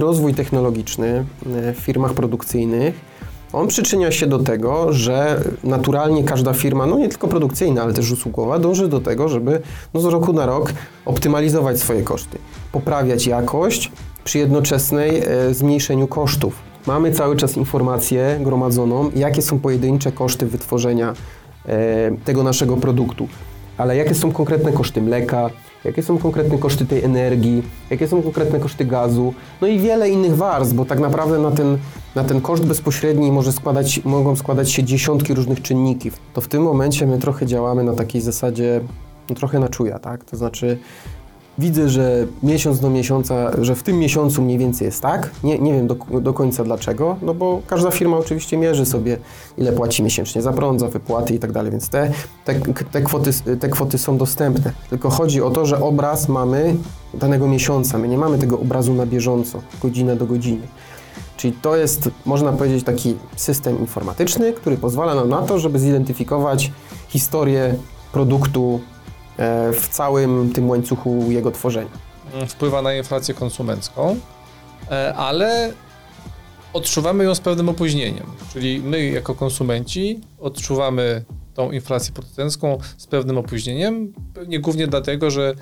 Rozwój 0.00 0.34
technologiczny 0.34 1.24
w 1.46 1.74
firmach 1.80 2.14
produkcyjnych, 2.14 2.94
on 3.52 3.68
przyczynia 3.68 4.12
się 4.12 4.26
do 4.26 4.38
tego, 4.38 4.92
że 4.92 5.40
naturalnie 5.64 6.24
każda 6.24 6.52
firma, 6.52 6.86
no 6.86 6.98
nie 6.98 7.08
tylko 7.08 7.28
produkcyjna, 7.28 7.82
ale 7.82 7.92
też 7.92 8.10
usługowa, 8.10 8.58
dąży 8.58 8.88
do 8.88 9.00
tego, 9.00 9.28
żeby 9.28 9.60
no 9.94 10.00
z 10.00 10.04
roku 10.04 10.32
na 10.32 10.46
rok 10.46 10.72
optymalizować 11.04 11.80
swoje 11.80 12.02
koszty, 12.02 12.38
poprawiać 12.72 13.26
jakość 13.26 13.92
przy 14.24 14.38
jednoczesnej 14.38 15.22
e, 15.24 15.54
zmniejszeniu 15.54 16.06
kosztów. 16.06 16.58
Mamy 16.86 17.12
cały 17.12 17.36
czas 17.36 17.56
informację 17.56 18.38
gromadzoną, 18.40 19.10
jakie 19.14 19.42
są 19.42 19.58
pojedyncze 19.58 20.12
koszty 20.12 20.46
wytworzenia 20.46 21.14
e, 21.66 22.10
tego 22.24 22.42
naszego 22.42 22.76
produktu, 22.76 23.28
ale 23.78 23.96
jakie 23.96 24.14
są 24.14 24.32
konkretne 24.32 24.72
koszty 24.72 25.02
mleka, 25.02 25.50
jakie 25.86 26.02
są 26.02 26.18
konkretne 26.18 26.58
koszty 26.58 26.86
tej 26.86 27.04
energii, 27.04 27.62
jakie 27.90 28.08
są 28.08 28.22
konkretne 28.22 28.60
koszty 28.60 28.84
gazu, 28.84 29.34
no 29.60 29.66
i 29.66 29.78
wiele 29.78 30.10
innych 30.10 30.36
warstw, 30.36 30.74
bo 30.74 30.84
tak 30.84 31.00
naprawdę 31.00 31.38
na 31.38 31.50
ten, 31.50 31.78
na 32.14 32.24
ten 32.24 32.40
koszt 32.40 32.66
bezpośredni 32.66 33.32
może 33.32 33.52
składać, 33.52 34.04
mogą 34.04 34.36
składać 34.36 34.70
się 34.70 34.84
dziesiątki 34.84 35.34
różnych 35.34 35.62
czynników. 35.62 36.18
To 36.34 36.40
w 36.40 36.48
tym 36.48 36.62
momencie 36.62 37.06
my 37.06 37.18
trochę 37.18 37.46
działamy 37.46 37.84
na 37.84 37.92
takiej 37.92 38.20
zasadzie, 38.20 38.80
no 39.30 39.34
trochę 39.34 39.58
na 39.58 39.68
czuja, 39.68 39.98
tak? 39.98 40.24
To 40.24 40.36
znaczy 40.36 40.78
widzę, 41.58 41.88
że 41.88 42.26
miesiąc 42.42 42.80
do 42.80 42.90
miesiąca, 42.90 43.50
że 43.64 43.74
w 43.74 43.82
tym 43.82 43.98
miesiącu 43.98 44.42
mniej 44.42 44.58
więcej 44.58 44.84
jest 44.84 45.02
tak. 45.02 45.30
Nie, 45.44 45.58
nie 45.58 45.72
wiem 45.72 45.86
do, 45.86 45.96
do 46.20 46.32
końca 46.32 46.64
dlaczego, 46.64 47.16
no 47.22 47.34
bo 47.34 47.62
każda 47.66 47.90
firma 47.90 48.16
oczywiście 48.16 48.56
mierzy 48.56 48.86
sobie, 48.86 49.18
ile 49.58 49.72
płaci 49.72 50.02
miesięcznie 50.02 50.42
za 50.42 50.52
prąd, 50.52 50.80
za 50.80 50.88
wypłaty 50.88 51.34
i 51.34 51.38
tak 51.38 51.52
dalej, 51.52 51.70
więc 51.70 51.88
te, 51.88 52.12
te, 52.44 52.54
te, 52.92 53.02
kwoty, 53.02 53.30
te 53.60 53.68
kwoty 53.68 53.98
są 53.98 54.18
dostępne. 54.18 54.72
Tylko 54.90 55.10
chodzi 55.10 55.42
o 55.42 55.50
to, 55.50 55.66
że 55.66 55.80
obraz 55.80 56.28
mamy 56.28 56.76
danego 57.14 57.48
miesiąca. 57.48 57.98
My 57.98 58.08
nie 58.08 58.18
mamy 58.18 58.38
tego 58.38 58.60
obrazu 58.60 58.94
na 58.94 59.06
bieżąco, 59.06 59.62
godzinę 59.82 60.16
do 60.16 60.26
godziny. 60.26 60.66
Czyli 61.36 61.52
to 61.62 61.76
jest, 61.76 62.10
można 62.26 62.52
powiedzieć, 62.52 62.84
taki 62.84 63.16
system 63.36 63.78
informatyczny, 63.80 64.52
który 64.52 64.76
pozwala 64.76 65.14
nam 65.14 65.28
na 65.28 65.42
to, 65.42 65.58
żeby 65.58 65.78
zidentyfikować 65.78 66.72
historię 67.08 67.74
produktu 68.12 68.80
w 69.72 69.88
całym 69.90 70.52
tym 70.52 70.68
łańcuchu 70.68 71.30
jego 71.30 71.50
tworzenia. 71.50 71.90
Wpływa 72.48 72.82
na 72.82 72.94
inflację 72.94 73.34
konsumencką, 73.34 74.16
e, 74.90 75.14
ale 75.14 75.72
odczuwamy 76.72 77.24
ją 77.24 77.34
z 77.34 77.40
pewnym 77.40 77.68
opóźnieniem. 77.68 78.26
Czyli 78.52 78.80
my, 78.80 79.04
jako 79.04 79.34
konsumenci, 79.34 80.20
odczuwamy 80.38 81.24
tą 81.54 81.70
inflację 81.70 82.12
producencką 82.12 82.78
z 82.96 83.06
pewnym 83.06 83.38
opóźnieniem, 83.38 84.12
pewnie 84.34 84.60
głównie 84.60 84.86
dlatego, 84.86 85.30
że 85.30 85.54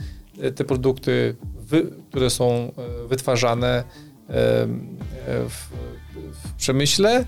te 0.54 0.64
produkty, 0.64 1.36
które 2.10 2.30
są 2.30 2.44
e, 2.44 3.08
wytwarzane 3.08 3.84
w, 5.48 5.68
w 6.32 6.52
przemyśle 6.56 7.24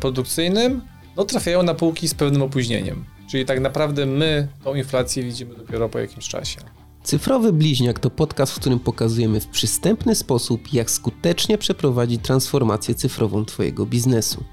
produkcyjnym, 0.00 0.80
no, 1.16 1.24
trafiają 1.24 1.62
na 1.62 1.74
półki 1.74 2.08
z 2.08 2.14
pewnym 2.14 2.42
opóźnieniem. 2.42 3.04
Czyli 3.30 3.44
tak 3.44 3.60
naprawdę 3.60 4.06
my 4.06 4.48
tą 4.64 4.74
inflację 4.74 5.22
widzimy 5.22 5.54
dopiero 5.54 5.88
po 5.88 5.98
jakimś 5.98 6.28
czasie. 6.28 6.60
Cyfrowy 7.02 7.52
Bliźniak 7.52 7.98
to 7.98 8.10
podcast, 8.10 8.52
w 8.52 8.60
którym 8.60 8.78
pokazujemy 8.80 9.40
w 9.40 9.46
przystępny 9.46 10.14
sposób, 10.14 10.72
jak 10.72 10.90
skutecznie 10.90 11.58
przeprowadzić 11.58 12.22
transformację 12.22 12.94
cyfrową 12.94 13.44
Twojego 13.44 13.86
biznesu. 13.86 14.44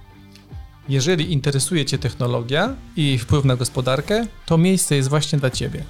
Jeżeli 0.89 1.33
interesuje 1.33 1.85
Cię 1.85 1.97
technologia 1.97 2.75
i 2.95 3.05
jej 3.05 3.19
wpływ 3.19 3.45
na 3.45 3.55
gospodarkę, 3.55 4.27
to 4.45 4.57
miejsce 4.57 4.95
jest 4.95 5.09
właśnie 5.09 5.39
dla 5.39 5.49
Ciebie. 5.49 5.83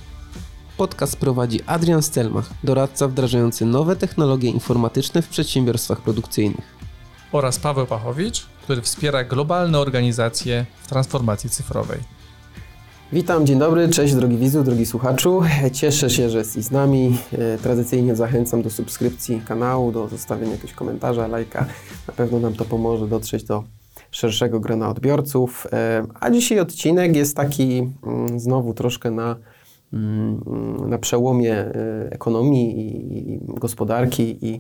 Podcast 0.78 1.18
prowadzi 1.18 1.60
Adrian 1.66 2.02
Stelmach, 2.02 2.50
doradca 2.64 3.08
wdrażający 3.08 3.66
nowe 3.66 3.96
technologie 3.96 4.50
informatyczne 4.50 5.22
w 5.22 5.28
przedsiębiorstwach 5.28 6.02
produkcyjnych. 6.02 6.78
Oraz 7.32 7.60
Paweł 7.60 7.86
Pachowicz, 7.86 8.46
który 8.64 8.82
wspiera 8.82 9.24
globalne 9.24 9.80
organizacje 9.80 10.66
w 10.84 10.88
transformacji 10.88 11.50
cyfrowej. 11.50 12.17
Witam, 13.13 13.45
dzień 13.45 13.59
dobry, 13.59 13.89
cześć 13.89 14.16
drogi 14.16 14.38
widzu, 14.38 14.63
drogi 14.63 14.85
słuchaczu. 14.85 15.41
Cieszę 15.73 16.09
się, 16.09 16.29
że 16.29 16.38
jesteś 16.38 16.63
z 16.63 16.72
nami. 16.72 17.18
E, 17.31 17.57
tradycyjnie 17.57 18.16
zachęcam 18.16 18.62
do 18.62 18.69
subskrypcji 18.69 19.41
kanału, 19.47 19.91
do 19.91 20.07
zostawienia 20.07 20.51
jakiegoś 20.51 20.73
komentarza, 20.73 21.28
lajka. 21.28 21.66
Na 22.07 22.13
pewno 22.13 22.40
nam 22.40 22.53
to 22.53 22.66
pomoże 22.66 23.07
dotrzeć 23.07 23.44
do 23.44 23.63
szerszego 24.12 24.59
grona 24.59 24.90
odbiorców. 24.90 25.67
E, 25.73 26.06
a 26.19 26.29
dzisiaj 26.29 26.59
odcinek 26.59 27.16
jest 27.16 27.35
taki 27.35 27.91
mm, 28.03 28.40
znowu 28.40 28.73
troszkę 28.73 29.12
na, 29.12 29.35
mm, 29.94 30.41
na 30.90 30.97
przełomie 30.97 31.53
e, 31.56 31.73
ekonomii 32.12 32.79
i 32.79 33.40
gospodarki 33.47 34.46
i, 34.46 34.59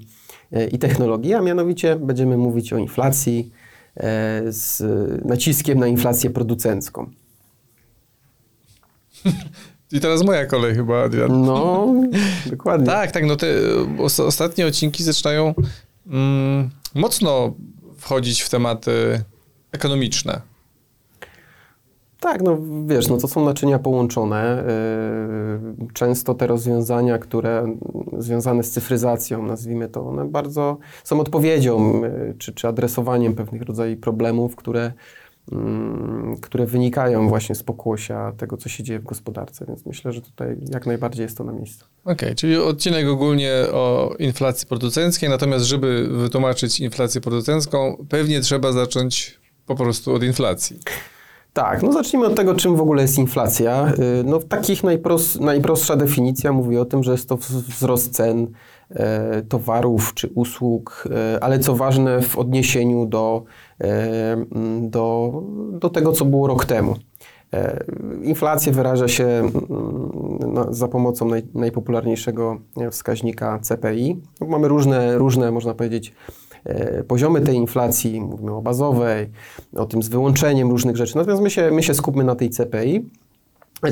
i 0.71 0.79
technologii, 0.79 1.33
a 1.33 1.41
mianowicie 1.41 1.95
będziemy 1.95 2.37
mówić 2.37 2.73
o 2.73 2.77
inflacji 2.77 3.51
z 4.45 4.83
naciskiem 5.25 5.79
na 5.79 5.87
inflację 5.87 6.29
producencką. 6.29 7.09
I 9.91 9.99
teraz 9.99 10.23
moja 10.23 10.45
kolej 10.45 10.75
chyba, 10.75 11.03
Adrian. 11.03 11.41
No, 11.41 11.87
dokładnie. 12.49 12.87
tak, 12.87 13.11
tak, 13.11 13.25
no 13.25 13.35
te 13.35 13.47
ostatnie 14.25 14.67
odcinki 14.67 15.03
zaczynają 15.03 15.53
mm, 16.07 16.69
mocno 16.95 17.53
wchodzić 17.97 18.41
w 18.41 18.49
tematy 18.49 19.23
ekonomiczne. 19.71 20.41
Tak, 22.19 22.41
no 22.41 22.57
wiesz, 22.85 23.07
no 23.07 23.17
to 23.17 23.27
są 23.27 23.45
naczynia 23.45 23.79
połączone. 23.79 24.63
Yy, 25.79 25.87
często 25.93 26.33
te 26.33 26.47
rozwiązania, 26.47 27.17
które 27.17 27.75
związane 28.17 28.63
z 28.63 28.71
cyfryzacją, 28.71 29.45
nazwijmy 29.45 29.89
to, 29.89 30.07
one 30.07 30.25
bardzo 30.25 30.77
są 31.03 31.19
odpowiedzią 31.19 32.01
yy, 32.01 32.35
czy, 32.37 32.53
czy 32.53 32.67
adresowaniem 32.67 33.35
pewnych 33.35 33.61
rodzajów 33.61 33.99
problemów, 33.99 34.55
które 34.55 34.91
które 36.41 36.65
wynikają 36.65 37.29
właśnie 37.29 37.55
z 37.55 37.63
pokłosia 37.63 38.31
tego, 38.37 38.57
co 38.57 38.69
się 38.69 38.83
dzieje 38.83 38.99
w 38.99 39.03
gospodarce, 39.03 39.65
więc 39.65 39.85
myślę, 39.85 40.11
że 40.11 40.21
tutaj 40.21 40.57
jak 40.71 40.85
najbardziej 40.85 41.23
jest 41.23 41.37
to 41.37 41.43
na 41.43 41.51
miejscu. 41.51 41.85
Okej, 42.03 42.13
okay, 42.13 42.35
czyli 42.35 42.57
odcinek 42.57 43.07
ogólnie 43.07 43.51
o 43.73 44.15
inflacji 44.19 44.67
producenckiej, 44.67 45.29
natomiast 45.29 45.65
żeby 45.65 46.07
wytłumaczyć 46.11 46.79
inflację 46.79 47.21
producencką, 47.21 48.05
pewnie 48.09 48.41
trzeba 48.41 48.71
zacząć 48.71 49.39
po 49.65 49.75
prostu 49.75 50.13
od 50.13 50.23
inflacji. 50.23 50.79
Tak, 51.57 51.83
no 51.83 51.91
zacznijmy 51.91 52.27
od 52.27 52.35
tego, 52.35 52.55
czym 52.55 52.75
w 52.75 52.81
ogóle 52.81 53.01
jest 53.01 53.17
inflacja. 53.17 53.93
Y, 54.19 54.23
no 54.23 54.39
takich 54.39 54.83
najpros, 54.83 55.39
najprostsza 55.39 55.95
definicja 55.95 56.53
mówi 56.53 56.77
o 56.77 56.85
tym, 56.85 57.03
że 57.03 57.11
jest 57.11 57.29
to 57.29 57.37
wzrost 57.37 58.13
cen 58.13 58.47
e, 58.89 59.41
towarów 59.41 60.13
czy 60.13 60.29
usług, 60.35 61.07
e, 61.11 61.43
ale 61.43 61.59
co 61.59 61.75
ważne 61.75 62.21
w 62.21 62.37
odniesieniu 62.37 63.05
do 63.05 63.43
do, 64.81 65.43
do 65.71 65.89
tego, 65.89 66.11
co 66.11 66.25
było 66.25 66.47
rok 66.47 66.65
temu. 66.65 66.95
E, 67.53 67.83
inflacja 68.23 68.71
wyraża 68.71 69.07
się 69.07 69.25
mm, 69.25 69.51
za 70.69 70.87
pomocą 70.87 71.25
naj, 71.25 71.43
najpopularniejszego 71.53 72.57
wskaźnika 72.91 73.59
CPI. 73.59 74.21
Mamy 74.47 74.67
różne, 74.67 75.17
różne, 75.17 75.51
można 75.51 75.73
powiedzieć, 75.73 76.13
e, 76.65 77.03
poziomy 77.03 77.41
tej 77.41 77.55
inflacji. 77.55 78.21
Mówimy 78.21 78.55
o 78.55 78.61
bazowej, 78.61 79.29
o 79.75 79.85
tym 79.85 80.03
z 80.03 80.09
wyłączeniem 80.09 80.69
różnych 80.69 80.97
rzeczy. 80.97 81.17
Natomiast 81.17 81.43
my 81.43 81.49
się, 81.49 81.71
my 81.71 81.83
się 81.83 81.93
skupmy 81.93 82.23
na 82.23 82.35
tej 82.35 82.49
CPI. 82.49 83.09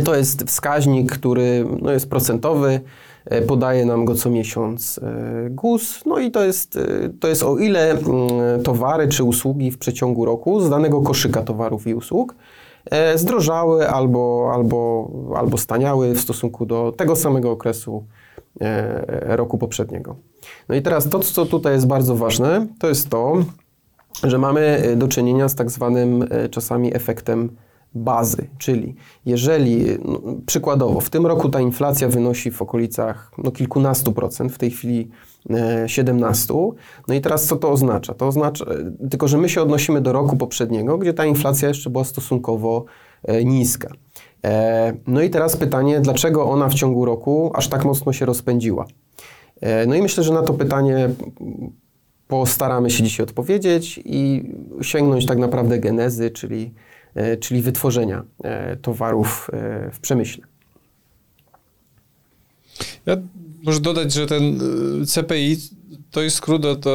To 0.03 0.16
jest 0.16 0.44
wskaźnik, 0.44 1.12
który 1.12 1.66
no, 1.81 1.91
jest 1.91 2.09
procentowy, 2.09 2.81
E, 3.25 3.41
podaje 3.41 3.85
nam 3.85 4.06
go 4.06 4.16
co 4.16 4.29
miesiąc 4.29 5.00
e, 5.03 5.50
GUS. 5.50 6.06
No 6.06 6.19
i 6.19 6.31
to 6.31 6.44
jest, 6.44 6.78
e, 6.78 7.09
to 7.19 7.28
jest 7.28 7.44
o 7.44 7.57
ile 7.57 7.91
mm, 7.91 8.63
towary 8.63 9.07
czy 9.07 9.24
usługi 9.24 9.72
w 9.72 9.78
przeciągu 9.78 10.25
roku 10.25 10.62
z 10.62 10.69
danego 10.69 11.01
koszyka 11.01 11.41
towarów 11.41 11.88
i 11.88 11.94
usług 11.94 12.35
zdrożały 13.16 13.90
albo, 13.90 14.51
albo, 14.53 15.09
albo 15.35 15.57
staniały 15.57 16.13
w 16.13 16.19
stosunku 16.19 16.66
do 16.66 16.94
tego 16.97 17.16
samego 17.16 17.51
okresu 17.51 18.06
roku 19.22 19.57
poprzedniego. 19.57 20.16
No 20.69 20.75
i 20.75 20.81
teraz 20.81 21.09
to, 21.09 21.19
co 21.19 21.45
tutaj 21.45 21.74
jest 21.74 21.88
bardzo 21.88 22.16
ważne, 22.16 22.68
to 22.79 22.88
jest 22.88 23.09
to, 23.09 23.34
że 24.24 24.38
mamy 24.38 24.94
do 24.98 25.07
czynienia 25.07 25.50
z 25.50 25.56
tak 25.56 25.71
zwanym 25.71 26.27
czasami 26.51 26.95
efektem 26.95 27.50
bazy, 27.95 28.47
czyli 28.57 28.95
jeżeli 29.25 29.86
no, 30.06 30.21
przykładowo 30.45 31.00
w 31.00 31.09
tym 31.09 31.25
roku 31.25 31.50
ta 31.50 31.62
inflacja 31.62 32.07
wynosi 32.07 32.51
w 32.51 32.62
okolicach 32.62 33.31
no, 33.38 33.51
kilkunastu 33.51 34.12
procent, 34.12 34.51
w 34.51 34.57
tej 34.57 34.71
chwili 34.71 35.09
e, 35.50 35.89
17, 35.89 36.53
no 37.07 37.13
i 37.13 37.21
teraz 37.21 37.45
co 37.45 37.56
to 37.56 37.71
oznacza? 37.71 38.13
To 38.13 38.27
oznacza, 38.27 38.65
tylko 39.09 39.27
że 39.27 39.38
my 39.38 39.50
się 39.50 39.62
odnosimy 39.62 40.01
do 40.01 40.12
roku 40.12 40.38
poprzedniego, 40.38 40.97
gdzie 40.97 41.13
ta 41.13 41.25
inflacja 41.25 41.68
jeszcze 41.68 41.89
była 41.89 42.03
stosunkowo 42.03 42.86
e, 43.24 43.44
niska. 43.44 43.89
E, 44.44 44.94
no 45.07 45.21
i 45.21 45.30
teraz 45.30 45.57
pytanie, 45.57 46.00
dlaczego 46.00 46.45
ona 46.50 46.69
w 46.69 46.74
ciągu 46.74 47.06
roku 47.06 47.51
aż 47.53 47.68
tak 47.68 47.86
mocno 47.86 48.13
się 48.13 48.25
rozpędziła? 48.25 48.86
E, 49.62 49.86
no 49.86 49.95
i 49.95 50.01
myślę, 50.01 50.24
że 50.24 50.33
na 50.33 50.42
to 50.42 50.53
pytanie 50.53 51.09
postaramy 52.27 52.89
się 52.89 53.03
dzisiaj 53.03 53.24
odpowiedzieć 53.24 54.00
i 54.06 54.50
sięgnąć 54.81 55.25
tak 55.25 55.38
naprawdę 55.38 55.80
genezy, 55.80 56.31
czyli 56.31 56.71
E, 56.71 56.84
czyli 57.39 57.62
wytworzenia 57.62 58.23
e, 58.44 58.75
towarów 58.75 59.50
e, 59.53 59.91
w 59.91 60.00
przemyśle. 60.00 60.44
Ja 63.06 63.17
muszę 63.63 63.79
dodać, 63.79 64.13
że 64.13 64.27
ten 64.27 64.59
CPI 65.07 65.57
to 66.12 66.21
jest 66.21 66.35
skrót 66.35 66.65
od 66.65 66.88
e, 66.88 66.91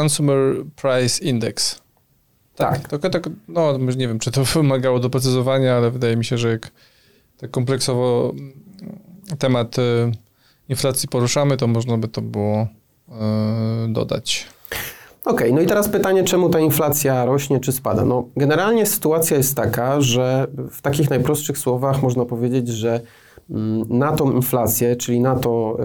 Consumer 0.00 0.64
Price 0.76 1.24
Index. 1.24 1.80
Tak. 2.56 2.88
Tak, 2.88 3.12
tak, 3.12 3.28
no 3.48 3.78
może 3.78 3.96
nie 3.96 4.08
wiem, 4.08 4.18
czy 4.18 4.30
to 4.30 4.44
wymagało 4.54 5.00
doprecyzowania, 5.00 5.76
ale 5.76 5.90
wydaje 5.90 6.16
mi 6.16 6.24
się, 6.24 6.38
że 6.38 6.50
jak 6.50 6.70
tak 7.36 7.50
kompleksowo 7.50 8.32
mm, 8.34 8.52
temat 9.38 9.78
e, 9.78 10.12
inflacji 10.68 11.08
poruszamy, 11.08 11.56
to 11.56 11.66
można 11.66 11.98
by 11.98 12.08
to 12.08 12.22
było 12.22 12.68
e, 13.08 13.88
dodać. 13.88 14.46
Okej, 15.30 15.54
no 15.54 15.60
i 15.60 15.66
teraz 15.66 15.88
pytanie, 15.88 16.24
czemu 16.24 16.48
ta 16.48 16.60
inflacja 16.60 17.24
rośnie 17.24 17.60
czy 17.60 17.72
spada? 17.72 18.04
No, 18.04 18.28
generalnie 18.36 18.86
sytuacja 18.86 19.36
jest 19.36 19.56
taka, 19.56 20.00
że 20.00 20.46
w 20.70 20.82
takich 20.82 21.10
najprostszych 21.10 21.58
słowach 21.58 22.02
można 22.02 22.24
powiedzieć, 22.24 22.68
że 22.68 23.00
mm, 23.50 23.84
na 23.88 24.12
tą 24.12 24.32
inflację, 24.32 24.96
czyli 24.96 25.20
na 25.20 25.36
to, 25.36 25.76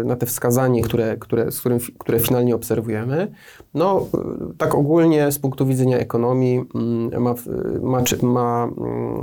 y, 0.00 0.04
na 0.04 0.16
te 0.16 0.26
wskazanie, 0.26 0.82
które, 0.82 1.16
które, 1.16 1.52
z 1.52 1.60
którym, 1.60 1.78
które 1.98 2.20
finalnie 2.20 2.54
obserwujemy, 2.54 3.32
no 3.74 4.06
y, 4.52 4.56
tak 4.58 4.74
ogólnie 4.74 5.32
z 5.32 5.38
punktu 5.38 5.66
widzenia 5.66 5.98
ekonomii 5.98 6.64
mm, 6.74 7.22
ma, 7.22 7.34
w- 7.34 7.46
ma, 7.82 8.02
ma, 8.22 8.64
mm, 8.64 9.22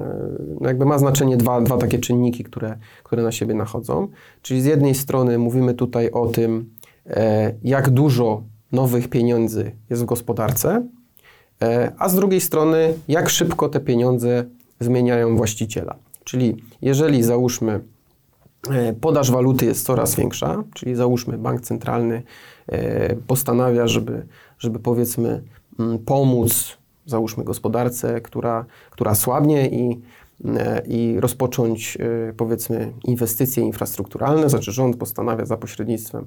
no 0.62 0.68
jakby 0.68 0.86
ma 0.86 0.98
znaczenie 0.98 1.38
dwa, 1.38 1.62
dwa 1.62 1.78
takie 1.78 2.00
czynniki, 2.00 2.44
które, 2.44 2.78
które 3.04 3.24
na 3.24 3.32
siebie 3.32 3.54
nachodzą. 3.54 4.08
Czyli 4.42 4.62
z 4.62 4.66
jednej 4.66 4.96
strony 4.96 5.38
mówimy 5.38 5.74
tutaj 5.74 6.12
o 6.12 6.28
tym, 6.28 6.70
e, 7.08 7.54
jak 7.64 7.90
dużo 7.90 8.44
nowych 8.72 9.08
pieniędzy 9.08 9.72
jest 9.90 10.02
w 10.02 10.06
gospodarce, 10.06 10.88
e, 11.62 11.92
a 11.98 12.10
z 12.10 12.16
drugiej 12.16 12.42
strony, 12.42 12.94
jak 13.08 13.30
szybko 13.30 13.70
te 13.70 13.80
pieniądze 13.80 14.46
zmieniają 14.80 15.38
właściciela. 15.38 15.96
Czyli 16.24 16.58
jeżeli 16.82 17.24
załóżmy, 17.24 17.82
e, 18.70 18.94
podaż 18.94 19.32
waluty 19.32 19.66
jest 19.66 19.86
coraz 19.86 20.16
większa, 20.16 20.64
czyli 20.74 20.96
załóżmy 20.96 21.38
bank 21.38 21.62
centralny 21.62 22.24
e, 22.68 23.16
postanawia, 23.16 23.88
żeby, 23.88 24.26
żeby 24.60 24.80
powiedzmy 24.80 25.44
mm, 25.80 26.00
pomóc, 26.00 26.78
załóżmy 27.06 27.44
gospodarce, 27.44 28.22
która, 28.22 28.66
która 28.92 29.16
słabnie 29.16 29.70
i, 29.70 30.02
i 30.88 31.18
rozpocząć 31.20 31.98
e, 32.30 32.34
powiedzmy 32.34 32.94
inwestycje 33.04 33.64
infrastrukturalne, 33.64 34.50
znaczy 34.50 34.72
rząd 34.72 34.96
postanawia 34.98 35.46
za 35.46 35.58
pośrednictwem 35.58 36.26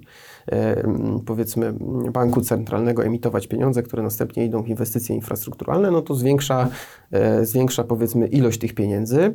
e, 0.53 0.83
powiedzmy 1.27 1.73
banku 2.13 2.41
centralnego 2.41 3.05
emitować 3.05 3.47
pieniądze, 3.47 3.83
które 3.83 4.03
następnie 4.03 4.45
idą 4.45 4.63
w 4.63 4.69
inwestycje 4.69 5.17
infrastrukturalne, 5.17 5.91
no 5.91 6.03
to 6.03 6.15
zwiększa, 6.15 6.69
e, 7.11 7.47
zwiększa 7.47 7.85
powiedzmy 7.85 8.27
ilość 8.27 8.59
tych 8.59 8.75
pieniędzy. 8.75 9.35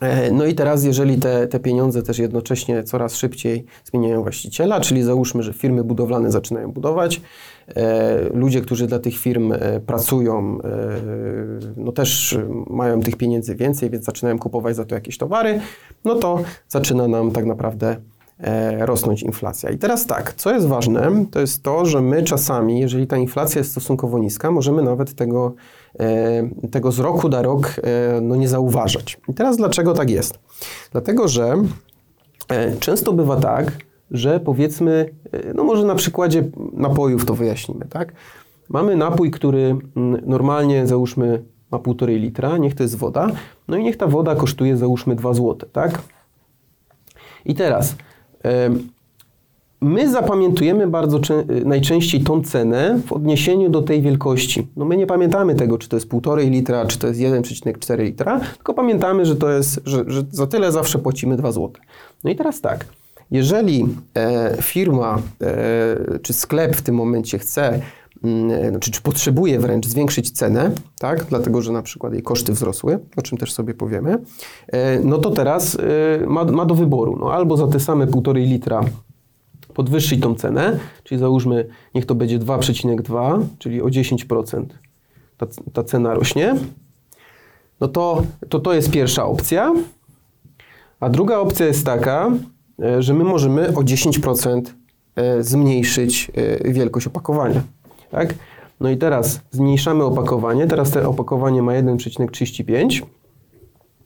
E, 0.00 0.30
No 0.32 0.46
i 0.46 0.54
teraz, 0.54 0.84
jeżeli 0.84 1.18
te, 1.18 1.46
te 1.46 1.60
pieniądze 1.60 2.02
też 2.02 2.18
jednocześnie 2.18 2.82
coraz 2.82 3.16
szybciej 3.16 3.64
zmieniają 3.84 4.22
właściciela, 4.22 4.80
czyli 4.80 5.02
załóżmy, 5.02 5.42
że 5.42 5.52
firmy 5.52 5.84
budowlane 5.84 6.30
zaczynają 6.30 6.72
budować, 6.72 7.20
e, 7.76 8.18
ludzie, 8.34 8.60
którzy 8.60 8.86
dla 8.86 8.98
tych 8.98 9.18
firm 9.18 9.52
e, 9.52 9.80
pracują, 9.80 10.58
no 11.76 11.92
też 11.92 12.38
mają 12.70 13.00
tych 13.00 13.16
pieniędzy 13.16 13.54
więcej, 13.54 13.90
więc 13.90 14.04
zaczynają 14.04 14.38
kupować 14.38 14.76
za 14.76 14.84
to 14.84 14.94
jakieś 14.94 15.18
towary, 15.18 15.60
no 16.04 16.14
to 16.14 16.42
zaczyna 16.68 17.08
nam 17.08 17.30
tak 17.30 17.44
naprawdę 17.44 17.96
rosnąć 18.78 19.22
inflacja. 19.22 19.70
I 19.70 19.78
teraz 19.78 20.06
tak, 20.06 20.34
co 20.34 20.54
jest 20.54 20.66
ważne, 20.66 21.24
to 21.30 21.40
jest 21.40 21.62
to, 21.62 21.86
że 21.86 22.00
my 22.00 22.22
czasami, 22.22 22.80
jeżeli 22.80 23.06
ta 23.06 23.16
inflacja 23.16 23.58
jest 23.58 23.70
stosunkowo 23.70 24.18
niska, 24.18 24.50
możemy 24.50 24.82
nawet 24.82 25.14
tego, 25.14 25.54
e, 26.00 26.68
tego 26.70 26.92
z 26.92 26.98
roku 26.98 27.28
na 27.28 27.42
rok 27.42 27.76
e, 27.82 28.20
no, 28.20 28.36
nie 28.36 28.48
zauważać. 28.48 29.20
I 29.28 29.34
teraz 29.34 29.56
dlaczego 29.56 29.92
tak 29.92 30.10
jest? 30.10 30.38
Dlatego, 30.92 31.28
że 31.28 31.54
e, 32.48 32.76
często 32.76 33.12
bywa 33.12 33.36
tak, 33.36 33.72
że 34.10 34.40
powiedzmy, 34.40 35.10
e, 35.32 35.54
no 35.54 35.64
może 35.64 35.84
na 35.84 35.94
przykładzie 35.94 36.44
napojów 36.72 37.24
to 37.24 37.34
wyjaśnimy, 37.34 37.86
tak? 37.86 38.12
Mamy 38.68 38.96
napój, 38.96 39.30
który 39.30 39.76
mm, 39.96 40.22
normalnie 40.26 40.86
załóżmy 40.86 41.44
ma 41.70 41.78
półtorej 41.78 42.20
litra, 42.20 42.56
niech 42.56 42.74
to 42.74 42.82
jest 42.82 42.96
woda, 42.96 43.26
no 43.68 43.76
i 43.76 43.84
niech 43.84 43.96
ta 43.96 44.06
woda 44.06 44.34
kosztuje 44.34 44.76
załóżmy 44.76 45.16
2 45.16 45.34
zł, 45.34 45.68
tak? 45.72 46.02
I 47.44 47.54
teraz 47.54 47.96
my 49.82 50.10
zapamiętujemy 50.10 50.86
bardzo 50.86 51.18
czę- 51.18 51.64
najczęściej 51.64 52.20
tą 52.20 52.42
cenę 52.42 53.00
w 53.06 53.12
odniesieniu 53.12 53.68
do 53.70 53.82
tej 53.82 54.02
wielkości. 54.02 54.66
No 54.76 54.84
my 54.84 54.96
nie 54.96 55.06
pamiętamy 55.06 55.54
tego, 55.54 55.78
czy 55.78 55.88
to 55.88 55.96
jest 55.96 56.08
1,5 56.08 56.50
litra, 56.50 56.86
czy 56.86 56.98
to 56.98 57.06
jest 57.06 57.20
1,4 57.20 57.98
litra, 58.02 58.40
tylko 58.56 58.74
pamiętamy, 58.74 59.26
że 59.26 59.36
to 59.36 59.50
jest, 59.50 59.80
że, 59.84 60.04
że 60.06 60.22
za 60.30 60.46
tyle 60.46 60.72
zawsze 60.72 60.98
płacimy 60.98 61.36
2 61.36 61.52
zł. 61.52 61.70
No 62.24 62.30
i 62.30 62.36
teraz 62.36 62.60
tak, 62.60 62.84
jeżeli 63.30 63.86
e, 64.16 64.56
firma 64.62 65.18
e, 65.42 66.18
czy 66.22 66.32
sklep 66.32 66.76
w 66.76 66.82
tym 66.82 66.94
momencie 66.94 67.38
chce 67.38 67.80
znaczy, 68.70 68.90
czy 68.90 69.02
potrzebuje 69.02 69.58
wręcz 69.60 69.86
zwiększyć 69.86 70.30
cenę, 70.30 70.70
tak, 70.98 71.24
dlatego 71.24 71.62
że 71.62 71.72
na 71.72 71.82
przykład 71.82 72.12
jej 72.12 72.22
koszty 72.22 72.52
wzrosły, 72.52 72.98
o 73.16 73.22
czym 73.22 73.38
też 73.38 73.52
sobie 73.52 73.74
powiemy, 73.74 74.18
e, 74.68 75.00
no 75.00 75.18
to 75.18 75.30
teraz 75.30 75.78
e, 76.22 76.26
ma, 76.26 76.44
ma 76.44 76.66
do 76.66 76.74
wyboru, 76.74 77.16
no 77.20 77.32
albo 77.32 77.56
za 77.56 77.66
te 77.66 77.80
same 77.80 78.06
1,5 78.06 78.34
litra 78.34 78.80
podwyższyć 79.74 80.20
tą 80.20 80.34
cenę, 80.34 80.78
czyli 81.04 81.18
załóżmy, 81.18 81.68
niech 81.94 82.06
to 82.06 82.14
będzie 82.14 82.38
2,2, 82.38 83.44
czyli 83.58 83.82
o 83.82 83.86
10% 83.86 84.64
ta, 85.36 85.46
ta 85.72 85.84
cena 85.84 86.14
rośnie, 86.14 86.56
no 87.80 87.88
to, 87.88 88.22
to 88.48 88.60
to 88.60 88.72
jest 88.72 88.90
pierwsza 88.90 89.24
opcja. 89.24 89.74
A 91.00 91.08
druga 91.08 91.38
opcja 91.38 91.66
jest 91.66 91.86
taka, 91.86 92.30
e, 92.82 93.02
że 93.02 93.14
my 93.14 93.24
możemy 93.24 93.68
o 93.68 93.80
10% 93.80 94.62
e, 95.16 95.42
zmniejszyć 95.42 96.30
wielkość 96.64 97.06
opakowania. 97.06 97.62
Tak? 98.10 98.34
No 98.80 98.90
i 98.90 98.96
teraz 98.96 99.40
zmniejszamy 99.50 100.04
opakowanie, 100.04 100.66
teraz 100.66 100.90
to 100.90 101.10
opakowanie 101.10 101.62
ma 101.62 101.72
1,35, 101.72 103.02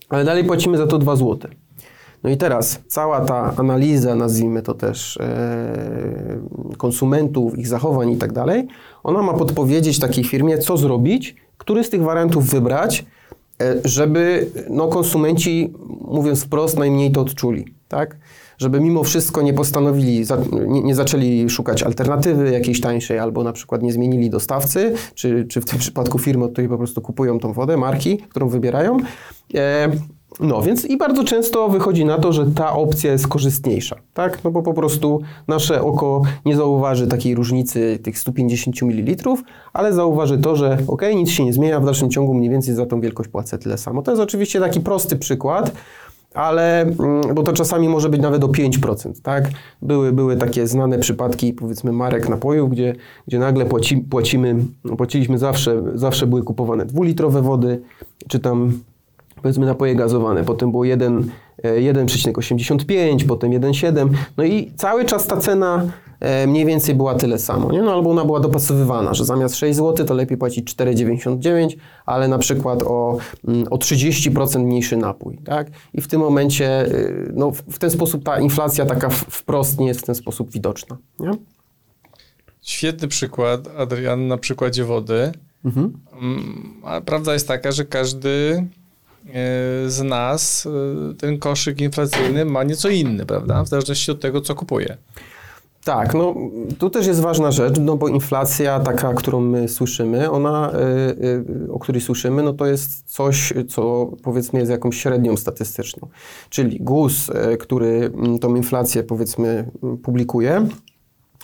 ale 0.08 0.24
dalej 0.24 0.44
płacimy 0.44 0.76
za 0.76 0.86
to 0.86 0.98
2 0.98 1.16
zł. 1.16 1.50
No 2.24 2.30
i 2.30 2.36
teraz 2.36 2.80
cała 2.88 3.20
ta 3.20 3.54
analiza, 3.56 4.14
nazwijmy 4.14 4.62
to 4.62 4.74
też 4.74 5.16
e, 5.16 6.38
konsumentów, 6.76 7.58
ich 7.58 7.68
zachowań 7.68 8.10
i 8.10 8.16
tak 8.16 8.32
dalej, 8.32 8.66
ona 9.02 9.22
ma 9.22 9.32
podpowiedzieć 9.32 9.98
takiej 9.98 10.24
firmie, 10.24 10.58
co 10.58 10.76
zrobić, 10.76 11.36
który 11.58 11.84
z 11.84 11.90
tych 11.90 12.02
wariantów 12.02 12.46
wybrać, 12.46 13.04
e, 13.60 13.74
żeby 13.84 14.50
no, 14.70 14.88
konsumenci, 14.88 15.72
mówiąc 16.00 16.44
wprost, 16.44 16.78
najmniej 16.78 17.12
to 17.12 17.20
odczuli, 17.20 17.64
tak? 17.88 18.16
Żeby 18.58 18.80
mimo 18.80 19.04
wszystko 19.04 19.42
nie 19.42 19.54
postanowili, 19.54 20.24
nie 20.68 20.94
zaczęli 20.94 21.50
szukać 21.50 21.82
alternatywy 21.82 22.50
jakiejś 22.50 22.80
tańszej, 22.80 23.18
albo 23.18 23.44
na 23.44 23.52
przykład 23.52 23.82
nie 23.82 23.92
zmienili 23.92 24.30
dostawcy, 24.30 24.94
czy, 25.14 25.44
czy 25.44 25.60
w 25.60 25.64
tym 25.64 25.78
przypadku 25.78 26.19
firmy, 26.19 26.44
od 26.44 26.52
której 26.52 26.69
po 26.69 26.79
prostu 26.79 27.00
kupują 27.00 27.38
tą 27.38 27.52
wodę, 27.52 27.76
marki, 27.76 28.19
którą 28.19 28.48
wybierają. 28.48 28.96
E, 29.55 29.90
no 30.40 30.62
więc 30.62 30.84
i 30.84 30.96
bardzo 30.96 31.24
często 31.24 31.69
wychodzi 31.69 32.05
na 32.05 32.19
to, 32.19 32.32
że 32.32 32.46
ta 32.46 32.72
opcja 32.72 33.12
jest 33.12 33.29
korzystniejsza, 33.29 33.96
tak? 34.14 34.44
No 34.44 34.50
bo 34.50 34.62
po 34.62 34.74
prostu 34.74 35.20
nasze 35.48 35.82
oko 35.82 36.22
nie 36.44 36.56
zauważy 36.56 37.06
takiej 37.06 37.34
różnicy 37.34 37.98
tych 38.02 38.19
150 38.19 38.82
ml, 38.82 39.34
ale 39.72 39.93
zauważy 39.93 40.38
to, 40.38 40.56
że 40.56 40.79
ok, 40.86 41.02
nic 41.14 41.31
się 41.31 41.44
nie 41.44 41.52
zmienia, 41.52 41.81
w 41.81 41.84
dalszym 41.84 42.10
ciągu 42.10 42.34
mniej 42.34 42.50
więcej 42.50 42.74
za 42.74 42.86
tą 42.86 43.00
wielkość 43.00 43.31
płacę 43.31 43.58
tyle 43.58 43.79
samo. 43.79 44.02
To 44.02 44.10
jest 44.10 44.22
oczywiście 44.22 44.60
taki 44.60 44.81
prosty 44.81 45.17
przykład, 45.17 45.72
ale 46.34 46.82
mm, 46.82 47.34
bo 47.34 47.43
to 47.43 47.53
czasami 47.53 47.88
może 47.88 48.08
być 48.08 48.20
nawet 48.20 48.44
o 48.44 48.48
5%, 48.48 49.12
tak? 49.22 49.50
Były, 49.82 50.12
były 50.12 50.36
takie 50.36 50.67
znane 50.67 50.98
przypadki, 50.98 51.53
powiedzmy, 51.53 51.93
marek 51.93 52.29
napojów, 52.29 52.70
gdzie, 52.70 52.94
gdzie 53.29 53.38
nagle 53.38 53.64
płaci, 53.67 53.96
płacimy, 53.96 54.56
płaciliśmy 54.96 55.38
zawsze, 55.38 55.82
zawsze 55.94 56.26
były 56.26 56.43
kupowane 56.43 56.86
dwulitrowe 56.86 57.43
wody, 57.43 57.81
czy 58.29 58.41
tam 58.41 58.72
powiedzmy 59.44 59.67
napoje 59.67 59.94
gazowane, 59.94 60.44
potem 60.44 60.70
było 60.70 60.84
1, 60.84 61.31
e, 61.63 61.81
1,85, 61.81 63.24
potem 63.24 63.51
1,7, 63.51 64.08
no 64.36 64.44
i 64.44 64.72
cały 64.77 65.05
czas 65.05 65.27
ta 65.27 65.36
cena 65.36 65.86
e, 66.20 66.46
mniej 66.46 66.67
więcej 66.67 66.94
była 66.94 67.15
tyle 67.15 67.39
samo, 67.39 67.72
nie? 67.72 67.82
No 67.82 67.93
albo 67.93 68.10
ona 68.10 68.24
była 68.24 68.41
dopasowywana, 68.41 69.15
że 69.15 69.24
zamiast 69.24 69.56
6 69.56 69.77
zł 69.77 70.06
to 70.06 70.15
lepiej 70.15 70.39
płacić 70.39 70.74
4,99, 70.74 71.77
ale 72.06 72.29
na 72.29 72.39
przykład 72.39 72.82
o, 72.82 73.19
mm, 73.48 73.67
o 73.70 73.77
30% 73.77 74.65
mniejszy 74.65 74.96
napój, 74.96 75.39
tak? 75.44 75.70
I 75.94 76.01
w 76.01 76.08
tym 76.08 76.20
momencie, 76.20 76.86
y, 76.86 77.32
no 77.34 77.51
w 77.51 77.79
ten 77.79 77.91
sposób 77.91 78.24
ta 78.24 78.41
inflacja 78.41 78.86
taka 78.86 79.08
wprost 79.08 79.81
nie 79.81 79.86
jest 79.86 80.01
w 80.01 80.05
ten 80.05 80.15
sposób 80.15 80.51
widoczna, 80.51 80.96
nie? 81.19 81.31
Świetny 82.63 83.08
przykład, 83.08 83.69
Adrian, 83.79 84.27
na 84.29 84.36
przykładzie 84.36 84.84
wody. 84.84 85.32
Mhm. 85.65 85.93
Mm, 86.13 86.74
A 86.84 87.01
prawda 87.01 87.32
jest 87.32 87.48
taka, 87.48 87.72
że 87.72 87.84
każdy 87.84 88.29
e, 88.29 88.83
z 89.86 90.02
nas 90.02 90.66
e, 90.66 91.14
ten 91.14 91.38
koszyk 91.38 91.81
inflacyjny 91.81 92.44
ma 92.44 92.64
nieco 92.64 92.88
inny, 92.88 93.26
prawda? 93.26 93.64
W 93.64 93.69
zależności 93.69 94.10
od 94.10 94.20
tego, 94.20 94.40
co 94.40 94.54
kupuje. 94.54 94.96
Tak, 95.84 96.14
no 96.14 96.34
tu 96.78 96.90
też 96.90 97.06
jest 97.06 97.20
ważna 97.20 97.50
rzecz, 97.50 97.74
no 97.81 97.96
bo 97.96 98.08
inflacja 98.08 98.81
taka, 98.81 99.14
którą 99.14 99.40
my 99.40 99.69
słyszymy, 99.69 100.31
ona, 100.31 100.72
y, 101.20 101.72
o 101.72 101.78
której 101.78 102.00
słyszymy, 102.00 102.43
no 102.43 102.52
to 102.52 102.66
jest 102.66 103.02
coś, 103.06 103.52
co 103.69 104.10
powiedzmy 104.22 104.58
jest 104.58 104.70
jakąś 104.70 104.96
średnią 104.96 105.36
statystyczną. 105.36 106.08
Czyli 106.50 106.81
GUS, 106.81 107.31
który 107.58 108.10
tą 108.40 108.54
inflację 108.54 109.02
powiedzmy 109.02 109.70
publikuje, 110.02 110.66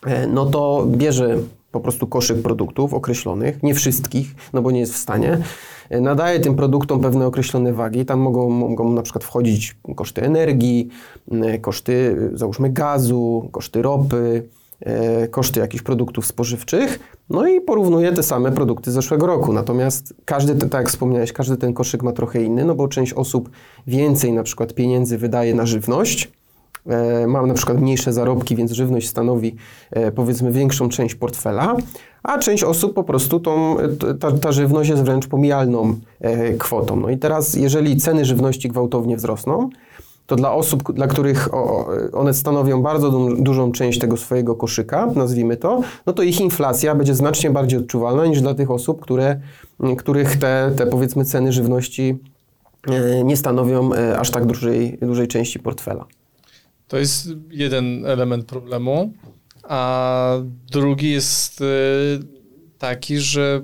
e, 0.07 0.27
no 0.27 0.47
to 0.47 0.87
bierze 0.87 1.39
po 1.73 1.81
prostu 1.81 2.07
koszyk 2.07 2.43
produktów 2.43 2.95
określonych, 2.95 3.63
nie 3.63 3.75
wszystkich, 3.75 4.35
no 4.53 4.63
bo 4.63 4.71
nie 4.71 4.81
jest 4.81 4.95
w 4.95 4.97
stanie, 4.97 5.39
e, 5.91 6.01
nadaje 6.01 6.41
tym 6.41 6.55
produktom 6.55 7.01
pewne 7.01 7.27
określone 7.27 7.73
wagi. 7.73 8.05
Tam 8.05 8.21
mogą, 8.21 8.51
mogą 8.51 8.93
na 8.93 9.03
przykład 9.03 9.25
wchodzić 9.25 9.77
koszty 9.97 10.23
energii, 10.23 10.89
e, 11.33 11.59
koszty 11.59 12.17
załóżmy 12.35 12.71
gazu, 12.71 13.49
koszty 13.53 13.83
ropy, 13.83 14.49
e, 14.81 15.29
koszty 15.29 15.61
jakichś 15.61 15.83
produktów 15.83 16.27
spożywczych, 16.27 16.99
no 17.31 17.49
i 17.49 17.61
porównuje 17.61 18.13
te 18.13 18.23
same 18.23 18.53
produkty 18.53 18.91
z 18.91 18.95
zeszłego 18.95 19.27
roku. 19.27 19.53
Natomiast 19.53 20.15
każdy, 20.25 20.55
tak 20.55 20.81
jak 20.81 20.89
wspomniałeś, 20.89 21.33
każdy 21.33 21.57
ten 21.57 21.75
koszyk 21.75 22.03
ma 22.03 22.13
trochę 22.13 22.43
inny, 22.43 22.65
no 22.65 22.75
bo 22.75 22.89
część 22.89 23.13
osób 23.13 23.51
więcej 23.87 24.33
na 24.33 24.43
przykład 24.43 24.75
pieniędzy 24.75 25.19
wydaje 25.19 25.55
na 25.55 25.67
żywność, 25.67 26.25
e, 26.25 26.40
mam 27.27 27.47
na 27.47 27.55
przykład 27.55 27.81
mniejsze 27.81 28.13
zarobki, 28.13 28.57
więc 28.57 28.73
żywność 28.73 29.09
stanowi 29.09 29.57
e, 29.91 30.13
powiedzmy 30.13 30.53
większą 30.53 30.89
część 30.89 31.15
portfela, 31.15 31.77
a 32.23 32.39
część 32.39 32.65
osób 32.65 32.95
po 32.95 33.05
prostu 33.05 33.41
tą, 33.41 33.77
ta, 34.21 34.33
ta 34.33 34.53
żywność 34.53 34.91
jest 34.91 35.03
wręcz 35.03 35.27
pomijalną 35.27 35.95
e, 36.21 36.53
kwotą. 36.53 36.97
No 36.97 37.11
i 37.11 37.19
teraz, 37.19 37.55
jeżeli 37.55 37.97
ceny 37.97 38.25
żywności 38.25 38.69
gwałtownie 38.69 39.17
wzrosną, 39.17 39.71
to 40.27 40.37
dla 40.37 40.53
osób, 40.53 40.93
dla 40.93 41.07
których 41.07 41.49
one 42.13 42.35
stanowią 42.35 42.83
bardzo 42.83 43.11
du- 43.11 43.37
dużą 43.43 43.73
część 43.73 43.99
tego 43.99 44.17
swojego 44.17 44.55
koszyka, 44.55 45.07
nazwijmy 45.15 45.57
to, 45.57 45.81
no 46.07 46.13
to 46.13 46.23
ich 46.23 46.41
inflacja 46.41 46.95
będzie 46.95 47.15
znacznie 47.15 47.51
bardziej 47.51 47.79
odczuwalna 47.79 48.27
niż 48.27 48.41
dla 48.41 48.55
tych 48.55 48.71
osób, 48.71 49.01
które, 49.01 49.41
których 49.99 50.37
te, 50.37 50.73
te 50.77 50.87
powiedzmy 50.87 51.25
ceny 51.25 51.53
żywności 51.53 52.19
e, 52.89 53.25
nie 53.25 53.37
stanowią 53.37 53.95
e, 53.95 54.19
aż 54.19 54.31
tak 54.31 54.47
dużej, 54.47 54.99
dużej 55.03 55.29
części 55.29 55.59
portfela. 55.59 56.05
To 56.91 56.99
jest 56.99 57.29
jeden 57.51 58.07
element 58.07 58.45
problemu, 58.45 59.13
a 59.63 60.37
drugi 60.71 61.11
jest 61.11 61.61
y, 61.61 61.65
taki, 62.79 63.19
że 63.19 63.61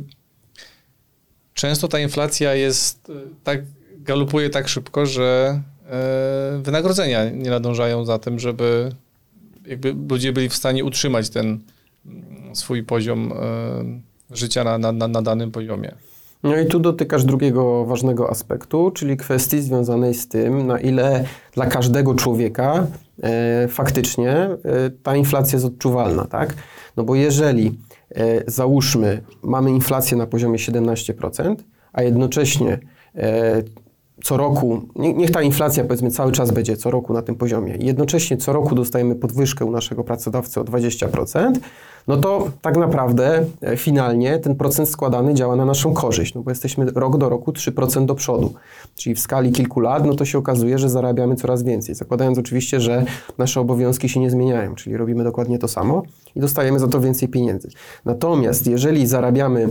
często 1.54 1.88
ta 1.88 1.98
inflacja 1.98 2.54
jest 2.54 3.08
y, 3.08 3.12
tak, 3.44 3.60
galopuje 3.98 4.50
tak 4.50 4.68
szybko, 4.68 5.06
że 5.06 5.60
y, 6.58 6.62
wynagrodzenia 6.62 7.30
nie 7.30 7.50
nadążają 7.50 8.04
za 8.04 8.18
tym, 8.18 8.38
żeby 8.38 8.92
jakby 9.66 9.94
ludzie 10.10 10.32
byli 10.32 10.48
w 10.48 10.54
stanie 10.54 10.84
utrzymać 10.84 11.30
ten 11.30 11.46
mm, 12.06 12.56
swój 12.56 12.82
poziom 12.82 13.32
życia 14.30 14.64
na, 14.64 14.92
na, 14.92 15.08
na, 15.08 15.22
danym 15.22 15.50
poziomie. 15.50 15.94
No 16.42 16.60
i 16.60 16.66
tu 16.66 16.80
dotykasz 16.80 17.24
drugiego 17.24 17.84
ważnego 17.84 18.30
aspektu, 18.30 18.90
czyli 18.90 19.16
kwestii 19.16 19.60
związanej 19.60 20.14
z 20.14 20.28
tym, 20.28 20.66
na 20.66 20.80
ile 20.80 21.24
dla 21.52 21.66
każdego 21.66 22.14
człowieka 22.14 22.86
faktycznie 23.68 24.32
e, 24.32 24.58
ta 25.02 25.16
inflacja 25.16 25.56
jest 25.56 25.66
odczuwalna, 25.66 26.24
tak? 26.24 26.54
No 26.96 27.04
bo 27.04 27.14
jeżeli 27.14 27.78
e, 28.14 28.50
załóżmy, 28.50 29.22
mamy 29.42 29.70
inflację 29.70 30.16
na 30.16 30.26
poziomie 30.26 30.58
17%, 30.58 31.56
a 31.92 32.02
jednocześnie 32.02 32.78
e, 33.14 33.62
co 34.26 34.36
roku, 34.36 34.82
nie- 34.96 35.12
niech 35.14 35.30
ta 35.30 35.42
inflacja 35.42 35.84
powiedzmy 35.84 36.10
cały 36.10 36.32
czas 36.32 36.50
będzie 36.50 36.76
co 36.76 36.90
roku 36.90 37.12
na 37.12 37.22
tym 37.22 37.34
poziomie, 37.34 37.76
jednocześnie 37.80 38.36
co 38.36 38.52
roku 38.52 38.74
dostajemy 38.74 39.14
podwyżkę 39.14 39.64
u 39.64 39.70
naszego 39.70 40.04
pracodawcy 40.04 40.60
o 40.60 40.64
20%, 40.64 41.52
no 42.08 42.16
to 42.16 42.50
tak 42.62 42.76
naprawdę 42.76 43.44
e, 43.62 43.76
finalnie 43.76 44.38
ten 44.38 44.54
procent 44.56 44.88
składany 44.88 45.34
działa 45.34 45.56
na 45.56 45.64
naszą 45.64 45.94
korzyść, 45.94 46.34
no 46.34 46.42
bo 46.42 46.50
jesteśmy 46.50 46.86
rok 46.94 47.18
do 47.18 47.28
roku 47.28 47.52
3% 47.52 48.06
do 48.06 48.14
przodu. 48.14 48.54
Czyli 48.96 49.14
w 49.14 49.20
skali 49.20 49.52
kilku 49.52 49.80
lat, 49.80 50.06
no 50.06 50.14
to 50.14 50.24
się 50.24 50.38
okazuje, 50.38 50.78
że 50.78 50.88
zarabiamy 50.88 51.36
coraz 51.36 51.62
więcej. 51.62 51.94
Zakładając 51.94 52.38
oczywiście, 52.38 52.80
że 52.80 53.04
nasze 53.38 53.60
obowiązki 53.60 54.08
się 54.08 54.20
nie 54.20 54.30
zmieniają, 54.30 54.74
czyli 54.74 54.96
robimy 54.96 55.24
dokładnie 55.24 55.58
to 55.58 55.68
samo 55.68 56.02
i 56.36 56.40
dostajemy 56.40 56.78
za 56.78 56.88
to 56.88 57.00
więcej 57.00 57.28
pieniędzy. 57.28 57.68
Natomiast 58.04 58.66
jeżeli 58.66 59.06
zarabiamy 59.06 59.68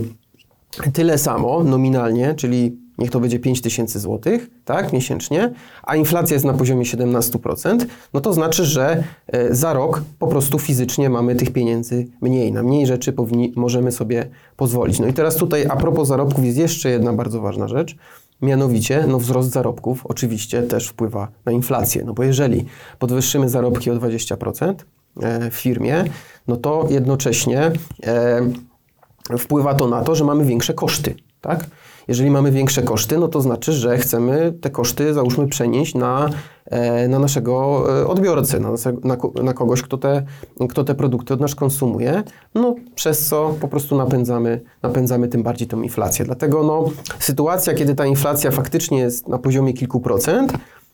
tyle 0.92 1.18
samo 1.18 1.64
nominalnie, 1.64 2.34
czyli 2.34 2.85
niech 2.98 3.10
to 3.10 3.20
będzie 3.20 3.38
5 3.38 3.60
tysięcy 3.60 4.00
złotych, 4.00 4.50
tak, 4.64 4.92
miesięcznie, 4.92 5.52
a 5.82 5.96
inflacja 5.96 6.34
jest 6.34 6.46
na 6.46 6.52
poziomie 6.52 6.84
17%, 6.84 7.86
no 8.14 8.20
to 8.20 8.32
znaczy, 8.32 8.64
że 8.64 9.04
e, 9.26 9.54
za 9.54 9.72
rok 9.72 10.02
po 10.18 10.26
prostu 10.26 10.58
fizycznie 10.58 11.10
mamy 11.10 11.34
tych 11.34 11.52
pieniędzy 11.52 12.06
mniej. 12.20 12.52
Na 12.52 12.62
mniej 12.62 12.86
rzeczy 12.86 13.12
powinni, 13.12 13.52
możemy 13.56 13.92
sobie 13.92 14.28
pozwolić. 14.56 15.00
No 15.00 15.06
i 15.06 15.12
teraz 15.12 15.36
tutaj 15.36 15.66
a 15.68 15.76
propos 15.76 16.08
zarobków 16.08 16.44
jest 16.44 16.58
jeszcze 16.58 16.90
jedna 16.90 17.12
bardzo 17.12 17.40
ważna 17.40 17.68
rzecz, 17.68 17.96
mianowicie 18.42 19.04
no 19.08 19.18
wzrost 19.18 19.50
zarobków 19.50 20.06
oczywiście 20.06 20.62
też 20.62 20.88
wpływa 20.88 21.28
na 21.44 21.52
inflację, 21.52 22.04
no 22.04 22.12
bo 22.12 22.22
jeżeli 22.22 22.64
podwyższymy 22.98 23.48
zarobki 23.48 23.90
o 23.90 23.94
20% 23.94 24.74
e, 25.22 25.50
w 25.50 25.54
firmie, 25.54 26.04
no 26.48 26.56
to 26.56 26.86
jednocześnie 26.90 27.72
e, 28.06 29.38
wpływa 29.38 29.74
to 29.74 29.88
na 29.88 30.02
to, 30.02 30.14
że 30.14 30.24
mamy 30.24 30.44
większe 30.44 30.74
koszty, 30.74 31.14
tak? 31.40 31.66
Jeżeli 32.08 32.30
mamy 32.30 32.52
większe 32.52 32.82
koszty, 32.82 33.18
no 33.18 33.28
to 33.28 33.40
znaczy, 33.40 33.72
że 33.72 33.98
chcemy 33.98 34.52
te 34.60 34.70
koszty, 34.70 35.14
załóżmy, 35.14 35.48
przenieść 35.48 35.94
na, 35.94 36.30
e, 36.64 37.08
na 37.08 37.18
naszego 37.18 37.84
e, 38.00 38.06
odbiorcę, 38.06 38.60
na, 38.60 38.70
na, 39.04 39.16
na 39.42 39.52
kogoś, 39.52 39.82
kto 39.82 39.98
te, 39.98 40.22
kto 40.68 40.84
te 40.84 40.94
produkty 40.94 41.34
od 41.34 41.40
nas 41.40 41.54
konsumuje, 41.54 42.22
no 42.54 42.74
przez 42.94 43.26
co 43.26 43.54
po 43.60 43.68
prostu 43.68 43.96
napędzamy, 43.96 44.60
napędzamy 44.82 45.28
tym 45.28 45.42
bardziej 45.42 45.68
tą 45.68 45.82
inflację. 45.82 46.24
Dlatego 46.24 46.62
no, 46.62 46.90
sytuacja, 47.18 47.74
kiedy 47.74 47.94
ta 47.94 48.06
inflacja 48.06 48.50
faktycznie 48.50 48.98
jest 48.98 49.28
na 49.28 49.38
poziomie 49.38 49.72
kilku 49.72 50.00
procent, 50.00 50.52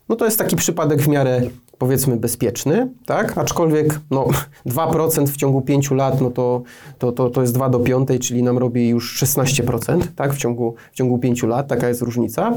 no 0.09 0.17
to 0.17 0.25
jest 0.25 0.39
taki 0.39 0.57
przypadek 0.57 1.03
w 1.03 1.09
miarę 1.09 1.43
powiedzmy 1.83 2.17
bezpieczny, 2.17 2.89
tak? 3.07 3.39
Aczkolwiek 3.39 4.01
no, 4.11 4.27
2% 4.67 5.27
w 5.27 5.37
ciągu 5.37 5.63
5 5.63 5.91
lat, 5.91 6.21
no 6.21 6.31
to, 6.31 6.63
to, 6.99 7.13
to, 7.13 7.31
to 7.31 7.41
jest 7.41 7.55
2 7.55 7.69
do 7.69 7.81
5, 7.81 8.09
czyli 8.29 8.43
nam 8.43 8.59
robi 8.59 8.89
już 8.89 9.23
16%, 9.23 10.01
tak? 10.17 10.33
W 10.35 10.39
ciągu, 10.39 10.75
w 10.93 10.97
ciągu 10.97 11.19
5 11.19 11.43
lat, 11.43 11.69
taka 11.69 11.89
jest 11.89 12.03
różnica. 12.03 12.55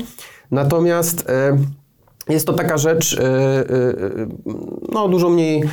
Natomiast 0.51 1.29
e, 1.29 1.58
jest 2.29 2.48
to 2.48 2.53
taka 2.53 2.77
rzecz 2.77 3.13
e, 3.13 3.24
e, 3.24 3.65
no, 4.91 5.08
dużo, 5.08 5.29
mniej, 5.29 5.63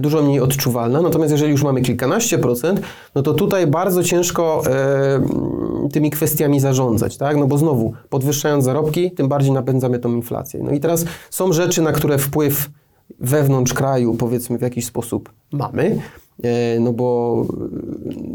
dużo 0.00 0.22
mniej 0.22 0.40
odczuwalna. 0.40 1.02
Natomiast 1.02 1.32
jeżeli 1.32 1.52
już 1.52 1.62
mamy 1.62 1.80
kilkanaście 1.80 2.38
procent, 2.38 2.80
no 3.14 3.22
to 3.22 3.34
tutaj 3.34 3.66
bardzo 3.66 4.04
ciężko 4.04 4.62
e, 4.66 5.88
tymi 5.92 6.10
kwestiami 6.10 6.60
zarządzać, 6.60 7.16
tak? 7.16 7.36
No 7.36 7.46
bo 7.46 7.58
znowu, 7.58 7.92
podwyższając 8.10 8.64
zarobki, 8.64 9.10
tym 9.10 9.28
bardziej 9.28 9.52
napędzamy 9.52 9.98
tą 9.98 10.12
inflację. 10.14 10.60
No 10.62 10.70
i 10.70 10.80
teraz 10.80 11.04
są 11.30 11.52
rzeczy, 11.52 11.82
na 11.82 11.92
które 11.92 12.18
wpływ 12.18 12.70
wewnątrz 13.20 13.74
kraju, 13.74 14.14
powiedzmy, 14.14 14.58
w 14.58 14.62
jakiś 14.62 14.86
sposób 14.86 15.32
mamy, 15.52 15.98
e, 16.42 16.80
no 16.80 16.92
bo, 16.92 17.44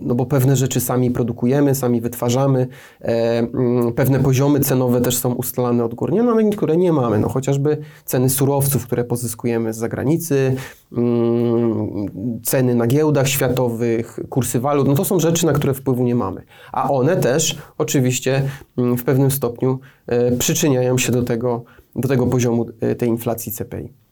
no 0.01 0.15
bo 0.15 0.25
pewne 0.25 0.55
rzeczy 0.55 0.79
sami 0.79 1.11
produkujemy, 1.11 1.75
sami 1.75 2.01
wytwarzamy, 2.01 2.67
e, 3.01 3.39
mm, 3.39 3.93
pewne 3.93 4.19
poziomy 4.19 4.59
cenowe 4.59 5.01
też 5.01 5.17
są 5.17 5.33
ustalane 5.33 5.85
odgórnie, 5.85 6.23
no 6.23 6.31
ale 6.31 6.43
niektóre 6.43 6.77
nie 6.77 6.93
mamy, 6.93 7.19
no 7.19 7.29
chociażby 7.29 7.77
ceny 8.05 8.29
surowców, 8.29 8.85
które 8.85 9.03
pozyskujemy 9.03 9.73
z 9.73 9.77
zagranicy, 9.77 10.55
mm, 10.97 12.41
ceny 12.43 12.75
na 12.75 12.87
giełdach 12.87 13.27
światowych, 13.27 14.19
kursy 14.29 14.59
walut, 14.59 14.87
no 14.87 14.93
to 14.93 15.05
są 15.05 15.19
rzeczy, 15.19 15.45
na 15.45 15.53
które 15.53 15.73
wpływu 15.73 16.03
nie 16.03 16.15
mamy. 16.15 16.41
A 16.71 16.89
one 16.89 17.17
też 17.17 17.57
oczywiście 17.77 18.43
mm, 18.77 18.97
w 18.97 19.03
pewnym 19.03 19.31
stopniu 19.31 19.79
e, 20.07 20.31
przyczyniają 20.31 20.97
się 20.97 21.11
do 21.11 21.23
tego, 21.23 21.63
do 21.95 22.07
tego 22.07 22.27
poziomu 22.27 22.65
tej 22.97 23.09
inflacji 23.09 23.51
CPI. 23.51 24.02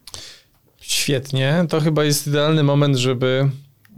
Świetnie. 0.92 1.66
To 1.70 1.82
chyba 1.82 2.04
jest 2.04 2.28
idealny 2.28 2.64
moment, 2.64 2.96
żeby 2.96 3.50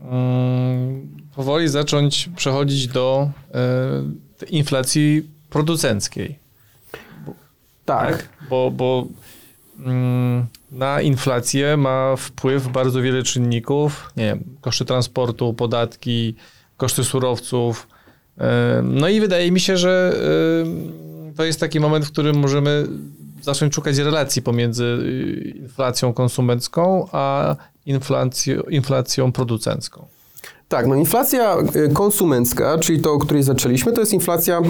mm, 0.02 1.08
powoli 1.36 1.68
zacząć 1.68 2.30
przechodzić 2.36 2.88
do 2.88 3.30
e, 3.54 4.48
inflacji 4.50 5.30
producenckiej. 5.50 6.40
Tak. 7.86 8.30
Bo, 8.50 8.72
bo 8.72 9.08
mm, 9.80 10.46
na 10.72 11.02
inflację 11.02 11.78
ma 11.78 12.16
wpływ 12.16 12.68
bardzo 12.68 13.02
wiele 13.02 13.24
czynników. 13.24 14.12
Nie 14.18 14.24
wiem, 14.26 14.44
koszty 14.62 14.86
transportu, 14.86 15.54
podatki, 15.54 16.36
koszty 16.78 17.04
surowców. 17.04 17.88
E, 18.38 18.82
No 18.84 19.10
i 19.10 19.20
wydaje 19.20 19.52
mi 19.52 19.60
się, 19.60 19.78
że 19.78 20.16
e, 21.32 21.36
to 21.36 21.44
jest 21.44 21.60
taki 21.60 21.80
moment, 21.80 22.06
w 22.06 22.12
którym 22.12 22.36
możemy 22.36 22.88
zacząć 23.44 23.76
szukać 23.76 23.98
relacji 23.98 24.42
pomiędzy 24.42 24.84
y, 24.84 25.54
inflacją 25.58 26.14
konsumencką 26.14 27.08
a 27.12 27.56
inflacją, 27.86 28.62
inflacją 28.62 29.32
producencką. 29.32 30.06
Tak, 30.68 30.88
no 30.88 30.96
inflacja 30.96 31.58
y, 31.76 31.94
konsumencka, 31.94 32.78
czyli 32.80 33.02
to, 33.02 33.14
o 33.14 33.20
której 33.20 33.44
zaczęliśmy, 33.44 33.94
to 33.94 34.00
jest 34.00 34.14
inflacja, 34.14 34.62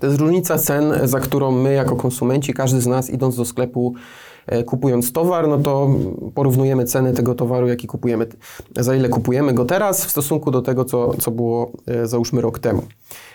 to 0.00 0.06
jest 0.06 0.20
różnica 0.20 0.58
cen, 0.58 0.94
za 1.04 1.20
którą 1.20 1.50
my 1.50 1.72
jako 1.72 1.96
konsumenci, 1.96 2.54
każdy 2.54 2.80
z 2.80 2.86
nas 2.86 3.10
idąc 3.10 3.36
do 3.36 3.44
sklepu, 3.44 3.94
kupując 4.66 5.12
towar, 5.12 5.48
no 5.48 5.58
to 5.58 5.90
porównujemy 6.34 6.84
cenę 6.84 7.12
tego 7.12 7.34
towaru, 7.34 7.68
jaki 7.68 7.86
kupujemy, 7.86 8.26
za 8.76 8.96
ile 8.96 9.08
kupujemy 9.08 9.52
go 9.52 9.64
teraz 9.64 10.04
w 10.04 10.10
stosunku 10.10 10.50
do 10.50 10.62
tego, 10.62 10.84
co, 10.84 11.14
co 11.14 11.30
było 11.30 11.72
e, 11.86 12.06
załóżmy 12.06 12.40
rok 12.40 12.58
temu. 12.58 12.82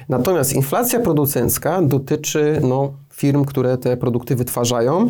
Natomiast 0.09 0.53
inflacja 0.53 0.99
producencka 0.99 1.81
dotyczy 1.81 2.61
no, 2.63 2.93
firm, 3.13 3.45
które 3.45 3.77
te 3.77 3.97
produkty 3.97 4.35
wytwarzają, 4.35 5.09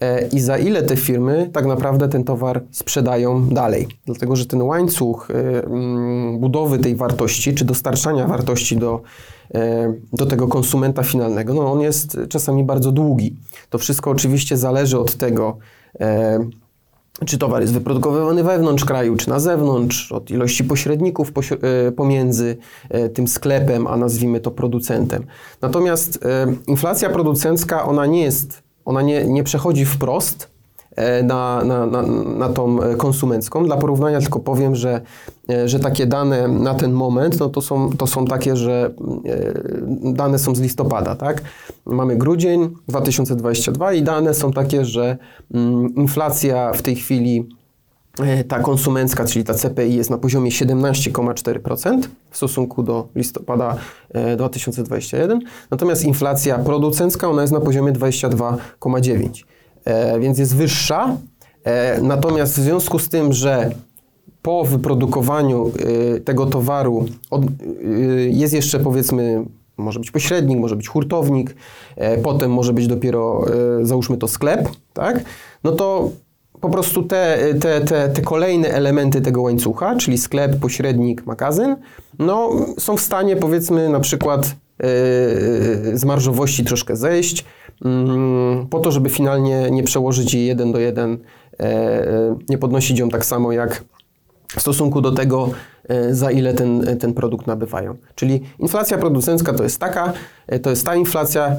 e, 0.00 0.28
i 0.28 0.40
za 0.40 0.58
ile 0.58 0.82
te 0.82 0.96
firmy 0.96 1.50
tak 1.52 1.66
naprawdę 1.66 2.08
ten 2.08 2.24
towar 2.24 2.62
sprzedają 2.70 3.48
dalej. 3.48 3.88
Dlatego, 4.06 4.36
że 4.36 4.46
ten 4.46 4.62
łańcuch 4.62 5.30
e, 5.30 5.64
mm, 5.64 6.38
budowy 6.38 6.78
tej 6.78 6.96
wartości, 6.96 7.54
czy 7.54 7.64
dostarczania 7.64 8.26
wartości 8.26 8.76
do, 8.76 9.02
e, 9.54 9.94
do 10.12 10.26
tego 10.26 10.48
konsumenta 10.48 11.02
finalnego, 11.02 11.54
no 11.54 11.72
on 11.72 11.80
jest 11.80 12.18
czasami 12.28 12.64
bardzo 12.64 12.92
długi. 12.92 13.36
To 13.70 13.78
wszystko 13.78 14.10
oczywiście 14.10 14.56
zależy 14.56 14.98
od 14.98 15.14
tego, 15.14 15.56
e, 16.00 16.38
czy 17.26 17.38
towar 17.38 17.60
jest 17.60 17.72
wyprodukowywany 17.72 18.44
wewnątrz 18.44 18.84
kraju, 18.84 19.16
czy 19.16 19.28
na 19.28 19.40
zewnątrz, 19.40 20.12
od 20.12 20.30
ilości 20.30 20.64
pośredników 20.64 21.32
pośre- 21.32 21.58
e, 21.88 21.92
pomiędzy 21.92 22.56
e, 22.90 23.08
tym 23.08 23.28
sklepem, 23.28 23.86
a 23.86 23.96
nazwijmy 23.96 24.40
to 24.40 24.50
producentem. 24.50 25.26
Natomiast 25.60 26.18
inflacja 26.66 27.10
producencka, 27.10 27.84
ona 27.84 28.06
nie 28.06 28.22
jest, 28.22 28.62
ona 28.84 29.02
nie, 29.02 29.24
nie 29.24 29.44
przechodzi 29.44 29.84
wprost 29.84 30.57
na, 31.22 31.64
na, 31.64 31.86
na, 31.86 32.02
na 32.38 32.48
tą 32.48 32.82
e, 32.82 32.96
konsumencką. 32.96 33.64
Dla 33.64 33.76
porównania 33.76 34.20
tylko 34.20 34.40
powiem, 34.40 34.76
że, 34.76 35.00
e, 35.50 35.68
że 35.68 35.80
takie 35.80 36.06
dane 36.06 36.48
na 36.48 36.74
ten 36.74 36.92
moment, 36.92 37.40
no 37.40 37.48
to 37.48 37.60
są, 37.60 37.90
to 37.92 38.06
są 38.06 38.24
takie, 38.24 38.56
że 38.56 38.90
e, 39.26 40.12
dane 40.12 40.38
są 40.38 40.54
z 40.54 40.60
listopada, 40.60 41.14
tak? 41.14 41.42
Mamy 41.86 42.16
grudzień 42.16 42.68
2022 42.88 43.92
i 43.92 44.02
dane 44.02 44.34
są 44.34 44.52
takie, 44.52 44.84
że 44.84 45.16
mm, 45.54 45.94
inflacja 45.94 46.72
w 46.72 46.82
tej 46.82 46.96
chwili 46.96 47.48
e, 48.20 48.44
ta 48.44 48.58
konsumencka, 48.58 49.24
czyli 49.24 49.44
ta 49.44 49.54
CPI 49.54 49.94
jest 49.94 50.10
na 50.10 50.18
poziomie 50.18 50.50
17,4% 50.50 52.00
w 52.30 52.36
stosunku 52.36 52.82
do 52.82 53.08
listopada 53.14 53.76
e, 54.10 54.36
2021, 54.36 55.40
natomiast 55.70 56.04
inflacja 56.04 56.58
producencka 56.58 57.28
ona 57.28 57.42
jest 57.42 57.54
na 57.54 57.60
poziomie 57.60 57.92
22,9%, 57.92 59.44
e, 59.44 59.57
więc 60.20 60.38
jest 60.38 60.56
wyższa. 60.56 61.16
E, 61.64 62.00
natomiast 62.02 62.54
w 62.54 62.62
związku 62.62 62.98
z 62.98 63.08
tym, 63.08 63.32
że 63.32 63.70
po 64.42 64.64
wyprodukowaniu 64.64 65.72
y, 66.16 66.20
tego 66.20 66.46
towaru 66.46 67.06
jest 68.30 68.54
jeszcze 68.54 68.80
powiedzmy, 68.80 69.44
może 69.76 70.00
być 70.00 70.10
pośrednik, 70.10 70.58
może 70.58 70.76
być 70.76 70.88
hurtownik, 70.88 71.54
e, 71.96 72.18
potem 72.18 72.52
może 72.52 72.72
być 72.72 72.86
dopiero, 72.86 73.44
e, 73.80 73.86
załóżmy 73.86 74.16
to 74.16 74.28
sklep, 74.28 74.68
tak? 74.92 75.24
No 75.64 75.72
to 75.72 76.10
po 76.60 76.68
prostu 76.68 77.02
te, 77.02 77.38
te, 77.60 77.80
te, 77.80 78.08
te 78.08 78.22
kolejne 78.22 78.68
elementy 78.68 79.20
tego 79.20 79.42
łańcucha, 79.42 79.96
czyli 79.96 80.18
sklep, 80.18 80.56
pośrednik, 80.56 81.26
magazyn, 81.26 81.76
no 82.18 82.50
są 82.78 82.96
w 82.96 83.00
stanie 83.00 83.36
powiedzmy 83.36 83.88
na 83.88 84.00
przykład 84.00 84.40
e, 84.46 84.52
z 85.94 86.04
marżowości 86.04 86.64
troszkę 86.64 86.96
zejść, 86.96 87.44
po 88.70 88.78
to, 88.78 88.92
żeby 88.92 89.08
finalnie 89.08 89.70
nie 89.70 89.82
przełożyć 89.82 90.34
jej 90.34 90.46
jeden 90.46 90.72
do 90.72 90.78
jeden, 90.78 91.18
e, 91.60 91.64
e, 91.64 92.36
nie 92.48 92.58
podnosić 92.58 92.98
ją 92.98 93.08
tak 93.08 93.26
samo 93.26 93.52
jak 93.52 93.84
w 94.48 94.60
stosunku 94.60 95.00
do 95.00 95.12
tego, 95.12 95.50
e, 95.88 96.14
za 96.14 96.30
ile 96.30 96.54
ten, 96.54 96.98
ten 96.98 97.14
produkt 97.14 97.46
nabywają. 97.46 97.96
Czyli 98.14 98.40
inflacja 98.58 98.98
producencka 98.98 99.52
to 99.52 99.62
jest 99.62 99.78
taka, 99.78 100.12
to 100.62 100.70
jest 100.70 100.86
ta 100.86 100.94
inflacja, 100.94 101.56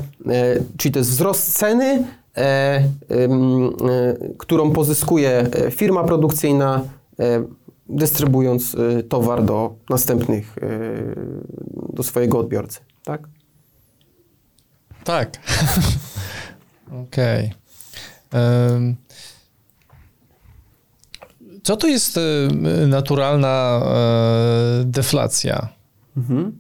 czyli 0.78 0.92
to 0.92 1.00
jest 1.00 1.10
wzrost 1.10 1.58
ceny, 1.58 2.04
którą 4.38 4.72
pozyskuje 4.72 5.48
firma 5.72 6.04
produkcyjna, 6.04 6.82
dystrybuując 7.90 8.76
e, 8.76 9.04
towar 9.04 9.44
do 9.44 9.76
następnych, 9.90 10.56
do 11.94 12.04
swojego 12.04 12.40
odbiorcy. 12.40 12.80
Tak? 13.04 13.28
Tak. 15.10 15.38
Okej. 17.04 17.54
Em, 18.34 18.96
Co 21.64 21.78
to 21.78 21.88
jest 21.88 22.18
e, 22.18 22.22
naturalna 22.88 23.82
e, 23.86 24.84
deflacja? 24.86 25.70
Mhm. 26.18 26.58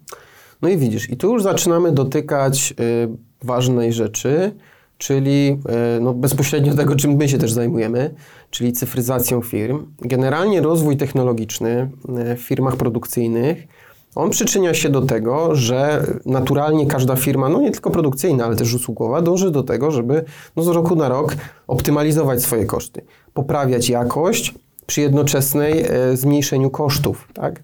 No 0.61 0.69
i 0.69 0.77
widzisz, 0.77 1.09
i 1.09 1.17
tu 1.17 1.33
już 1.33 1.43
zaczynamy 1.43 1.91
dotykać 1.91 2.73
y, 2.79 3.09
ważnej 3.41 3.93
rzeczy, 3.93 4.55
czyli 4.97 5.59
no, 6.01 6.13
bezpośrednio 6.13 6.75
tego, 6.75 6.95
czym 6.95 7.11
my 7.15 7.29
się 7.29 7.37
też 7.37 7.51
zajmujemy, 7.51 8.13
czyli 8.49 8.73
cyfryzacją 8.73 9.41
firm. 9.41 9.85
Generalnie 10.01 10.61
rozwój 10.61 10.97
technologiczny 10.97 11.89
w 12.37 12.39
firmach 12.39 12.75
produkcyjnych, 12.75 13.67
on 14.15 14.29
przyczynia 14.29 14.73
się 14.73 14.89
do 14.89 15.01
tego, 15.01 15.55
że 15.55 16.05
naturalnie 16.25 16.87
każda 16.87 17.15
firma, 17.15 17.49
no 17.49 17.61
nie 17.61 17.71
tylko 17.71 17.89
produkcyjna, 17.89 18.45
ale 18.45 18.55
też 18.55 18.73
usługowa, 18.73 19.21
dąży 19.21 19.51
do 19.51 19.63
tego, 19.63 19.91
żeby 19.91 20.23
no, 20.55 20.63
z 20.63 20.67
roku 20.67 20.95
na 20.95 21.09
rok 21.09 21.35
optymalizować 21.67 22.41
swoje 22.41 22.65
koszty, 22.65 23.01
poprawiać 23.33 23.89
jakość, 23.89 24.53
przy 24.89 25.01
jednoczesnej 25.01 25.85
e, 25.87 26.17
zmniejszeniu 26.17 26.69
kosztów, 26.69 27.27
tak? 27.33 27.63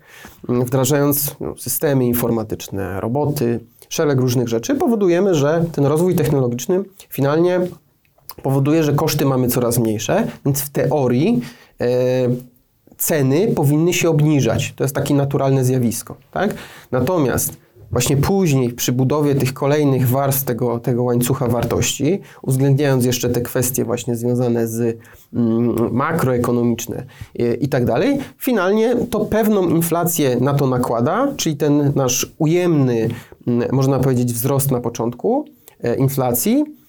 Mm, 0.49 0.65
Wdrażając 0.65 1.36
no, 1.39 1.58
systemy 1.58 2.05
informatyczne, 2.05 3.01
roboty, 3.01 3.60
szereg 3.89 4.19
różnych 4.19 4.47
rzeczy, 4.47 4.75
powodujemy, 4.75 5.36
że 5.36 5.65
ten 5.71 5.86
rozwój 5.86 6.15
technologiczny 6.15 6.84
finalnie 7.10 7.60
powoduje, 8.43 8.84
że 8.84 8.93
koszty 8.93 9.25
mamy 9.25 9.47
coraz 9.47 9.79
mniejsze, 9.79 10.27
więc 10.45 10.62
w 10.62 10.69
teorii 10.69 11.41
e, 11.81 11.88
ceny 12.97 13.47
powinny 13.47 13.93
się 13.93 14.10
obniżać. 14.10 14.73
To 14.75 14.84
jest 14.84 14.95
takie 14.95 15.13
naturalne 15.13 15.65
zjawisko, 15.65 16.15
tak? 16.31 16.55
Natomiast 16.91 17.58
właśnie 17.91 18.17
później 18.17 18.69
przy 18.73 18.91
budowie 18.91 19.36
tych 19.36 19.53
kolejnych 19.53 20.10
warstw 20.10 20.43
tego, 20.43 20.79
tego 20.79 21.03
łańcucha 21.03 21.47
wartości, 21.47 22.19
uwzględniając 22.41 23.05
jeszcze 23.05 23.29
te 23.29 23.41
kwestie 23.41 23.86
właśnie 23.86 24.15
związane 24.15 24.67
z 24.67 24.97
mm, 25.34 25.93
makroekonomiczne 25.93 27.05
i, 27.36 27.43
i 27.65 27.69
tak 27.69 27.86
dalej, 27.86 28.17
finalnie 28.38 28.95
to 29.10 29.19
pewną 29.19 29.69
inflację 29.69 30.38
na 30.39 30.53
to 30.53 30.67
nakłada, 30.67 31.34
czyli 31.38 31.58
ten 31.58 31.91
nasz 31.95 32.34
ujemny, 32.38 33.10
mm, 33.47 33.69
można 33.71 33.99
powiedzieć, 33.99 34.34
wzrost 34.34 34.71
na 34.71 34.79
początku 34.79 35.45
e, 35.84 35.95
inflacji, 35.95 36.63
e, 36.63 36.85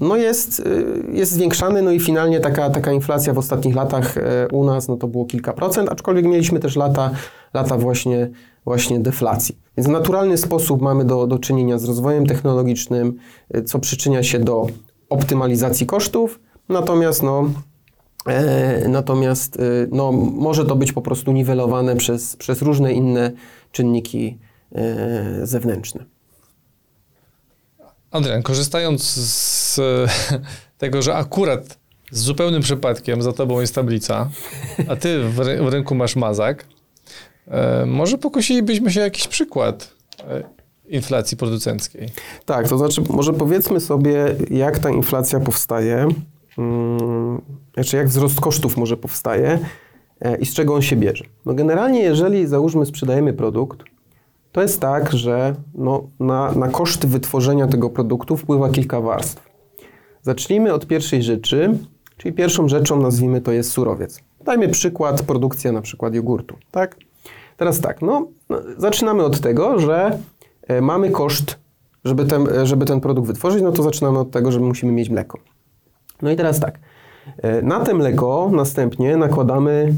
no 0.00 0.16
jest, 0.16 0.60
e, 0.60 1.12
jest 1.12 1.32
zwiększany, 1.32 1.82
no 1.82 1.90
i 1.90 2.00
finalnie 2.00 2.40
taka, 2.40 2.70
taka 2.70 2.92
inflacja 2.92 3.32
w 3.32 3.38
ostatnich 3.38 3.74
latach 3.74 4.18
e, 4.18 4.48
u 4.52 4.64
nas, 4.64 4.88
no 4.88 4.96
to 4.96 5.08
było 5.08 5.24
kilka 5.24 5.52
procent, 5.52 5.88
aczkolwiek 5.88 6.24
mieliśmy 6.24 6.60
też 6.60 6.76
lata, 6.76 7.10
lata 7.54 7.78
właśnie, 7.78 8.30
właśnie 8.64 9.00
deflacji. 9.00 9.58
Więc 9.76 9.88
w 9.88 9.90
naturalny 9.90 10.38
sposób 10.38 10.82
mamy 10.82 11.04
do, 11.04 11.26
do 11.26 11.38
czynienia 11.38 11.78
z 11.78 11.84
rozwojem 11.84 12.26
technologicznym, 12.26 13.16
e, 13.50 13.62
co 13.62 13.78
przyczynia 13.78 14.22
się 14.22 14.38
do 14.38 14.66
optymalizacji 15.08 15.86
kosztów, 15.86 16.40
natomiast 16.68 17.22
no, 17.22 17.50
e, 18.26 18.88
natomiast 18.88 19.56
e, 19.56 19.60
no, 19.90 20.12
może 20.12 20.64
to 20.64 20.76
być 20.76 20.92
po 20.92 21.02
prostu 21.02 21.32
niwelowane 21.32 21.96
przez, 21.96 22.36
przez 22.36 22.62
różne 22.62 22.92
inne 22.92 23.32
czynniki 23.72 24.38
e, 24.74 25.46
zewnętrzne. 25.46 26.04
Adrian, 28.12 28.42
korzystając 28.42 29.02
z 29.02 29.80
tego, 30.78 31.02
że 31.02 31.14
akurat 31.14 31.78
z 32.10 32.20
zupełnym 32.20 32.62
przypadkiem 32.62 33.22
za 33.22 33.32
tobą 33.32 33.60
jest 33.60 33.74
tablica, 33.74 34.30
a 34.88 34.96
ty 34.96 35.22
w, 35.28 35.38
ry- 35.38 35.62
w 35.62 35.68
ręku 35.68 35.94
masz 35.94 36.16
mazak, 36.16 36.66
e, 37.48 37.86
może 37.86 38.18
pokusilibyśmy 38.18 38.90
się 38.90 39.00
jakiś 39.00 39.28
przykład 39.28 39.94
e, 40.20 40.42
inflacji 40.88 41.36
producenckiej. 41.36 42.08
Tak, 42.44 42.68
to 42.68 42.78
znaczy 42.78 43.02
może 43.08 43.32
powiedzmy 43.32 43.80
sobie, 43.80 44.34
jak 44.50 44.78
ta 44.78 44.90
inflacja 44.90 45.40
powstaje, 45.40 46.08
mm, 46.58 47.40
znaczy 47.74 47.96
jak 47.96 48.08
wzrost 48.08 48.40
kosztów 48.40 48.76
może 48.76 48.96
powstaje 48.96 49.58
e, 50.20 50.36
i 50.36 50.46
z 50.46 50.54
czego 50.54 50.74
on 50.74 50.82
się 50.82 50.96
bierze. 50.96 51.24
No 51.46 51.54
generalnie 51.54 52.00
jeżeli 52.00 52.46
załóżmy 52.46 52.86
sprzedajemy 52.86 53.32
produkt, 53.32 53.78
to 54.52 54.62
jest 54.62 54.80
tak, 54.80 55.12
że 55.12 55.54
no, 55.74 56.02
na, 56.20 56.52
na 56.52 56.68
koszty 56.68 57.06
wytworzenia 57.06 57.66
tego 57.66 57.90
produktu 57.90 58.36
wpływa 58.36 58.68
kilka 58.68 59.00
warstw. 59.00 59.48
Zacznijmy 60.22 60.72
od 60.72 60.86
pierwszej 60.86 61.22
rzeczy, 61.22 61.78
czyli 62.16 62.34
pierwszą 62.34 62.68
rzeczą 62.68 63.00
nazwijmy 63.00 63.40
to 63.40 63.52
jest 63.52 63.70
surowiec. 63.72 64.20
Dajmy 64.44 64.68
przykład, 64.68 65.22
produkcja 65.22 65.72
na 65.72 65.80
przykład 65.80 66.14
jogurtu, 66.14 66.56
tak? 66.70 66.96
Teraz 67.56 67.80
tak, 67.80 68.02
no, 68.02 68.26
no 68.48 68.58
zaczynamy 68.76 69.24
od 69.24 69.40
tego, 69.40 69.78
że 69.78 70.18
e, 70.68 70.80
mamy 70.80 71.10
koszt, 71.10 71.58
żeby 72.04 72.24
ten, 72.24 72.48
e, 72.48 72.66
żeby 72.66 72.84
ten 72.84 73.00
produkt 73.00 73.26
wytworzyć, 73.26 73.62
no 73.62 73.72
to 73.72 73.82
zaczynamy 73.82 74.18
od 74.18 74.30
tego, 74.30 74.52
że 74.52 74.60
musimy 74.60 74.92
mieć 74.92 75.10
mleko. 75.10 75.38
No 76.22 76.30
i 76.30 76.36
teraz 76.36 76.60
tak, 76.60 76.78
e, 77.36 77.62
na 77.62 77.80
te 77.80 77.94
mleko 77.94 78.50
następnie 78.52 79.16
nakładamy, 79.16 79.94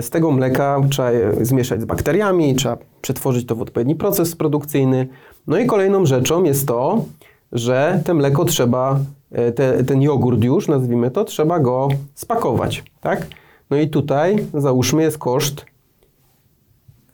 z 0.00 0.10
tego 0.10 0.30
mleka 0.30 0.80
trzeba 0.90 1.10
zmieszać 1.40 1.80
z 1.80 1.84
bakteriami, 1.84 2.54
trzeba 2.54 2.78
przetworzyć 3.02 3.46
to 3.46 3.56
w 3.56 3.62
odpowiedni 3.62 3.94
proces 3.94 4.36
produkcyjny. 4.36 5.08
No 5.46 5.58
i 5.58 5.66
kolejną 5.66 6.06
rzeczą 6.06 6.44
jest 6.44 6.68
to, 6.68 7.04
że 7.52 8.02
te 8.04 8.14
mleko 8.14 8.44
trzeba, 8.44 8.98
e, 9.32 9.52
te, 9.52 9.84
ten 9.84 10.02
jogurt 10.02 10.44
już, 10.44 10.68
nazwijmy 10.68 11.10
to, 11.10 11.24
trzeba 11.24 11.60
go 11.60 11.88
spakować, 12.14 12.84
tak? 13.00 13.26
No 13.70 13.76
i 13.76 13.88
tutaj 13.88 14.46
załóżmy 14.54 15.02
jest 15.02 15.18
koszt 15.18 15.72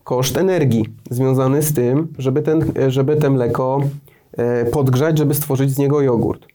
koszt 0.08 0.36
energii 0.36 0.84
związany 1.10 1.62
z 1.62 1.74
tym, 1.74 2.08
żeby, 2.18 2.42
ten, 2.42 2.72
żeby 2.88 3.16
te 3.16 3.30
mleko 3.30 3.80
e, 4.36 4.64
podgrzać, 4.64 5.18
żeby 5.18 5.34
stworzyć 5.34 5.70
z 5.70 5.78
niego 5.78 6.00
jogurt. 6.00 6.46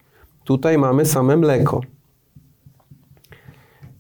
Tutaj 0.44 0.78
mamy 0.78 1.06
same 1.06 1.38
mleko. 1.38 1.82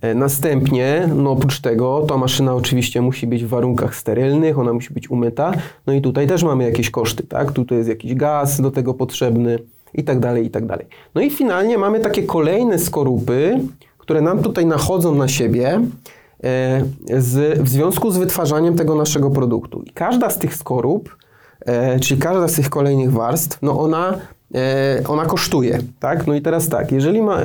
E, 0.03 0.15
Następnie, 0.15 1.09
no 1.15 1.31
oprócz 1.31 1.59
tego, 1.59 2.05
ta 2.07 2.17
maszyna 2.17 2.55
oczywiście 2.55 3.01
musi 3.01 3.27
być 3.27 3.45
w 3.45 3.47
warunkach 3.47 3.95
sterylnych, 3.95 4.59
ona 4.59 4.73
musi 4.73 4.93
być 4.93 5.11
umyta, 5.11 5.51
no 5.87 5.93
i 5.93 6.01
tutaj 6.01 6.27
też 6.27 6.43
mamy 6.43 6.63
jakieś 6.63 6.89
koszty, 6.89 7.23
tak? 7.23 7.51
Tutaj 7.51 7.77
jest 7.77 7.89
jakiś 7.89 8.15
gaz 8.15 8.61
do 8.61 8.71
tego 8.71 8.93
potrzebny 8.93 9.59
i 9.93 10.03
tak 10.03 10.19
dalej, 10.19 10.45
i 10.45 10.49
tak 10.49 10.65
dalej. 10.65 10.85
No 11.15 11.21
i 11.21 11.29
finalnie 11.29 11.77
mamy 11.77 11.99
takie 11.99 12.23
kolejne 12.23 12.79
skorupy, 12.79 13.59
które 13.97 14.21
nam 14.21 14.43
tutaj 14.43 14.65
nachodzą 14.65 15.15
na 15.15 15.27
siebie 15.27 15.81
e, 16.43 16.83
z, 17.17 17.59
w 17.59 17.69
związku 17.69 18.11
z 18.11 18.17
wytwarzaniem 18.17 18.75
tego 18.75 18.95
naszego 18.95 19.29
produktu. 19.29 19.81
I 19.81 19.91
każda 19.91 20.29
z 20.29 20.37
tych 20.37 20.55
skorup, 20.55 21.15
e, 21.65 21.99
czyli 21.99 22.21
każda 22.21 22.47
z 22.47 22.53
tych 22.53 22.69
kolejnych 22.69 23.11
warstw, 23.11 23.57
no 23.61 23.79
ona, 23.79 24.17
ona 25.07 25.25
kosztuje, 25.25 25.79
tak? 25.99 26.27
No 26.27 26.35
i 26.35 26.41
teraz 26.41 26.69
tak, 26.69 26.91
jeżeli 26.91 27.21
ma... 27.21 27.37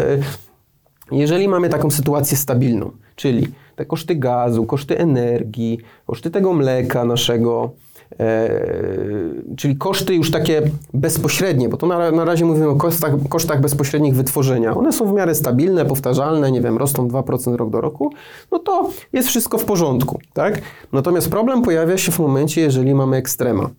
Jeżeli 1.13 1.49
mamy 1.49 1.69
taką 1.69 1.91
sytuację 1.91 2.37
stabilną, 2.37 2.91
czyli 3.17 3.47
te 3.77 3.85
koszty 3.85 4.17
gazu, 4.17 4.67
koszty 4.67 4.99
energii, 4.99 5.79
koszty 6.07 6.31
tego 6.31 6.53
mleka 6.53 7.05
naszego, 7.05 7.71
e, 8.21 8.51
czyli 9.57 9.77
koszty 9.77 10.15
już 10.15 10.31
takie 10.31 10.63
bezpośrednie, 10.95 11.69
bo 11.69 11.77
to 11.77 11.87
na, 11.87 12.11
na 12.11 12.25
razie 12.25 12.45
mówimy 12.45 12.69
o 12.69 12.77
kosztach, 12.77 13.13
kosztach 13.29 13.61
bezpośrednich 13.61 14.15
wytworzenia. 14.15 14.75
One 14.75 14.93
są 14.93 15.07
w 15.07 15.13
miarę 15.13 15.35
stabilne, 15.35 15.85
powtarzalne, 15.85 16.53
nie 16.53 16.61
wiem, 16.61 16.79
rosną 16.79 17.09
2% 17.09 17.55
rok 17.55 17.71
do 17.71 17.81
roku, 17.81 18.13
no 18.53 18.59
to 18.59 18.91
jest 19.13 19.29
wszystko 19.29 19.59
w 19.59 19.65
porządku, 19.65 20.21
tak? 20.33 20.61
Natomiast 20.93 21.31
problem 21.31 21.63
pojawia 21.63 21.99
się 21.99 22.13
w 22.13 22.19
momencie, 22.19 22.61
jeżeli 22.61 22.95
mamy 22.95 23.17
ekstrema, 23.17 23.71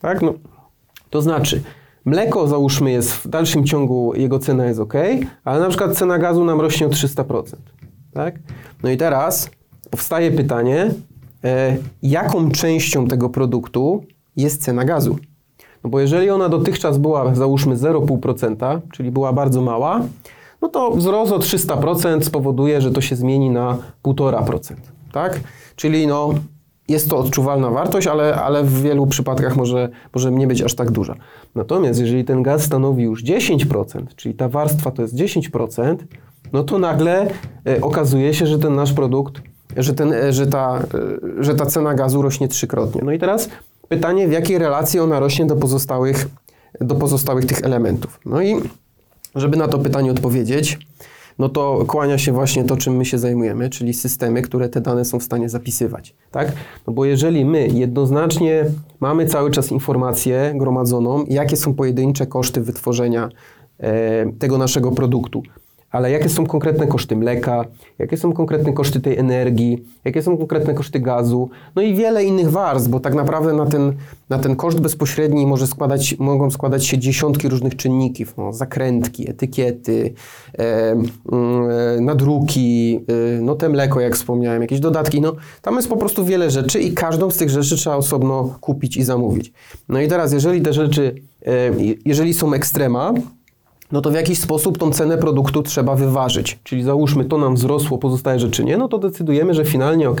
tak? 0.00 0.22
No, 0.22 0.34
to 1.10 1.22
znaczy, 1.22 1.62
Mleko, 2.04 2.46
załóżmy, 2.46 2.90
jest 2.90 3.12
w 3.12 3.28
dalszym 3.28 3.64
ciągu, 3.64 4.14
jego 4.14 4.38
cena 4.38 4.66
jest 4.66 4.80
ok, 4.80 4.94
ale 5.44 5.60
na 5.60 5.68
przykład 5.68 5.96
cena 5.96 6.18
gazu 6.18 6.44
nam 6.44 6.60
rośnie 6.60 6.86
o 6.86 6.90
300%. 6.90 7.56
Tak? 8.12 8.34
No 8.82 8.90
i 8.90 8.96
teraz 8.96 9.50
powstaje 9.90 10.30
pytanie, 10.30 10.90
e, 11.44 11.76
jaką 12.02 12.50
częścią 12.50 13.06
tego 13.06 13.28
produktu 13.28 14.04
jest 14.36 14.62
cena 14.62 14.84
gazu? 14.84 15.18
No 15.84 15.90
bo 15.90 16.00
jeżeli 16.00 16.30
ona 16.30 16.48
dotychczas 16.48 16.98
była, 16.98 17.34
załóżmy, 17.34 17.76
0,5%, 17.76 18.80
czyli 18.92 19.10
była 19.10 19.32
bardzo 19.32 19.60
mała, 19.60 20.00
no 20.62 20.68
to 20.68 20.90
wzrost 20.90 21.32
o 21.32 21.38
300% 21.38 22.22
spowoduje, 22.22 22.80
że 22.80 22.90
to 22.90 23.00
się 23.00 23.16
zmieni 23.16 23.50
na 23.50 23.78
1,5%. 24.04 24.74
Tak? 25.12 25.40
Czyli 25.76 26.06
no, 26.06 26.34
jest 26.92 27.10
to 27.10 27.18
odczuwalna 27.18 27.70
wartość, 27.70 28.06
ale, 28.06 28.34
ale 28.34 28.64
w 28.64 28.82
wielu 28.82 29.06
przypadkach 29.06 29.56
może, 29.56 29.88
może 30.14 30.32
nie 30.32 30.46
być 30.46 30.62
aż 30.62 30.74
tak 30.74 30.90
duża. 30.90 31.14
Natomiast 31.54 32.00
jeżeli 32.00 32.24
ten 32.24 32.42
gaz 32.42 32.62
stanowi 32.62 33.02
już 33.02 33.24
10%, 33.24 34.02
czyli 34.16 34.34
ta 34.34 34.48
warstwa 34.48 34.90
to 34.90 35.02
jest 35.02 35.14
10%, 35.14 35.96
no 36.52 36.64
to 36.64 36.78
nagle 36.78 37.26
e, 37.66 37.80
okazuje 37.80 38.34
się, 38.34 38.46
że 38.46 38.58
ten 38.58 38.74
nasz 38.74 38.92
produkt, 38.92 39.42
że, 39.76 39.94
ten, 39.94 40.12
e, 40.12 40.32
że, 40.32 40.46
ta, 40.46 40.78
e, 41.38 41.44
że 41.44 41.54
ta 41.54 41.66
cena 41.66 41.94
gazu 41.94 42.22
rośnie 42.22 42.48
trzykrotnie. 42.48 43.00
No 43.04 43.12
i 43.12 43.18
teraz 43.18 43.48
pytanie, 43.88 44.28
w 44.28 44.32
jakiej 44.32 44.58
relacji 44.58 45.00
ona 45.00 45.20
rośnie 45.20 45.46
do 45.46 45.56
pozostałych, 45.56 46.28
do 46.80 46.94
pozostałych 46.94 47.46
tych 47.46 47.62
elementów. 47.62 48.20
No 48.26 48.42
i 48.42 48.56
żeby 49.34 49.56
na 49.56 49.68
to 49.68 49.78
pytanie 49.78 50.10
odpowiedzieć, 50.10 50.78
no 51.38 51.48
to 51.48 51.84
kłania 51.86 52.18
się 52.18 52.32
właśnie 52.32 52.64
to, 52.64 52.76
czym 52.76 52.96
my 52.96 53.04
się 53.04 53.18
zajmujemy, 53.18 53.70
czyli 53.70 53.94
systemy, 53.94 54.42
które 54.42 54.68
te 54.68 54.80
dane 54.80 55.04
są 55.04 55.18
w 55.18 55.22
stanie 55.22 55.48
zapisywać, 55.48 56.14
tak? 56.30 56.52
No 56.86 56.92
bo 56.92 57.04
jeżeli 57.04 57.44
my 57.44 57.68
jednoznacznie 57.68 58.64
mamy 59.00 59.26
cały 59.26 59.50
czas 59.50 59.72
informację 59.72 60.52
gromadzoną, 60.56 61.24
jakie 61.28 61.56
są 61.56 61.74
pojedyncze 61.74 62.26
koszty 62.26 62.60
wytworzenia 62.60 63.28
e, 63.78 64.32
tego 64.32 64.58
naszego 64.58 64.92
produktu, 64.92 65.42
ale 65.92 66.10
jakie 66.10 66.28
są 66.28 66.46
konkretne 66.46 66.86
koszty 66.86 67.16
mleka, 67.16 67.64
jakie 67.98 68.16
są 68.16 68.32
konkretne 68.32 68.72
koszty 68.72 69.00
tej 69.00 69.18
energii, 69.18 69.84
jakie 70.04 70.22
są 70.22 70.36
konkretne 70.36 70.74
koszty 70.74 71.00
gazu, 71.00 71.50
no 71.76 71.82
i 71.82 71.94
wiele 71.94 72.24
innych 72.24 72.50
warstw, 72.50 72.88
bo 72.88 73.00
tak 73.00 73.14
naprawdę 73.14 73.52
na 73.52 73.66
ten, 73.66 73.92
na 74.28 74.38
ten 74.38 74.56
koszt 74.56 74.80
bezpośredni 74.80 75.46
może 75.46 75.66
składać, 75.66 76.18
mogą 76.18 76.50
składać 76.50 76.86
się 76.86 76.98
dziesiątki 76.98 77.48
różnych 77.48 77.76
czynników, 77.76 78.36
no, 78.36 78.52
zakrętki, 78.52 79.30
etykiety, 79.30 80.14
e, 80.58 80.90
mm, 80.90 81.10
e, 81.98 82.00
nadruki, 82.00 83.00
e, 83.36 83.40
no 83.40 83.54
te 83.54 83.68
mleko, 83.68 84.00
jak 84.00 84.14
wspomniałem, 84.14 84.62
jakieś 84.62 84.80
dodatki, 84.80 85.20
no 85.20 85.32
tam 85.62 85.76
jest 85.76 85.88
po 85.88 85.96
prostu 85.96 86.24
wiele 86.24 86.50
rzeczy 86.50 86.80
i 86.80 86.92
każdą 86.92 87.30
z 87.30 87.36
tych 87.36 87.50
rzeczy 87.50 87.76
trzeba 87.76 87.96
osobno 87.96 88.56
kupić 88.60 88.96
i 88.96 89.02
zamówić. 89.02 89.52
No 89.88 90.00
i 90.00 90.08
teraz, 90.08 90.32
jeżeli 90.32 90.62
te 90.62 90.72
rzeczy, 90.72 91.14
e, 91.46 91.50
jeżeli 92.04 92.34
są 92.34 92.52
ekstrema, 92.52 93.14
no 93.92 94.00
to 94.00 94.10
w 94.10 94.14
jakiś 94.14 94.38
sposób 94.38 94.78
tą 94.78 94.90
cenę 94.90 95.18
produktu 95.18 95.62
trzeba 95.62 95.96
wyważyć. 95.96 96.58
Czyli 96.64 96.82
załóżmy, 96.82 97.24
to 97.24 97.38
nam 97.38 97.54
wzrosło, 97.54 97.98
pozostałe 97.98 98.38
rzeczy 98.38 98.64
nie, 98.64 98.76
no 98.76 98.88
to 98.88 98.98
decydujemy, 98.98 99.54
że 99.54 99.64
finalnie, 99.64 100.10
ok, 100.10 100.20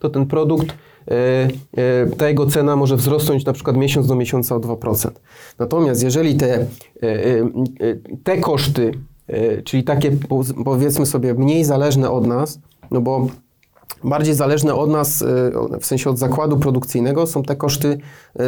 to 0.00 0.10
ten 0.10 0.26
produkt, 0.26 0.66
e, 0.68 1.14
e, 1.76 2.06
ta 2.16 2.28
jego 2.28 2.46
cena 2.46 2.76
może 2.76 2.96
wzrosnąć 2.96 3.44
na 3.44 3.52
przykład 3.52 3.76
miesiąc 3.76 4.06
do 4.06 4.14
miesiąca 4.14 4.56
o 4.56 4.60
2%. 4.60 5.10
Natomiast 5.58 6.02
jeżeli 6.02 6.34
te, 6.36 6.54
e, 6.54 6.66
te 8.24 8.38
koszty, 8.38 8.92
czyli 9.64 9.84
takie 9.84 10.12
powiedzmy 10.64 11.06
sobie 11.06 11.34
mniej 11.34 11.64
zależne 11.64 12.10
od 12.10 12.26
nas, 12.26 12.60
no 12.90 13.00
bo 13.00 13.26
Bardziej 14.04 14.34
zależne 14.34 14.74
od 14.74 14.90
nas, 14.90 15.24
w 15.80 15.86
sensie 15.86 16.10
od 16.10 16.18
zakładu 16.18 16.56
produkcyjnego, 16.56 17.26
są 17.26 17.42
te 17.42 17.56
koszty 17.56 17.98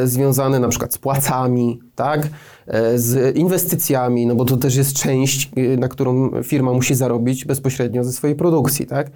związane 0.04 0.60
na 0.60 0.68
przykład 0.68 0.94
z 0.94 0.98
płacami, 0.98 1.80
tak? 1.94 2.28
E, 2.66 2.98
z 2.98 3.36
inwestycjami, 3.36 4.26
no 4.26 4.34
bo 4.34 4.44
to 4.44 4.56
też 4.56 4.76
jest 4.76 4.96
część, 4.96 5.50
y, 5.58 5.76
na 5.76 5.88
którą 5.88 6.30
firma 6.42 6.72
musi 6.72 6.94
zarobić 6.94 7.44
bezpośrednio 7.44 8.04
ze 8.04 8.12
swojej 8.12 8.36
produkcji, 8.36 8.86
tak? 8.86 9.10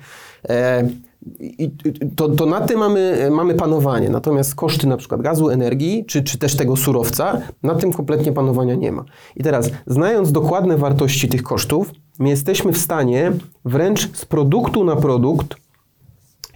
I 1.41 1.71
to, 2.17 2.29
to 2.29 2.47
na 2.47 2.61
tym 2.61 2.79
mamy, 2.79 3.29
mamy 3.31 3.55
panowanie, 3.55 4.11
natomiast 4.11 4.55
koszty 4.55 4.87
na 4.87 4.97
przykład 4.97 5.23
gazu, 5.23 5.49
energii, 5.49 6.05
czy, 6.05 6.23
czy 6.23 6.39
też 6.39 6.57
tego 6.57 6.77
surowca, 6.77 7.41
na 7.63 7.75
tym 7.75 7.93
kompletnie 7.93 8.33
panowania 8.33 8.75
nie 8.75 8.93
ma. 8.93 9.05
I 9.37 9.43
teraz, 9.43 9.71
znając 9.87 10.33
dokładne 10.33 10.77
wartości 10.77 11.29
tych 11.29 11.43
kosztów, 11.43 11.91
my 12.19 12.29
jesteśmy 12.29 12.73
w 12.73 12.79
stanie 12.79 13.33
wręcz 13.65 14.17
z 14.17 14.25
produktu 14.25 14.85
na 14.85 14.97
produkt 14.97 15.57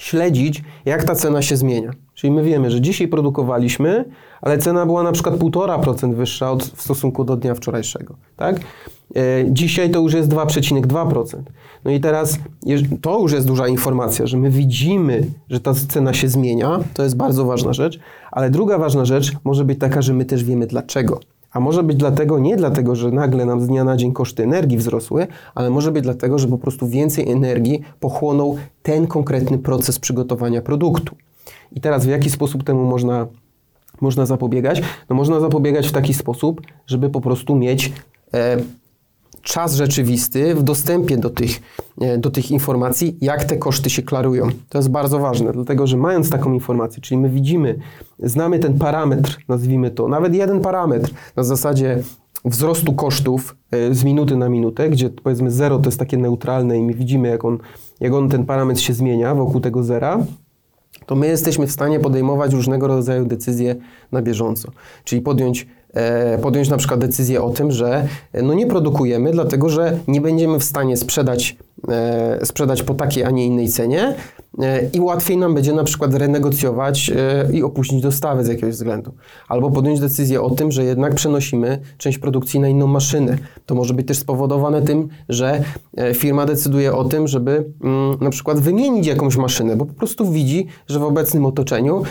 śledzić, 0.00 0.62
jak 0.84 1.04
ta 1.04 1.14
cena 1.14 1.42
się 1.42 1.56
zmienia. 1.56 1.90
Czyli 2.14 2.30
my 2.30 2.42
wiemy, 2.44 2.70
że 2.70 2.80
dzisiaj 2.80 3.08
produkowaliśmy, 3.08 4.04
ale 4.40 4.58
cena 4.58 4.86
była 4.86 5.02
na 5.02 5.12
przykład 5.12 5.34
1,5% 5.34 6.14
wyższa 6.14 6.50
od, 6.50 6.64
w 6.64 6.82
stosunku 6.82 7.24
do 7.24 7.36
dnia 7.36 7.54
wczorajszego. 7.54 8.16
Tak? 8.36 8.60
E, 9.16 9.44
dzisiaj 9.46 9.90
to 9.90 10.00
już 10.00 10.14
jest 10.14 10.28
2,2%. 10.28 11.24
No 11.84 11.90
i 11.90 12.00
teraz 12.00 12.38
to 13.02 13.20
już 13.20 13.32
jest 13.32 13.46
duża 13.46 13.68
informacja, 13.68 14.26
że 14.26 14.36
my 14.36 14.50
widzimy, 14.50 15.26
że 15.50 15.60
ta 15.60 15.74
cena 15.74 16.14
się 16.14 16.28
zmienia, 16.28 16.78
to 16.94 17.02
jest 17.02 17.16
bardzo 17.16 17.44
ważna 17.44 17.72
rzecz, 17.72 18.00
ale 18.32 18.50
druga 18.50 18.78
ważna 18.78 19.04
rzecz 19.04 19.32
może 19.44 19.64
być 19.64 19.78
taka, 19.78 20.02
że 20.02 20.14
my 20.14 20.24
też 20.24 20.44
wiemy 20.44 20.66
dlaczego. 20.66 21.20
A 21.52 21.60
może 21.60 21.82
być 21.82 21.96
dlatego, 21.96 22.38
nie 22.38 22.56
dlatego, 22.56 22.96
że 22.96 23.10
nagle 23.10 23.46
nam 23.46 23.60
z 23.60 23.66
dnia 23.66 23.84
na 23.84 23.96
dzień 23.96 24.12
koszty 24.12 24.42
energii 24.42 24.78
wzrosły, 24.78 25.26
ale 25.54 25.70
może 25.70 25.92
być 25.92 26.02
dlatego, 26.02 26.38
że 26.38 26.48
po 26.48 26.58
prostu 26.58 26.88
więcej 26.88 27.30
energii 27.30 27.82
pochłonął 28.00 28.56
ten 28.82 29.06
konkretny 29.06 29.58
proces 29.58 29.98
przygotowania 29.98 30.62
produktu. 30.62 31.16
I 31.72 31.80
teraz 31.80 32.06
w 32.06 32.08
jaki 32.08 32.30
sposób 32.30 32.64
temu 32.64 32.84
można, 32.84 33.26
można 34.00 34.26
zapobiegać? 34.26 34.82
No 35.08 35.16
można 35.16 35.40
zapobiegać 35.40 35.88
w 35.88 35.92
taki 35.92 36.14
sposób, 36.14 36.60
żeby 36.86 37.10
po 37.10 37.20
prostu 37.20 37.56
mieć 37.56 37.92
e, 38.34 38.56
czas 39.42 39.74
rzeczywisty 39.74 40.54
w 40.54 40.62
dostępie 40.62 41.16
do 41.16 41.30
tych, 41.30 41.60
e, 42.00 42.18
do 42.18 42.30
tych 42.30 42.50
informacji, 42.50 43.18
jak 43.20 43.44
te 43.44 43.56
koszty 43.56 43.90
się 43.90 44.02
klarują. 44.02 44.48
To 44.68 44.78
jest 44.78 44.88
bardzo 44.88 45.18
ważne, 45.18 45.52
dlatego 45.52 45.86
że 45.86 45.96
mając 45.96 46.30
taką 46.30 46.52
informację, 46.52 47.02
czyli 47.02 47.20
my 47.20 47.28
widzimy, 47.28 47.78
znamy 48.18 48.58
ten 48.58 48.78
parametr, 48.78 49.38
nazwijmy 49.48 49.90
to, 49.90 50.08
nawet 50.08 50.34
jeden 50.34 50.60
parametr 50.60 51.10
na 51.36 51.42
zasadzie 51.42 52.02
wzrostu 52.44 52.92
kosztów 52.92 53.56
e, 53.70 53.94
z 53.94 54.04
minuty 54.04 54.36
na 54.36 54.48
minutę, 54.48 54.90
gdzie 54.90 55.10
powiedzmy 55.10 55.50
zero 55.50 55.78
to 55.78 55.88
jest 55.88 55.98
takie 55.98 56.16
neutralne 56.16 56.78
i 56.78 56.82
my 56.82 56.94
widzimy, 56.94 57.28
jak 57.28 57.44
on, 57.44 57.58
jak 58.00 58.12
on 58.12 58.28
ten 58.28 58.46
parametr 58.46 58.80
się 58.80 58.94
zmienia 58.94 59.34
wokół 59.34 59.60
tego 59.60 59.82
zera, 59.82 60.18
to 61.06 61.16
my 61.16 61.26
jesteśmy 61.26 61.66
w 61.66 61.72
stanie 61.72 62.00
podejmować 62.00 62.52
różnego 62.52 62.86
rodzaju 62.86 63.24
decyzje 63.24 63.76
na 64.12 64.22
bieżąco. 64.22 64.70
Czyli 65.04 65.22
podjąć 65.22 65.66
podjąć 66.42 66.68
na 66.68 66.76
przykład 66.76 67.00
decyzję 67.00 67.42
o 67.42 67.50
tym, 67.50 67.72
że 67.72 68.08
e, 68.32 68.42
no 68.42 68.54
nie 68.54 68.66
produkujemy, 68.66 69.32
dlatego 69.32 69.68
że 69.68 69.98
nie 70.08 70.20
będziemy 70.20 70.58
w 70.58 70.64
stanie 70.64 70.96
sprzedać, 70.96 71.56
e, 71.88 72.46
sprzedać 72.46 72.82
po 72.82 72.94
takiej, 72.94 73.24
a 73.24 73.30
nie 73.30 73.46
innej 73.46 73.68
cenie 73.68 74.14
i 74.92 75.00
łatwiej 75.00 75.36
nam 75.36 75.54
będzie 75.54 75.72
na 75.72 75.84
przykład 75.84 76.14
renegocjować 76.14 77.10
i 77.52 77.62
opóźnić 77.62 78.02
dostawę 78.02 78.44
z 78.44 78.48
jakiegoś 78.48 78.74
względu. 78.74 79.12
Albo 79.48 79.70
podjąć 79.70 80.00
decyzję 80.00 80.42
o 80.42 80.50
tym, 80.50 80.72
że 80.72 80.84
jednak 80.84 81.14
przenosimy 81.14 81.78
część 81.98 82.18
produkcji 82.18 82.60
na 82.60 82.68
inną 82.68 82.86
maszynę. 82.86 83.38
To 83.66 83.74
może 83.74 83.94
być 83.94 84.06
też 84.06 84.18
spowodowane 84.18 84.82
tym, 84.82 85.08
że 85.28 85.64
firma 86.14 86.46
decyduje 86.46 86.92
o 86.92 87.04
tym, 87.04 87.28
żeby 87.28 87.64
mm, 87.84 88.18
na 88.20 88.30
przykład 88.30 88.58
wymienić 88.58 89.06
jakąś 89.06 89.36
maszynę, 89.36 89.76
bo 89.76 89.86
po 89.86 89.94
prostu 89.94 90.30
widzi, 90.30 90.66
że 90.88 90.98
w 90.98 91.02
obecnym 91.02 91.46
otoczeniu 91.46 92.02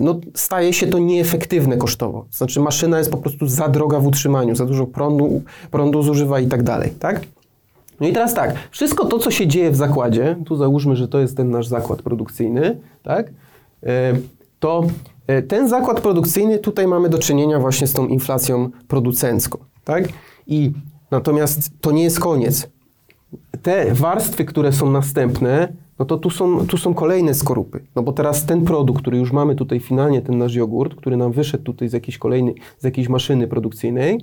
no, 0.00 0.20
staje 0.34 0.72
się 0.72 0.86
to 0.86 0.98
nieefektywne 0.98 1.76
kosztowo. 1.76 2.26
Znaczy 2.30 2.60
maszyna 2.60 2.98
jest 2.98 3.10
po 3.10 3.18
prostu 3.18 3.46
za 3.46 3.68
droga 3.68 4.00
w 4.00 4.06
utrzymaniu, 4.06 4.54
za 4.54 4.66
dużo 4.66 4.86
prądu, 4.86 5.42
prądu 5.70 6.02
zużywa 6.02 6.40
i 6.40 6.46
tak 6.46 6.62
dalej, 6.62 6.90
tak? 6.98 7.20
No 8.00 8.08
i 8.08 8.12
teraz 8.12 8.34
tak, 8.34 8.54
wszystko 8.70 9.04
to, 9.04 9.18
co 9.18 9.30
się 9.30 9.46
dzieje 9.46 9.70
w 9.70 9.76
zakładzie, 9.76 10.36
tu 10.46 10.56
załóżmy, 10.56 10.96
że 10.96 11.08
to 11.08 11.18
jest 11.18 11.36
ten 11.36 11.50
nasz 11.50 11.66
zakład 11.66 12.02
produkcyjny, 12.02 12.78
tak? 13.02 13.30
E, 13.82 14.12
to 14.58 14.82
e, 15.26 15.42
ten 15.42 15.68
zakład 15.68 16.00
produkcyjny, 16.00 16.58
tutaj 16.58 16.86
mamy 16.86 17.08
do 17.08 17.18
czynienia 17.18 17.58
właśnie 17.58 17.86
z 17.86 17.92
tą 17.92 18.06
inflacją 18.06 18.70
producencką, 18.88 19.58
tak? 19.84 20.08
I 20.46 20.72
natomiast 21.10 21.70
to 21.80 21.90
nie 21.90 22.02
jest 22.02 22.20
koniec. 22.20 22.68
Te 23.62 23.94
warstwy, 23.94 24.44
które 24.44 24.72
są 24.72 24.90
następne, 24.90 25.72
no 25.98 26.04
to 26.04 26.18
tu 26.18 26.30
są, 26.30 26.66
tu 26.66 26.76
są 26.76 26.94
kolejne 26.94 27.34
skorupy. 27.34 27.80
No 27.96 28.02
bo 28.02 28.12
teraz 28.12 28.46
ten 28.46 28.64
produkt, 28.64 29.00
który 29.00 29.18
już 29.18 29.32
mamy 29.32 29.54
tutaj 29.54 29.80
finalnie, 29.80 30.22
ten 30.22 30.38
nasz 30.38 30.54
jogurt, 30.54 30.94
który 30.94 31.16
nam 31.16 31.32
wyszedł 31.32 31.64
tutaj 31.64 31.88
z 31.88 31.92
jakiejś 31.92 32.18
kolejnej, 32.18 32.54
z 32.78 32.84
jakiejś 32.84 33.08
maszyny 33.08 33.48
produkcyjnej, 33.48 34.20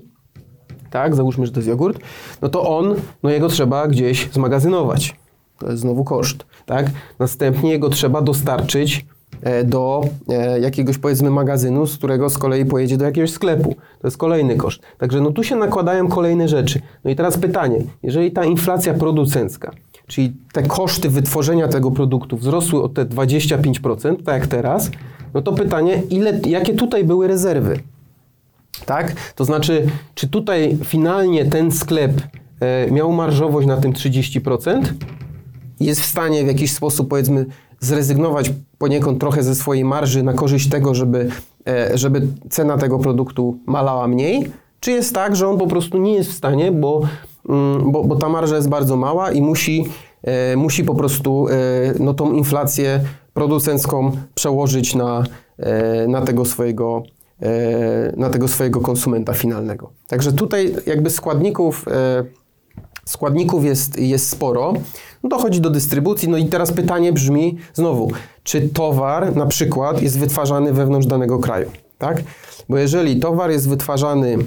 tak, 0.96 1.16
załóżmy, 1.16 1.46
że 1.46 1.52
to 1.52 1.60
jest 1.60 1.70
jogurt, 1.70 2.00
no 2.42 2.50
to 2.50 2.78
on, 2.78 2.96
no 3.24 3.30
jego 3.30 3.48
trzeba 3.48 3.88
gdzieś 3.88 4.30
zmagazynować. 4.32 5.16
To 5.60 5.70
jest 5.70 5.82
znowu 5.82 6.04
koszt, 6.04 6.46
tak? 6.66 6.86
Następnie 7.20 7.72
jego 7.72 7.90
trzeba 7.90 8.22
dostarczyć 8.22 9.06
e, 9.42 9.64
do 9.64 10.02
e, 10.30 10.60
jakiegoś 10.60 10.98
powiedzmy 10.98 11.30
magazynu, 11.30 11.88
z 11.88 11.98
którego 11.98 12.30
z 12.30 12.38
kolei 12.38 12.66
pojedzie 12.66 12.98
do 12.98 13.06
jakiegoś 13.06 13.32
sklepu. 13.32 13.76
To 14.02 14.08
jest 14.08 14.18
kolejny 14.18 14.56
koszt. 14.56 14.82
Także 14.98 15.22
no 15.22 15.32
tu 15.32 15.44
się 15.44 15.56
nakładają 15.56 16.08
kolejne 16.08 16.48
rzeczy. 16.48 16.82
No 17.04 17.12
i 17.12 17.16
teraz 17.16 17.38
pytanie, 17.38 17.78
jeżeli 18.04 18.32
ta 18.32 18.46
inflacja 18.46 18.94
producencka, 18.94 19.72
czyli 20.08 20.34
te 20.54 20.64
koszty 20.64 21.10
wytworzenia 21.10 21.68
tego 21.68 21.92
produktu 21.92 22.38
wzrosły 22.38 22.84
o 22.84 22.90
te 22.90 23.06
25%, 23.06 24.24
tak 24.24 24.40
jak 24.40 24.48
teraz, 24.48 24.92
no 25.34 25.42
to 25.42 25.54
pytanie, 25.54 26.04
ile, 26.10 26.40
jakie 26.46 26.74
tutaj 26.74 27.04
były 27.04 27.28
rezerwy? 27.28 27.80
Tak? 28.86 29.34
To 29.36 29.46
znaczy, 29.46 29.88
czy 30.16 30.28
tutaj 30.28 30.78
finalnie 30.84 31.46
ten 31.46 31.72
sklep 31.72 32.22
e, 32.60 32.92
miał 32.92 33.12
marżowość 33.12 33.68
na 33.68 33.78
tym 33.78 33.94
30%? 33.94 34.84
Jest 35.80 36.02
w 36.02 36.06
stanie 36.06 36.44
w 36.44 36.48
jakiś 36.48 36.74
sposób, 36.74 37.10
powiedzmy, 37.10 37.46
zrezygnować 37.80 38.52
poniekąd 38.78 39.20
trochę 39.20 39.44
ze 39.44 39.56
swojej 39.56 39.86
marży 39.86 40.24
na 40.24 40.34
korzyść 40.34 40.70
tego, 40.70 40.96
żeby, 40.96 41.30
e, 41.68 41.98
żeby 41.98 42.28
cena 42.50 42.78
tego 42.78 43.00
produktu 43.00 43.58
malała 43.66 44.08
mniej? 44.08 44.52
Czy 44.80 44.92
jest 44.92 45.14
tak, 45.14 45.36
że 45.36 45.48
on 45.48 45.58
po 45.58 45.68
prostu 45.68 45.98
nie 45.98 46.14
jest 46.14 46.30
w 46.30 46.36
stanie, 46.36 46.72
bo, 46.72 47.02
mm, 47.50 47.92
bo, 47.92 48.04
bo 48.04 48.16
ta 48.16 48.30
marża 48.30 48.56
jest 48.56 48.70
bardzo 48.70 48.96
mała 48.96 49.32
i 49.32 49.42
musi, 49.42 49.86
e, 50.24 50.56
musi 50.56 50.84
po 50.84 50.96
prostu 50.96 51.48
no, 52.00 52.14
tą 52.14 52.32
inflację 52.32 53.00
producencką 53.34 54.12
przełożyć 54.36 54.96
na, 54.96 55.24
na 56.08 56.22
tego 56.22 56.46
swojego 56.46 57.04
na 58.18 58.30
tego 58.30 58.48
swojego 58.48 58.82
konsumenta 58.82 59.34
finalnego. 59.34 59.92
Także 60.08 60.34
tutaj 60.34 60.76
jakby 60.86 61.10
składników, 61.10 61.88
e, 61.88 62.24
składników 63.06 63.66
jest, 63.66 64.00
jest 64.00 64.30
sporo. 64.30 64.74
No 65.24 65.30
dochodzi 65.30 65.62
do 65.62 65.70
dystrybucji. 65.70 66.30
No 66.30 66.38
i 66.38 66.46
teraz 66.46 66.72
pytanie 66.72 67.14
brzmi 67.14 67.58
znowu, 67.74 68.12
czy 68.44 68.70
towar 68.70 69.36
na 69.36 69.46
przykład 69.46 70.02
jest 70.02 70.20
wytwarzany 70.20 70.74
wewnątrz 70.74 71.08
danego 71.08 71.40
kraju, 71.40 71.72
tak? 71.98 72.24
Bo 72.70 72.78
jeżeli 72.78 73.20
towar 73.20 73.52
jest 73.52 73.70
wytwarzany 73.70 74.38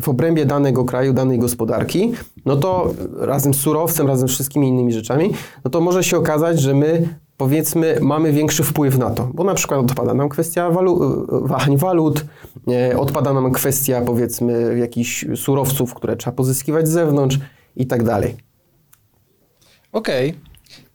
w 0.00 0.08
obrębie 0.08 0.46
danego 0.46 0.84
kraju, 0.84 1.12
danej 1.12 1.38
gospodarki, 1.38 2.12
no 2.44 2.56
to 2.56 2.94
razem 3.18 3.54
z 3.54 3.60
surowcem, 3.60 4.06
razem 4.06 4.28
z 4.28 4.32
wszystkimi 4.32 4.68
innymi 4.68 4.92
rzeczami, 4.92 5.32
no 5.64 5.70
to 5.70 5.80
może 5.80 6.04
się 6.04 6.16
okazać, 6.16 6.60
że 6.60 6.74
my 6.74 7.08
powiedzmy 7.44 7.98
mamy 8.00 8.32
większy 8.32 8.62
wpływ 8.64 8.98
na 8.98 9.10
to, 9.10 9.30
bo 9.34 9.44
na 9.44 9.54
przykład 9.54 9.80
odpada 9.80 10.14
nam 10.14 10.28
kwestia 10.28 10.70
walu 10.70 11.26
wahań 11.46 11.76
walut, 11.76 12.24
e, 12.68 12.98
odpada 12.98 13.32
nam 13.32 13.52
kwestia 13.52 14.00
powiedzmy 14.00 14.78
jakichś 14.78 15.24
surowców, 15.36 15.94
które 15.94 16.16
trzeba 16.16 16.36
pozyskiwać 16.36 16.88
z 16.88 16.90
zewnątrz 16.90 17.38
i 17.76 17.86
tak 17.86 18.02
dalej. 18.04 18.36
Okej. 19.92 20.34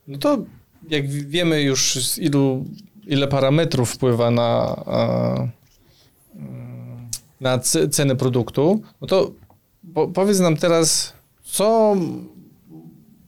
No 0.07 0.17
to 0.17 0.37
jak 0.89 1.07
wiemy 1.09 1.61
już 1.61 2.07
z 2.07 2.17
ilu, 2.17 2.65
ile 3.07 3.27
parametrów 3.27 3.89
wpływa 3.91 4.31
na, 4.31 4.75
e, 4.87 5.49
na 7.41 7.59
c- 7.59 7.89
cenę 7.89 8.15
produktu, 8.15 8.81
no 9.01 9.07
to 9.07 9.31
po, 9.93 10.07
powiedz 10.07 10.39
nam 10.39 10.57
teraz, 10.57 11.13
co 11.43 11.95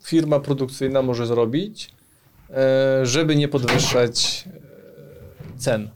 firma 0.04 0.40
produkcyjna 0.40 1.02
może 1.02 1.28
zrobić, 1.28 1.90
e, 1.90 2.01
żeby 3.04 3.36
nie 3.36 3.48
podwyższać 3.48 4.48
e, 4.48 5.58
cen. 5.58 5.90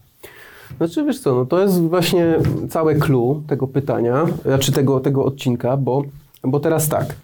Znaczy 0.78 1.06
wiesz 1.06 1.20
co, 1.20 1.36
no 1.36 1.46
to 1.46 1.62
jest 1.62 1.82
właśnie 1.82 2.40
całe 2.70 2.96
clue 2.96 3.44
tego 3.48 3.68
pytania, 3.68 4.26
znaczy 4.46 4.72
tego, 4.72 5.00
tego 5.00 5.26
odcinka, 5.26 5.78
bo, 5.78 6.04
bo 6.44 6.60
teraz 6.60 6.90
tak, 6.90 7.16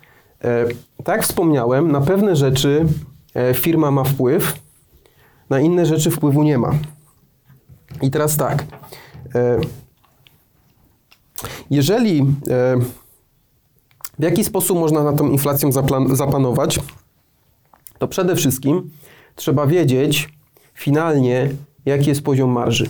e, 0.44 0.66
tak 1.04 1.18
jak 1.18 1.24
wspomniałem, 1.24 1.92
na 1.92 2.02
pewne 2.02 2.36
rzeczy 2.36 2.86
e, 3.36 3.54
firma 3.54 3.92
ma 3.92 4.04
wpływ, 4.04 4.60
na 5.50 5.60
inne 5.60 5.86
rzeczy 5.86 6.12
wpływu 6.12 6.44
nie 6.44 6.58
ma. 6.58 6.72
I 8.02 8.12
teraz 8.12 8.38
tak, 8.38 8.66
e, 9.36 9.60
jeżeli 11.70 12.22
e, 12.22 12.26
w 14.20 14.24
jaki 14.24 14.44
sposób 14.44 14.78
można 14.78 15.04
na 15.04 15.14
tą 15.14 15.30
inflacją 15.30 15.70
zapanować, 16.16 16.80
to 17.98 18.08
przede 18.08 18.36
wszystkim 18.36 18.92
trzeba 19.36 19.68
wiedzieć 19.68 20.30
finalnie, 20.74 21.50
jaki 21.86 22.10
jest 22.10 22.24
poziom 22.24 22.52
marży. 22.52 22.90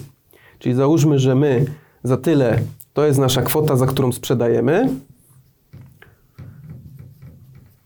Czyli 0.59 0.75
załóżmy, 0.75 1.19
że 1.19 1.35
my 1.35 1.65
za 2.03 2.17
tyle, 2.17 2.59
to 2.93 3.05
jest 3.05 3.19
nasza 3.19 3.41
kwota, 3.41 3.75
za 3.75 3.85
którą 3.85 4.11
sprzedajemy 4.11 4.89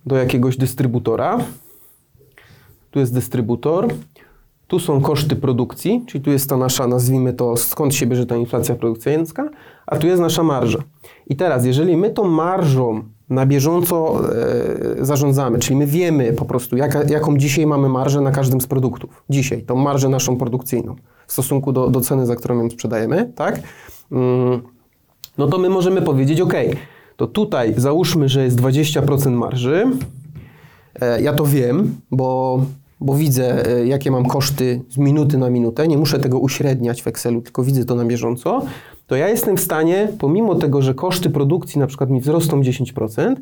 do 0.05 0.15
jakiegoś 0.15 0.57
dystrybutora. 0.57 1.37
Tu 2.91 2.99
jest 2.99 3.13
dystrybutor, 3.13 3.87
tu 4.67 4.79
są 4.79 5.01
koszty 5.01 5.35
produkcji, 5.35 6.03
czyli 6.07 6.23
tu 6.23 6.31
jest 6.31 6.49
ta 6.49 6.57
nasza, 6.57 6.87
nazwijmy 6.87 7.33
to, 7.33 7.57
skąd 7.57 7.95
się 7.95 8.07
bierze 8.07 8.25
ta 8.25 8.35
inflacja 8.35 8.75
produkcyjna, 8.75 9.23
a 9.87 9.97
tu 9.97 10.07
jest 10.07 10.21
nasza 10.21 10.43
marża. 10.43 10.79
I 11.27 11.35
teraz, 11.35 11.65
jeżeli 11.65 11.97
my 11.97 12.09
tą 12.09 12.27
marżą 12.27 13.03
na 13.29 13.45
bieżąco 13.45 14.21
e, 15.01 15.05
zarządzamy, 15.05 15.59
czyli 15.59 15.75
my 15.75 15.87
wiemy 15.87 16.33
po 16.33 16.45
prostu, 16.45 16.77
jaka, 16.77 17.03
jaką 17.03 17.37
dzisiaj 17.37 17.65
mamy 17.65 17.89
marżę 17.89 18.21
na 18.21 18.31
każdym 18.31 18.61
z 18.61 18.67
produktów, 18.67 19.23
dzisiaj, 19.29 19.61
tą 19.61 19.75
marżę 19.75 20.09
naszą 20.09 20.37
produkcyjną 20.37 20.95
w 21.27 21.33
stosunku 21.33 21.71
do, 21.71 21.89
do 21.89 22.01
ceny, 22.01 22.25
za 22.25 22.35
którą 22.35 22.57
ją 22.57 22.69
sprzedajemy, 22.69 23.31
tak? 23.35 23.59
Mm, 24.11 24.61
no 25.37 25.47
to 25.47 25.57
my 25.57 25.69
możemy 25.69 26.01
powiedzieć, 26.01 26.41
ok, 26.41 26.53
to 27.15 27.27
tutaj 27.27 27.73
załóżmy, 27.77 28.29
że 28.29 28.43
jest 28.43 28.61
20% 28.61 29.31
marży, 29.31 29.87
E, 31.01 31.21
Ja 31.21 31.33
to 31.33 31.45
wiem, 31.45 31.95
bo, 32.11 32.59
bo 33.01 33.15
widzę, 33.15 33.67
e, 33.77 33.87
jakie 33.87 34.11
mam 34.11 34.25
koszty 34.25 34.81
z 34.89 34.97
minuty 34.97 35.37
na 35.37 35.49
minutę. 35.49 35.87
Nie 35.87 35.97
muszę 35.97 36.19
tego 36.19 36.39
uśredniać 36.39 37.01
w 37.01 37.07
Excelu, 37.07 37.41
tylko 37.41 37.63
widzę 37.63 37.85
to 37.85 37.95
na 37.95 38.05
bieżąco. 38.05 38.65
To 39.07 39.15
ja 39.15 39.29
jestem 39.29 39.57
w 39.57 39.61
stanie, 39.61 40.07
pomimo 40.19 40.55
tego, 40.55 40.81
że 40.81 40.93
koszty 40.93 41.29
produkcji 41.29 41.79
na 41.79 41.87
przykład 41.87 42.09
mi 42.09 42.21
wzrosną 42.21 42.61
10%, 42.61 43.35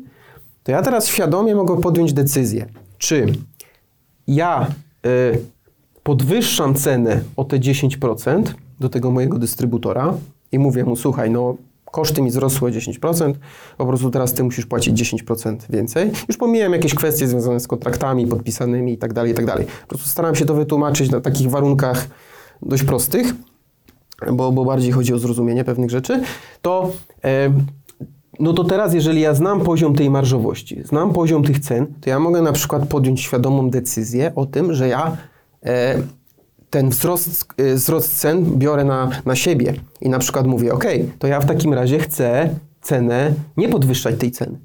to 0.62 0.72
ja 0.72 0.82
teraz 0.82 1.08
świadomie 1.08 1.54
mogę 1.54 1.80
podjąć 1.80 2.12
decyzję, 2.12 2.66
czy 2.98 3.26
ja 4.26 4.66
y, 5.06 5.38
podwyższam 6.02 6.74
cenę 6.74 7.20
o 7.36 7.44
te 7.44 7.58
10% 7.58 8.42
do 8.80 8.88
tego 8.88 9.10
mojego 9.10 9.38
dystrybutora 9.38 10.14
i 10.52 10.58
mówię 10.58 10.84
mu, 10.84 10.96
słuchaj, 10.96 11.30
no 11.30 11.56
koszty 11.84 12.22
mi 12.22 12.30
wzrosły 12.30 12.68
o 12.68 12.72
10%, 12.72 13.34
po 13.78 13.86
prostu 13.86 14.10
teraz 14.10 14.34
ty 14.34 14.44
musisz 14.44 14.66
płacić 14.66 15.02
10% 15.02 15.56
więcej. 15.70 16.10
Już 16.28 16.36
pomijam 16.36 16.72
jakieś 16.72 16.94
kwestie 16.94 17.28
związane 17.28 17.60
z 17.60 17.68
kontraktami 17.68 18.26
podpisanymi 18.26 18.92
i 18.92 18.98
tak 18.98 19.12
dalej, 19.12 19.32
i 19.32 19.34
tak 19.34 19.46
dalej. 19.46 19.66
Po 19.82 19.88
prostu 19.88 20.08
staram 20.08 20.34
się 20.34 20.44
to 20.44 20.54
wytłumaczyć 20.54 21.10
na 21.10 21.20
takich 21.20 21.50
warunkach 21.50 22.06
dość 22.62 22.82
prostych, 22.82 23.34
bo, 24.32 24.52
bo 24.52 24.64
bardziej 24.64 24.92
chodzi 24.92 25.14
o 25.14 25.18
zrozumienie 25.18 25.64
pewnych 25.64 25.90
rzeczy, 25.90 26.22
to 26.62 26.92
e, 27.24 27.50
no 28.40 28.52
to 28.52 28.64
teraz, 28.64 28.94
jeżeli 28.94 29.20
ja 29.20 29.34
znam 29.34 29.60
poziom 29.60 29.94
tej 29.94 30.10
marżowości, 30.10 30.82
znam 30.84 31.12
poziom 31.12 31.44
tych 31.44 31.58
cen, 31.58 31.86
to 32.00 32.10
ja 32.10 32.18
mogę 32.18 32.42
na 32.42 32.52
przykład 32.52 32.88
podjąć 32.88 33.20
świadomą 33.20 33.70
decyzję 33.70 34.32
o 34.34 34.46
tym, 34.46 34.74
że 34.74 34.88
ja 34.88 35.16
e, 35.62 35.98
ten 36.70 36.88
wzrost, 36.88 37.46
e, 37.56 37.74
wzrost 37.74 38.18
cen 38.18 38.44
biorę 38.58 38.84
na, 38.84 39.10
na 39.24 39.36
siebie 39.36 39.74
i 40.00 40.08
na 40.08 40.18
przykład 40.18 40.46
mówię, 40.46 40.72
ok, 40.72 40.84
to 41.18 41.26
ja 41.26 41.40
w 41.40 41.46
takim 41.46 41.74
razie 41.74 41.98
chcę 41.98 42.48
cenę, 42.80 43.34
nie 43.56 43.68
podwyższać 43.68 44.16
tej 44.18 44.30
ceny. 44.30 44.58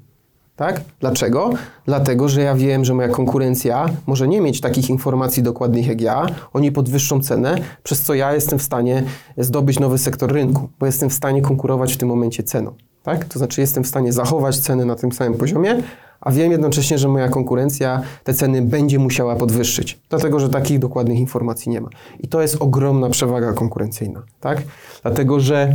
Tak? 0.60 0.80
Dlaczego? 1.00 1.50
Dlatego, 1.86 2.28
że 2.28 2.40
ja 2.40 2.54
wiem, 2.54 2.84
że 2.84 2.94
moja 2.94 3.08
konkurencja 3.08 3.86
może 4.06 4.28
nie 4.28 4.40
mieć 4.40 4.60
takich 4.60 4.90
informacji 4.90 5.42
dokładnych 5.42 5.86
jak 5.86 6.00
ja. 6.00 6.26
Oni 6.52 6.72
podwyższą 6.72 7.20
cenę, 7.20 7.58
przez 7.82 8.02
co 8.02 8.14
ja 8.14 8.34
jestem 8.34 8.58
w 8.58 8.62
stanie 8.62 9.02
zdobyć 9.36 9.80
nowy 9.80 9.98
sektor 9.98 10.32
rynku, 10.32 10.68
bo 10.78 10.86
jestem 10.86 11.10
w 11.10 11.12
stanie 11.12 11.42
konkurować 11.42 11.94
w 11.94 11.96
tym 11.96 12.08
momencie 12.08 12.42
ceną. 12.42 12.74
Tak? 13.02 13.24
To 13.24 13.38
znaczy, 13.38 13.60
jestem 13.60 13.84
w 13.84 13.86
stanie 13.86 14.12
zachować 14.12 14.58
ceny 14.58 14.84
na 14.84 14.94
tym 14.94 15.12
samym 15.12 15.34
poziomie, 15.34 15.82
a 16.20 16.30
wiem 16.30 16.52
jednocześnie, 16.52 16.98
że 16.98 17.08
moja 17.08 17.28
konkurencja 17.28 18.02
te 18.24 18.34
ceny 18.34 18.62
będzie 18.62 18.98
musiała 18.98 19.36
podwyższyć, 19.36 20.00
dlatego 20.08 20.40
że 20.40 20.48
takich 20.48 20.78
dokładnych 20.78 21.18
informacji 21.18 21.72
nie 21.72 21.80
ma. 21.80 21.88
I 22.18 22.28
to 22.28 22.42
jest 22.42 22.56
ogromna 22.60 23.10
przewaga 23.10 23.52
konkurencyjna. 23.52 24.22
Tak? 24.40 24.62
Dlatego, 25.02 25.40
że 25.40 25.74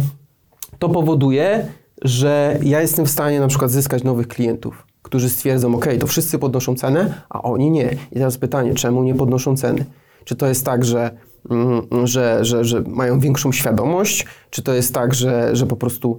to 0.79 0.89
powoduje, 0.89 1.67
że 2.01 2.59
ja 2.63 2.81
jestem 2.81 3.05
w 3.05 3.09
stanie 3.09 3.39
na 3.39 3.47
przykład 3.47 3.71
zyskać 3.71 4.03
nowych 4.03 4.27
klientów. 4.27 4.87
którzy 5.01 5.29
stwierdzą, 5.29 5.75
ok, 5.75 5.85
to 5.99 6.07
wszyscy 6.07 6.39
podnoszą 6.39 6.75
cenę, 6.75 7.21
a 7.29 7.41
oni 7.41 7.71
nie. 7.71 7.95
I 8.11 8.15
teraz 8.15 8.37
pytanie, 8.37 8.73
czemu 8.73 9.03
nie 9.03 9.15
podnoszą 9.15 9.57
ceny? 9.57 9.85
Czy 10.23 10.35
to 10.35 10.47
jest 10.47 10.65
tak, 10.65 10.85
że, 10.85 11.11
mm, 11.49 11.81
że, 12.07 12.45
że, 12.45 12.65
że 12.65 12.81
mają 12.81 13.19
większą 13.19 13.51
świadomość, 13.51 14.25
czy 14.49 14.63
to 14.63 14.73
jest 14.73 14.93
tak, 14.93 15.13
że, 15.13 15.55
że 15.55 15.65
po 15.65 15.75
prostu 15.75 16.17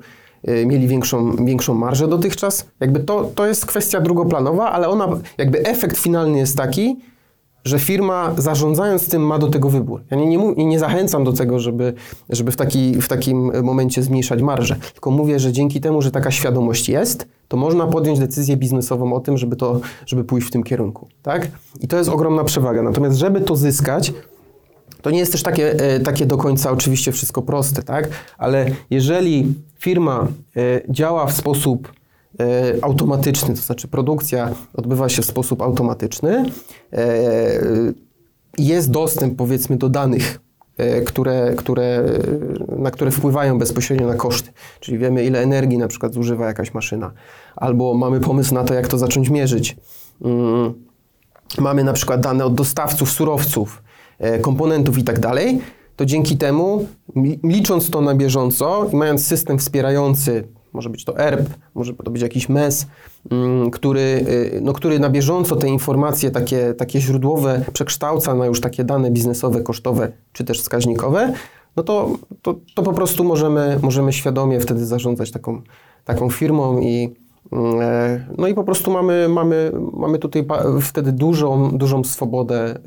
y, 0.48 0.66
mieli 0.66 0.88
większą, 0.88 1.36
większą 1.46 1.74
marżę 1.74 2.08
dotychczas? 2.08 2.66
Jakby 2.80 3.00
to, 3.00 3.24
to 3.34 3.46
jest 3.46 3.66
kwestia 3.66 4.00
drugoplanowa, 4.00 4.72
ale 4.72 4.88
ona, 4.88 5.08
jakby 5.38 5.66
efekt 5.66 5.98
finalny 5.98 6.38
jest 6.38 6.56
taki, 6.56 6.96
że 7.66 7.78
firma 7.78 8.34
zarządzając 8.38 9.08
tym 9.08 9.26
ma 9.26 9.38
do 9.38 9.46
tego 9.46 9.70
wybór. 9.70 10.02
Ja 10.10 10.16
nie, 10.16 10.26
nie, 10.26 10.66
nie 10.66 10.78
zachęcam 10.78 11.24
do 11.24 11.32
tego, 11.32 11.58
żeby, 11.58 11.94
żeby 12.30 12.52
w, 12.52 12.56
taki, 12.56 13.00
w 13.00 13.08
takim 13.08 13.64
momencie 13.64 14.02
zmniejszać 14.02 14.42
marżę, 14.42 14.76
tylko 14.92 15.10
mówię, 15.10 15.38
że 15.38 15.52
dzięki 15.52 15.80
temu, 15.80 16.02
że 16.02 16.10
taka 16.10 16.30
świadomość 16.30 16.88
jest, 16.88 17.28
to 17.48 17.56
można 17.56 17.86
podjąć 17.86 18.18
decyzję 18.18 18.56
biznesową 18.56 19.12
o 19.12 19.20
tym, 19.20 19.38
żeby, 19.38 19.56
to, 19.56 19.80
żeby 20.06 20.24
pójść 20.24 20.48
w 20.48 20.50
tym 20.50 20.62
kierunku. 20.62 21.08
Tak? 21.22 21.48
I 21.80 21.88
to 21.88 21.98
jest 21.98 22.10
ogromna 22.10 22.44
przewaga. 22.44 22.82
Natomiast, 22.82 23.18
żeby 23.18 23.40
to 23.40 23.56
zyskać, 23.56 24.12
to 25.02 25.10
nie 25.10 25.18
jest 25.18 25.32
też 25.32 25.42
takie, 25.42 25.72
e, 25.72 26.00
takie 26.00 26.26
do 26.26 26.36
końca 26.36 26.70
oczywiście 26.70 27.12
wszystko 27.12 27.42
proste, 27.42 27.82
tak? 27.82 28.08
Ale 28.38 28.66
jeżeli 28.90 29.54
firma 29.78 30.26
e, 30.56 30.80
działa 30.88 31.26
w 31.26 31.32
sposób 31.32 31.92
automatyczny, 32.82 33.54
to 33.54 33.60
znaczy 33.60 33.88
produkcja 33.88 34.54
odbywa 34.74 35.08
się 35.08 35.22
w 35.22 35.24
sposób 35.24 35.62
automatyczny, 35.62 36.44
e, 36.92 37.60
jest 38.58 38.90
dostęp 38.90 39.36
powiedzmy 39.36 39.76
do 39.76 39.88
danych, 39.88 40.40
e, 40.76 41.00
które, 41.00 41.54
które, 41.56 41.84
e, 41.84 42.82
na 42.82 42.90
które 42.90 43.10
wpływają 43.10 43.58
bezpośrednio 43.58 44.06
na 44.06 44.14
koszty. 44.14 44.52
Czyli 44.80 44.98
wiemy, 44.98 45.24
ile 45.24 45.42
energii 45.42 45.78
na 45.78 45.88
przykład 45.88 46.14
zużywa 46.14 46.46
jakaś 46.46 46.74
maszyna, 46.74 47.12
albo 47.56 47.94
mamy 47.94 48.20
pomysł 48.20 48.54
na 48.54 48.64
to, 48.64 48.74
jak 48.74 48.88
to 48.88 48.98
zacząć 48.98 49.28
mierzyć. 49.28 49.76
Mm, 50.24 50.74
mamy 51.58 51.84
na 51.84 51.92
przykład 51.92 52.20
dane 52.20 52.44
od 52.44 52.54
dostawców 52.54 53.10
surowców, 53.10 53.82
e, 54.18 54.38
komponentów 54.38 54.98
i 54.98 55.04
tak 55.04 55.20
dalej, 55.20 55.60
to 55.96 56.04
dzięki 56.04 56.36
temu, 56.36 56.86
licząc 57.44 57.90
to 57.90 58.00
na 58.00 58.14
bieżąco 58.14 58.88
i 58.92 58.96
mając 58.96 59.26
system 59.26 59.58
wspierający, 59.58 60.48
może 60.76 60.90
być 60.90 61.04
to 61.04 61.18
ERP, 61.18 61.48
może 61.74 61.94
to 61.94 62.10
być 62.10 62.22
jakiś 62.22 62.48
MES, 62.48 62.86
mm, 63.30 63.70
który, 63.70 64.00
y, 64.00 64.60
no, 64.62 64.72
który 64.72 64.98
na 64.98 65.10
bieżąco 65.10 65.56
te 65.56 65.68
informacje 65.68 66.30
takie, 66.30 66.74
takie 66.74 67.00
źródłowe 67.00 67.64
przekształca 67.72 68.34
na 68.34 68.46
już 68.46 68.60
takie 68.60 68.84
dane 68.84 69.10
biznesowe, 69.10 69.62
kosztowe 69.62 70.12
czy 70.32 70.44
też 70.44 70.60
wskaźnikowe, 70.60 71.32
no 71.76 71.82
to, 71.82 72.10
to, 72.42 72.54
to 72.74 72.82
po 72.82 72.92
prostu 72.92 73.24
możemy, 73.24 73.78
możemy 73.82 74.12
świadomie 74.12 74.60
wtedy 74.60 74.86
zarządzać 74.86 75.30
taką, 75.30 75.62
taką 76.04 76.30
firmą 76.30 76.80
i, 76.80 77.14
E, 77.52 78.26
No 78.38 78.48
i 78.48 78.54
po 78.54 78.64
prostu 78.64 78.90
mamy, 78.90 79.28
mamy, 79.28 79.72
mamy 79.92 80.18
tutaj 80.18 80.46
wtedy 80.82 81.12
dużą, 81.12 81.78
dużą 81.78 82.04
swobodę 82.04 82.70
e, 82.70 82.80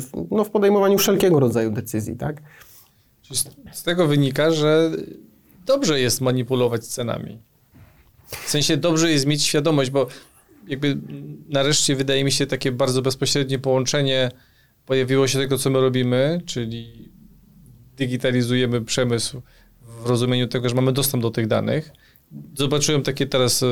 w, 0.00 0.10
no, 0.30 0.44
w 0.44 0.50
podejmowaniu 0.50 0.98
wszelkiego 0.98 1.40
rodzaju 1.40 1.70
decyzji, 1.70 2.16
tak? 2.16 2.42
Z 3.72 3.82
tego 3.82 4.06
wynika, 4.06 4.50
że 4.50 4.90
dobrze 5.64 6.00
jest 6.00 6.20
manipulować 6.20 6.84
cenami. 6.86 7.38
W 8.26 8.50
sensie 8.50 8.76
dobrze 8.76 9.10
jest 9.12 9.26
mieć 9.26 9.42
świadomość, 9.42 9.90
bo 9.90 10.06
jakby 10.68 10.98
nareszcie 11.48 11.96
wydaje 11.96 12.24
mi 12.24 12.32
się 12.32 12.46
takie 12.46 12.72
bardzo 12.72 13.02
bezpośrednie 13.02 13.58
połączenie 13.58 14.30
pojawiło 14.86 15.28
się 15.28 15.38
tego, 15.38 15.58
co 15.58 15.70
my 15.70 15.80
robimy, 15.80 16.40
czyli 16.46 17.08
digitalizujemy 17.96 18.84
przemysł 18.84 19.42
w 19.82 20.06
rozumieniu 20.06 20.48
tego, 20.48 20.68
że 20.68 20.74
mamy 20.74 20.92
dostęp 20.92 21.22
do 21.22 21.30
tych 21.30 21.46
danych. 21.46 21.90
Zobaczyłem 22.54 23.02
takie 23.02 23.26
teraz 23.26 23.64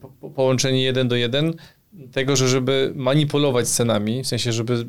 po- 0.00 0.30
połączenie 0.30 0.82
jeden 0.82 1.08
do 1.08 1.16
jeden 1.16 1.54
tego, 2.12 2.36
że 2.36 2.48
żeby 2.48 2.92
manipulować 2.96 3.68
cenami, 3.68 4.22
w 4.22 4.26
sensie, 4.26 4.52
żeby 4.52 4.86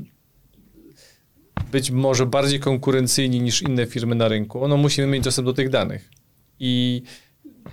być 1.72 1.92
może 1.92 2.26
bardziej 2.26 2.60
konkurencyjni 2.60 3.42
niż 3.42 3.62
inne 3.62 3.86
firmy 3.86 4.16
na 4.16 4.28
rynku, 4.28 4.68
no 4.68 4.78
musimy 4.78 5.08
mieć 5.08 5.24
dostęp 5.24 5.46
do 5.46 5.54
tych 5.54 5.70
danych. 5.70 6.10
I 6.60 7.04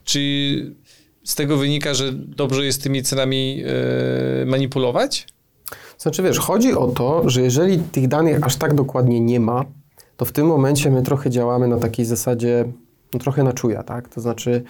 czy 0.04 0.20
z 1.24 1.34
tego 1.34 1.56
wynika, 1.56 1.94
że 1.94 2.12
dobrze 2.12 2.64
jest 2.64 2.82
tymi 2.82 3.02
cenami 3.02 3.62
e, 4.42 4.44
manipulować? 4.46 5.26
Znaczy 5.98 6.22
wiesz, 6.22 6.38
chodzi 6.38 6.72
o 6.72 6.86
to, 6.86 7.30
że 7.30 7.42
jeżeli 7.42 7.78
tych 7.78 8.08
danych 8.08 8.44
aż 8.44 8.56
tak 8.56 8.74
dokładnie 8.74 9.20
nie 9.20 9.40
ma, 9.40 9.64
to 10.16 10.24
w 10.24 10.32
tym 10.32 10.46
momencie 10.46 10.90
my 10.90 11.02
trochę 11.02 11.30
działamy 11.30 11.68
na 11.68 11.78
takiej 11.78 12.04
zasadzie, 12.04 12.64
no 13.14 13.20
trochę 13.20 13.42
na 13.42 13.52
czuja, 13.52 13.82
tak? 13.82 14.08
To 14.08 14.20
znaczy 14.20 14.62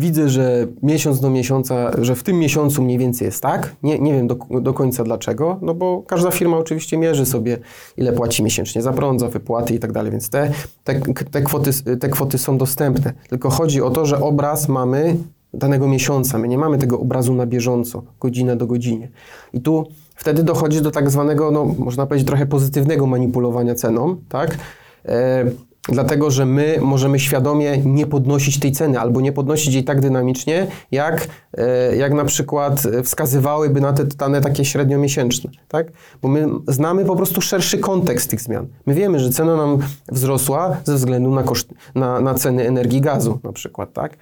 widzę, 0.00 0.28
że 0.28 0.66
miesiąc 0.82 1.20
do 1.20 1.30
miesiąca, 1.30 1.90
że 2.02 2.14
w 2.16 2.22
tym 2.22 2.38
miesiącu 2.38 2.82
mniej 2.82 2.98
więcej 2.98 3.26
jest 3.26 3.42
tak, 3.42 3.76
nie, 3.82 3.98
nie 3.98 4.12
wiem 4.12 4.26
do, 4.26 4.36
do 4.60 4.74
końca 4.74 5.04
dlaczego, 5.04 5.58
no 5.62 5.74
bo 5.74 6.02
każda 6.02 6.30
firma 6.30 6.56
oczywiście 6.56 6.98
mierzy 6.98 7.26
sobie, 7.26 7.58
ile 7.96 8.12
płaci 8.12 8.42
miesięcznie 8.42 8.82
za 8.82 8.92
prąd, 8.92 9.20
za 9.20 9.28
wypłaty 9.28 9.74
i 9.74 9.78
tak 9.78 9.92
dalej, 9.92 10.12
więc 10.12 10.30
te, 10.30 10.52
te, 10.84 11.00
te, 11.30 11.42
kwoty, 11.42 11.70
te 12.00 12.08
kwoty 12.08 12.38
są 12.38 12.58
dostępne. 12.58 13.12
Tylko 13.28 13.50
chodzi 13.50 13.82
o 13.82 13.90
to, 13.90 14.06
że 14.06 14.20
obraz 14.20 14.68
mamy 14.68 15.16
danego 15.54 15.88
miesiąca, 15.88 16.38
my 16.38 16.48
nie 16.48 16.58
mamy 16.58 16.78
tego 16.78 17.00
obrazu 17.00 17.34
na 17.34 17.46
bieżąco, 17.46 18.02
godzina 18.20 18.56
do 18.56 18.66
godziny. 18.66 19.08
I 19.52 19.60
tu 19.60 19.86
wtedy 20.14 20.42
dochodzi 20.42 20.82
do 20.82 20.90
tak 20.90 21.10
zwanego, 21.10 21.50
no 21.50 21.64
można 21.64 22.06
powiedzieć 22.06 22.26
trochę 22.26 22.46
pozytywnego 22.46 23.06
manipulowania 23.06 23.74
ceną, 23.74 24.16
tak? 24.28 24.58
E, 25.04 25.44
dlatego, 25.90 26.30
że 26.30 26.46
my 26.46 26.78
możemy 26.80 27.18
świadomie 27.18 27.78
nie 27.84 28.06
podnosić 28.06 28.60
tej 28.60 28.72
ceny 28.72 29.00
albo 29.00 29.20
nie 29.20 29.32
podnosić 29.32 29.74
jej 29.74 29.84
tak 29.84 30.00
dynamicznie, 30.00 30.66
jak, 30.90 31.28
e, 31.58 31.96
jak 31.96 32.12
na 32.12 32.24
przykład 32.24 32.82
wskazywałyby 33.04 33.80
na 33.80 33.92
te 33.92 34.04
dane 34.04 34.40
takie 34.40 34.64
średniomiesięczne, 34.64 35.50
tak? 35.68 35.86
Bo 36.22 36.28
my 36.28 36.48
znamy 36.68 37.04
po 37.04 37.16
prostu 37.16 37.40
szerszy 37.40 37.78
kontekst 37.78 38.30
tych 38.30 38.40
zmian. 38.40 38.66
My 38.86 38.94
wiemy, 38.94 39.20
że 39.20 39.30
cena 39.30 39.56
nam 39.56 39.78
wzrosła 40.12 40.76
ze 40.84 40.94
względu 40.94 41.34
na, 41.34 41.42
koszt, 41.42 41.68
na, 41.94 42.20
na 42.20 42.34
ceny 42.34 42.66
energii 42.66 43.00
gazu 43.00 43.38
na 43.44 43.52
przykład, 43.52 43.92
tak? 43.92 44.16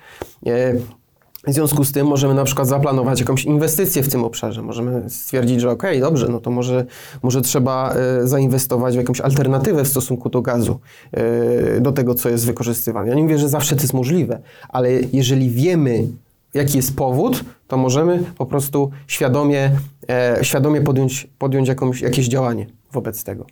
W 1.49 1.55
związku 1.55 1.85
z 1.85 1.93
tym 1.93 2.07
możemy 2.07 2.35
na 2.35 2.45
przykład 2.45 2.69
zaplanować 2.69 3.21
jakąś 3.21 3.45
inwestycję 3.45 4.03
w 4.03 4.09
tym 4.09 4.25
obszarze. 4.25 4.63
Możemy 4.63 5.11
stwierdzić, 5.11 5.61
że 5.61 5.71
okej, 5.71 6.01
dobrze, 6.01 6.29
no 6.29 6.41
to 6.41 6.51
może, 6.51 6.87
może 7.23 7.43
trzeba 7.43 7.95
e, 7.95 8.27
zainwestować 8.27 8.95
w 8.95 8.97
jakąś 8.97 9.21
alternatywę 9.21 9.85
w 9.85 9.89
stosunku 9.89 10.29
do 10.29 10.43
gazu, 10.43 10.81
e, 11.13 11.81
do 11.81 11.93
tego, 11.93 12.15
co 12.15 12.29
jest 12.29 12.47
wykorzystywane. 12.47 13.09
Ja 13.09 13.15
nie 13.15 13.23
mówię, 13.23 13.39
że 13.39 13.49
zawsze 13.49 13.77
to 13.77 13.83
jest 13.83 13.95
możliwe, 13.95 14.41
ale 14.69 14.93
jeżeli 15.13 15.51
wiemy, 15.51 16.07
jaki 16.55 16.77
jest 16.77 16.97
powód, 16.97 17.45
to 17.69 17.77
możemy 17.77 18.25
po 18.39 18.47
prostu 18.47 18.91
świadomie, 19.07 19.71
e, 20.11 20.39
świadomie 20.43 20.81
podjąć, 20.81 21.29
podjąć 21.39 21.69
jakąś, 21.69 22.01
jakieś 22.01 22.29
działanie 22.29 22.67
wobec 22.93 23.25
tego. 23.25 23.47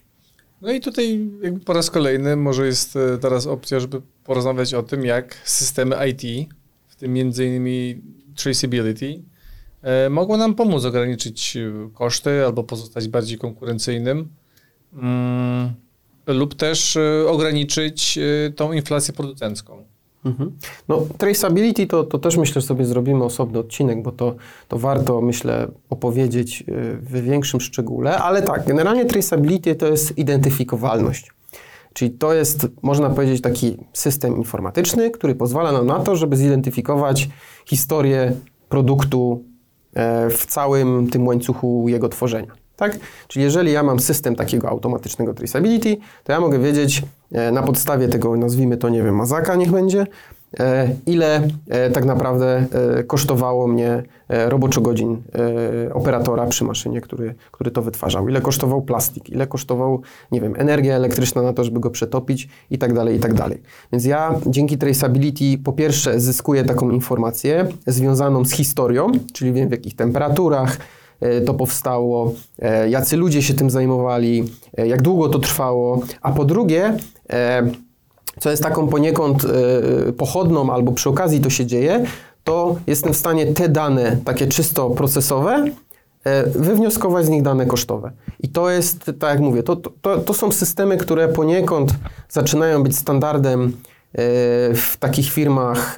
No 0.62 0.72
i 0.72 0.80
tutaj 0.80 1.28
jakby 1.42 1.60
po 1.60 1.72
raz 1.72 1.90
kolejny 1.90 2.36
może 2.36 2.66
jest 2.66 2.98
teraz 3.20 3.46
opcja, 3.46 3.80
żeby 3.80 4.02
porozmawiać 4.24 4.74
o 4.74 4.82
tym, 4.82 5.04
jak 5.04 5.36
systemy 5.44 5.96
IT, 6.08 6.48
tym 6.98 7.12
między 7.12 7.46
innymi 7.46 8.02
traceability, 8.36 9.22
e, 9.82 10.10
mogą 10.10 10.36
nam 10.36 10.54
pomóc 10.54 10.84
ograniczyć 10.84 11.56
e, 11.56 11.90
koszty 11.94 12.44
albo 12.46 12.64
pozostać 12.64 13.08
bardziej 13.08 13.38
konkurencyjnym 13.38 14.28
mm, 14.94 15.72
lub 16.26 16.54
też 16.54 16.96
e, 16.96 17.28
ograniczyć 17.28 18.18
tą 18.56 18.72
inflację 18.72 19.14
producencką. 19.14 19.84
Mhm. 20.24 20.52
No, 20.88 21.06
traceability 21.18 21.86
to, 21.86 22.04
to 22.04 22.18
też 22.18 22.36
myślę, 22.36 22.60
że 22.60 22.66
sobie 22.66 22.84
zrobimy 22.84 23.24
osobny 23.24 23.58
odcinek, 23.58 24.02
bo 24.02 24.12
to, 24.12 24.36
to 24.68 24.78
warto, 24.78 25.20
myślę, 25.20 25.68
opowiedzieć 25.90 26.64
w 27.00 27.22
większym 27.22 27.60
szczególe, 27.60 28.18
ale 28.18 28.42
tak, 28.42 28.66
generalnie 28.66 29.04
traceability 29.04 29.74
to 29.74 29.86
jest 29.86 30.18
identyfikowalność. 30.18 31.35
Czyli 31.96 32.10
to 32.10 32.34
jest, 32.34 32.66
można 32.82 33.10
powiedzieć, 33.10 33.42
taki 33.42 33.76
system 33.92 34.36
informatyczny, 34.36 35.10
który 35.10 35.34
pozwala 35.34 35.72
nam 35.72 35.86
na 35.86 36.00
to, 36.00 36.16
żeby 36.16 36.36
zidentyfikować 36.36 37.28
historię 37.66 38.32
produktu 38.68 39.44
e, 39.94 40.30
w 40.30 40.46
całym 40.46 41.10
tym 41.10 41.26
łańcuchu 41.26 41.88
jego 41.88 42.08
tworzenia. 42.08 42.52
Tak? 42.76 42.98
Czyli 43.28 43.44
jeżeli 43.44 43.72
ja 43.72 43.82
mam 43.82 44.00
system 44.00 44.36
takiego 44.36 44.68
automatycznego 44.68 45.34
traceability, 45.34 45.96
to 46.24 46.32
ja 46.32 46.40
mogę 46.40 46.58
wiedzieć 46.58 47.02
e, 47.32 47.52
na 47.52 47.62
podstawie 47.62 48.08
tego, 48.08 48.36
nazwijmy 48.36 48.76
to, 48.76 48.88
nie 48.88 49.02
wiem, 49.02 49.16
mazaka 49.16 49.54
niech 49.54 49.70
będzie, 49.70 50.06
ile 51.06 51.48
e, 51.68 51.90
tak 51.90 52.04
naprawdę 52.04 52.66
e, 52.98 53.04
kosztowało 53.04 53.66
mnie 53.66 54.02
e, 54.28 54.50
roboczo 54.50 54.80
godzin 54.80 55.22
e, 55.88 55.94
operatora 55.94 56.46
przy 56.46 56.64
maszynie, 56.64 57.00
który, 57.00 57.34
który 57.50 57.70
to 57.70 57.82
wytwarzał, 57.82 58.28
ile 58.28 58.40
kosztował 58.40 58.82
plastik, 58.82 59.30
ile 59.30 59.46
kosztował, 59.46 60.02
nie 60.32 60.40
wiem, 60.40 60.54
energia 60.58 60.94
elektryczna 60.94 61.42
na 61.42 61.52
to, 61.52 61.64
żeby 61.64 61.80
go 61.80 61.90
przetopić? 61.90 62.48
I 62.70 62.78
tak 62.78 62.92
dalej, 62.92 63.16
i 63.16 63.20
tak 63.20 63.34
dalej. 63.34 63.62
Więc 63.92 64.04
ja 64.04 64.34
dzięki 64.46 64.78
traceability 64.78 65.58
po 65.64 65.72
pierwsze 65.72 66.20
zyskuję 66.20 66.64
taką 66.64 66.90
informację 66.90 67.66
związaną 67.86 68.44
z 68.44 68.52
historią, 68.52 69.12
czyli 69.32 69.52
wiem 69.52 69.68
w 69.68 69.72
jakich 69.72 69.96
temperaturach, 69.96 70.78
e, 71.20 71.40
to 71.40 71.54
powstało, 71.54 72.32
e, 72.58 72.90
jacy 72.90 73.16
ludzie 73.16 73.42
się 73.42 73.54
tym 73.54 73.70
zajmowali, 73.70 74.44
e, 74.78 74.88
jak 74.88 75.02
długo 75.02 75.28
to 75.28 75.38
trwało, 75.38 76.00
a 76.22 76.32
po 76.32 76.44
drugie, 76.44 76.96
e, 77.30 77.62
co 78.40 78.50
jest 78.50 78.62
taką 78.62 78.88
poniekąd 78.88 79.44
e, 79.44 80.12
pochodną, 80.12 80.70
albo 80.70 80.92
przy 80.92 81.08
okazji 81.08 81.40
to 81.40 81.50
się 81.50 81.66
dzieje, 81.66 82.04
to 82.44 82.76
jestem 82.86 83.12
w 83.12 83.16
stanie 83.16 83.46
te 83.46 83.68
dane, 83.68 84.16
takie 84.24 84.46
czysto 84.46 84.90
procesowe, 84.90 85.64
e, 86.24 86.46
wywnioskować 86.46 87.26
z 87.26 87.28
nich 87.28 87.42
dane 87.42 87.66
kosztowe. 87.66 88.12
I 88.40 88.48
to 88.48 88.70
jest, 88.70 89.04
tak 89.04 89.30
jak 89.30 89.40
mówię, 89.40 89.62
to, 89.62 89.76
to, 89.76 90.18
to 90.18 90.34
są 90.34 90.52
systemy, 90.52 90.96
które 90.96 91.28
poniekąd 91.28 91.94
zaczynają 92.28 92.82
być 92.82 92.96
standardem 92.96 93.62
e, 93.62 93.72
w 94.74 94.96
takich 94.98 95.32
firmach 95.32 95.96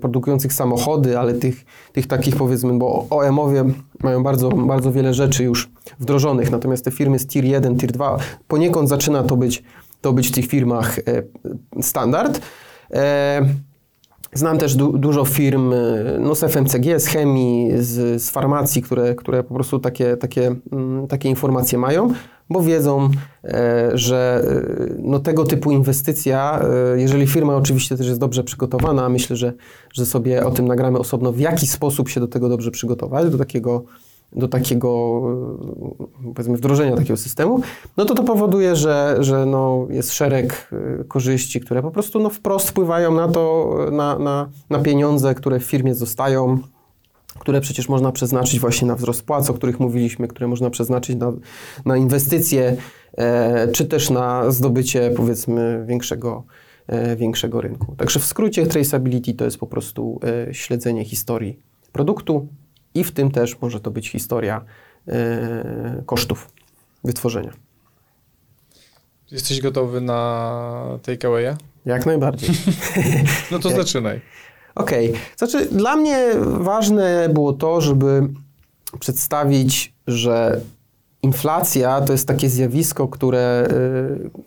produkujących 0.00 0.52
samochody, 0.52 1.18
ale 1.18 1.34
tych, 1.34 1.64
tych 1.92 2.06
takich 2.06 2.36
powiedzmy, 2.36 2.78
bo 2.78 3.06
OM-owie 3.10 3.64
mają 4.02 4.22
bardzo, 4.22 4.48
bardzo 4.48 4.92
wiele 4.92 5.14
rzeczy 5.14 5.44
już 5.44 5.70
wdrożonych, 6.00 6.50
natomiast 6.50 6.84
te 6.84 6.90
firmy 6.90 7.18
z 7.18 7.26
Tier 7.26 7.44
1, 7.44 7.78
Tier 7.78 7.92
2, 7.92 8.18
poniekąd 8.48 8.88
zaczyna 8.88 9.22
to 9.22 9.36
być, 9.36 9.62
to 10.00 10.12
być 10.12 10.28
w 10.28 10.32
tych 10.32 10.46
firmach 10.46 10.96
standard. 11.80 12.40
Znam 14.32 14.58
też 14.58 14.74
du 14.74 14.98
dużo 14.98 15.24
firm 15.24 15.72
y, 15.72 16.18
no, 16.20 16.34
z 16.34 16.44
FMCG, 16.44 17.00
z 17.00 17.06
chemii, 17.06 17.70
z, 17.78 18.22
z 18.22 18.30
farmacji, 18.30 18.82
które, 18.82 19.14
które 19.14 19.44
po 19.44 19.54
prostu 19.54 19.78
takie, 19.78 20.16
takie, 20.16 20.54
mm, 20.72 21.06
takie 21.06 21.28
informacje 21.28 21.78
mają, 21.78 22.12
bo 22.50 22.62
wiedzą, 22.62 23.10
e, 23.44 23.90
że 23.94 24.44
e, 24.90 24.94
no, 24.98 25.18
tego 25.18 25.44
typu 25.44 25.72
inwestycja, 25.72 26.60
e, 26.94 27.00
jeżeli 27.00 27.26
firma 27.26 27.56
oczywiście 27.56 27.96
też 27.96 28.06
jest 28.06 28.20
dobrze 28.20 28.44
przygotowana, 28.44 29.08
myślę, 29.08 29.36
że, 29.36 29.52
że 29.92 30.06
sobie 30.06 30.46
o 30.46 30.50
tym 30.50 30.68
nagramy 30.68 30.98
osobno, 30.98 31.32
w 31.32 31.38
jaki 31.38 31.66
sposób 31.66 32.08
się 32.08 32.20
do 32.20 32.28
tego 32.28 32.48
dobrze 32.48 32.70
przygotować, 32.70 33.30
do 33.30 33.38
takiego 33.38 33.84
do 34.32 34.48
takiego, 34.48 35.20
powiedzmy, 36.34 36.56
wdrożenia 36.56 36.96
takiego 36.96 37.16
systemu, 37.16 37.60
no 37.96 38.04
to 38.04 38.14
to 38.14 38.22
powoduje, 38.22 38.76
że, 38.76 39.16
że 39.20 39.46
no 39.46 39.86
jest 39.90 40.12
szereg 40.12 40.70
e, 41.00 41.04
korzyści, 41.04 41.60
które 41.60 41.82
po 41.82 41.90
prostu 41.90 42.20
no 42.20 42.30
wprost 42.30 42.68
wpływają 42.68 43.14
na 43.14 43.28
to, 43.28 43.76
na, 43.92 44.18
na, 44.18 44.48
na 44.70 44.78
pieniądze, 44.78 45.34
które 45.34 45.60
w 45.60 45.64
firmie 45.64 45.94
zostają, 45.94 46.58
które 47.38 47.60
przecież 47.60 47.88
można 47.88 48.12
przeznaczyć 48.12 48.60
właśnie 48.60 48.88
na 48.88 48.94
wzrost 48.94 49.22
płac, 49.22 49.50
o 49.50 49.54
których 49.54 49.80
mówiliśmy, 49.80 50.28
które 50.28 50.46
można 50.48 50.70
przeznaczyć 50.70 51.16
na, 51.16 51.32
na 51.84 51.96
inwestycje, 51.96 52.76
e, 53.16 53.68
czy 53.68 53.86
też 53.86 54.10
na 54.10 54.50
zdobycie, 54.50 55.10
powiedzmy, 55.16 55.84
większego, 55.88 56.44
e, 56.86 57.16
większego 57.16 57.60
rynku. 57.60 57.94
Także 57.96 58.20
w 58.20 58.24
skrócie 58.24 58.66
traceability 58.66 59.34
to 59.34 59.44
jest 59.44 59.58
po 59.58 59.66
prostu 59.66 60.20
e, 60.48 60.54
śledzenie 60.54 61.04
historii 61.04 61.58
produktu, 61.92 62.48
i 62.94 63.04
w 63.04 63.12
tym 63.12 63.30
też 63.30 63.60
może 63.60 63.80
to 63.80 63.90
być 63.90 64.10
historia 64.10 64.64
e, 65.08 66.02
kosztów 66.06 66.50
wytworzenia. 67.04 67.52
Jesteś 69.30 69.60
gotowy 69.60 70.00
na 70.00 70.98
takeawaya? 71.02 71.56
Jak 71.86 72.06
najbardziej. 72.06 72.50
no 73.50 73.58
to 73.58 73.70
zaczynaj. 73.70 74.20
Okej. 74.74 75.10
Okay. 75.10 75.20
Znaczy, 75.36 75.66
dla 75.66 75.96
mnie 75.96 76.30
ważne 76.44 77.28
było 77.28 77.52
to, 77.52 77.80
żeby 77.80 78.28
przedstawić, 79.00 79.92
że 80.06 80.60
Inflacja 81.22 82.00
to 82.00 82.12
jest 82.12 82.28
takie 82.28 82.48
zjawisko, 82.48 83.08
które, 83.08 83.68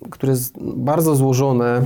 y, 0.04 0.10
które 0.10 0.32
jest 0.32 0.54
bardzo 0.62 1.16
złożone. 1.16 1.86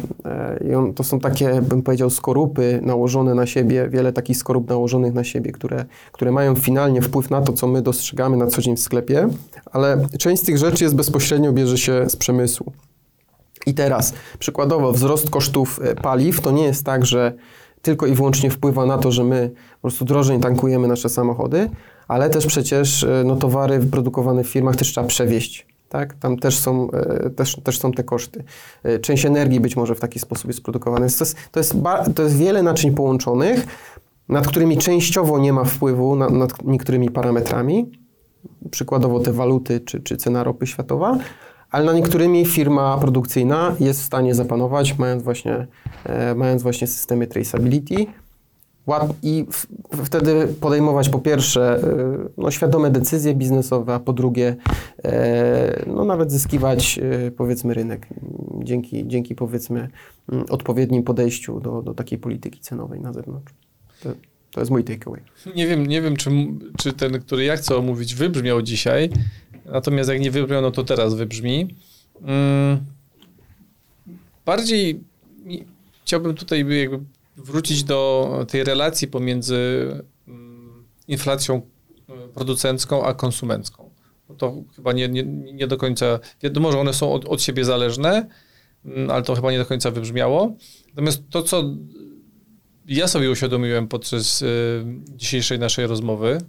Y, 0.89 0.93
to 0.93 1.03
są 1.03 1.19
takie, 1.19 1.61
bym 1.61 1.81
powiedział, 1.81 2.09
skorupy 2.09 2.79
nałożone 2.83 3.35
na 3.35 3.45
siebie, 3.45 3.89
wiele 3.89 4.13
takich 4.13 4.37
skorup 4.37 4.69
nałożonych 4.69 5.13
na 5.13 5.23
siebie, 5.23 5.51
które, 5.51 5.85
które 6.11 6.31
mają 6.31 6.55
finalnie 6.55 7.01
wpływ 7.01 7.29
na 7.29 7.41
to, 7.41 7.53
co 7.53 7.67
my 7.67 7.81
dostrzegamy 7.81 8.37
na 8.37 8.47
co 8.47 8.61
dzień 8.61 8.75
w 8.75 8.79
sklepie, 8.79 9.29
ale 9.71 10.07
część 10.19 10.41
z 10.41 10.45
tych 10.45 10.57
rzeczy 10.57 10.83
jest 10.83 10.95
bezpośrednio 10.95 11.53
bierze 11.53 11.77
się 11.77 12.09
z 12.09 12.15
przemysłu. 12.15 12.71
I 13.65 13.73
teraz, 13.73 14.13
przykładowo, 14.39 14.91
wzrost 14.91 15.29
kosztów 15.29 15.79
y, 15.91 15.95
paliw 15.95 16.41
to 16.41 16.51
nie 16.51 16.63
jest 16.63 16.83
tak, 16.83 17.05
że 17.05 17.33
tylko 17.81 18.05
i 18.05 18.13
wyłącznie 18.13 18.49
wpływa 18.49 18.85
na 18.85 18.97
to, 18.97 19.11
że 19.11 19.23
my 19.23 19.51
po 19.75 19.81
prostu 19.81 20.05
drożej 20.05 20.39
tankujemy 20.39 20.87
nasze 20.87 21.09
samochody, 21.09 21.69
ale 22.07 22.29
też 22.29 22.45
przecież 22.45 23.03
e, 23.03 23.23
no, 23.25 23.35
towary 23.35 23.79
wyprodukowane 23.79 24.43
w 24.43 24.47
firmach 24.47 24.75
też 24.75 24.87
trzeba 24.91 25.07
przewieźć. 25.07 25.67
Tak? 25.89 26.13
Tam 26.13 26.37
też 26.37 26.59
są, 26.59 26.91
e, 26.91 27.29
też, 27.29 27.55
też 27.63 27.79
są 27.79 27.91
te 27.91 28.03
koszty. 28.03 28.43
E, 28.83 28.99
część 28.99 29.25
energii 29.25 29.59
być 29.59 29.75
może 29.75 29.95
w 29.95 29.99
taki 29.99 30.19
sposób 30.19 30.47
jest 30.47 30.61
produkowana. 30.61 31.07
To 31.07 31.23
jest, 31.23 31.35
to 31.51 31.59
jest, 31.59 31.75
to 32.15 32.23
jest 32.23 32.37
wiele 32.37 32.63
naczyń 32.63 32.95
połączonych, 32.95 33.67
nad 34.29 34.47
którymi 34.47 34.77
częściowo 34.77 35.39
nie 35.39 35.53
ma 35.53 35.63
wpływu, 35.63 36.15
nad, 36.15 36.31
nad 36.31 36.63
niektórymi 36.63 37.09
parametrami, 37.09 37.91
przykładowo 38.71 39.19
te 39.19 39.33
waluty 39.33 39.79
czy, 39.79 40.01
czy 40.01 40.17
cena 40.17 40.43
ropy 40.43 40.67
światowa, 40.67 41.17
ale 41.71 41.85
na 41.85 41.93
niektórymi 41.93 42.45
firma 42.45 42.97
produkcyjna 42.97 43.75
jest 43.79 44.01
w 44.01 44.05
stanie 44.05 44.35
zapanować, 44.35 44.97
mając 44.97 45.23
właśnie, 45.23 45.67
mając 46.35 46.63
właśnie 46.63 46.87
systemy 46.87 47.27
traceability, 47.27 48.05
i 49.23 49.45
wtedy 50.05 50.47
podejmować 50.61 51.09
po 51.09 51.19
pierwsze 51.19 51.79
e, 51.83 52.29
no, 52.37 52.51
świadome 52.51 52.89
decyzje 52.89 53.35
biznesowe, 53.35 53.93
a 53.93 53.99
po 53.99 54.13
drugie 54.13 54.55
e, 55.03 55.83
no, 55.87 56.05
nawet 56.05 56.31
zyskiwać 56.31 56.99
e, 56.99 57.31
powiedzmy 57.31 57.73
rynek 57.73 58.07
dzięki, 58.63 59.07
dzięki 59.07 59.35
powiedzmy 59.35 59.89
mm, 60.31 60.45
odpowiednim 60.49 61.03
podejściu 61.03 61.59
do, 61.59 61.81
do 61.81 61.93
takiej 61.93 62.17
polityki 62.19 62.59
cenowej 62.59 63.01
na 63.01 63.13
zewnątrz. 63.13 63.53
To, 64.03 64.09
to 64.51 64.59
jest 64.59 64.71
mój 64.71 64.83
takeaway. 64.83 65.21
Nie 65.55 65.67
wiem, 65.67 65.87
nie 65.87 66.01
wiem 66.01 66.15
czy, 66.15 66.29
czy 66.77 66.93
ten, 66.93 67.19
który 67.19 67.43
ja 67.43 67.55
chcę 67.55 67.75
omówić, 67.75 68.15
wybrzmiał 68.15 68.61
dzisiaj, 68.61 69.09
natomiast 69.65 70.09
jak 70.09 70.21
nie 70.21 70.31
wybrzmiał, 70.31 70.61
no 70.61 70.71
to 70.71 70.83
teraz 70.83 71.13
wybrzmi. 71.13 71.75
Hmm. 72.25 72.79
Bardziej 74.45 74.99
chciałbym 76.03 76.35
tutaj 76.35 76.59
jakby 76.59 76.99
wrócić 77.37 77.83
do 77.83 78.31
tej 78.49 78.63
relacji 78.63 79.07
pomiędzy 79.07 79.87
mm, 80.27 80.83
inflacją 81.07 81.61
e, 82.09 82.27
producencką 82.27 83.05
a 83.05 83.13
konsumencką. 83.13 83.89
To 84.37 84.63
chyba 84.75 84.93
nie, 84.93 85.09
nie, 85.09 85.23
nie 85.53 85.67
do 85.67 85.77
końca, 85.77 86.19
wiadomo, 86.41 86.71
że 86.71 86.79
one 86.79 86.93
są 86.93 87.13
od, 87.13 87.25
od 87.25 87.41
siebie 87.41 87.65
zależne, 87.65 88.27
mm, 88.85 89.11
ale 89.11 89.23
to 89.23 89.35
chyba 89.35 89.51
nie 89.51 89.57
do 89.57 89.65
końca 89.65 89.91
wybrzmiało. 89.91 90.55
Natomiast 90.89 91.23
to, 91.29 91.43
co 91.43 91.63
ja 92.87 93.07
sobie 93.07 93.31
uświadomiłem 93.31 93.87
podczas 93.87 94.41
y, 94.41 94.85
dzisiejszej 95.15 95.59
naszej 95.59 95.87
rozmowy 95.87 96.41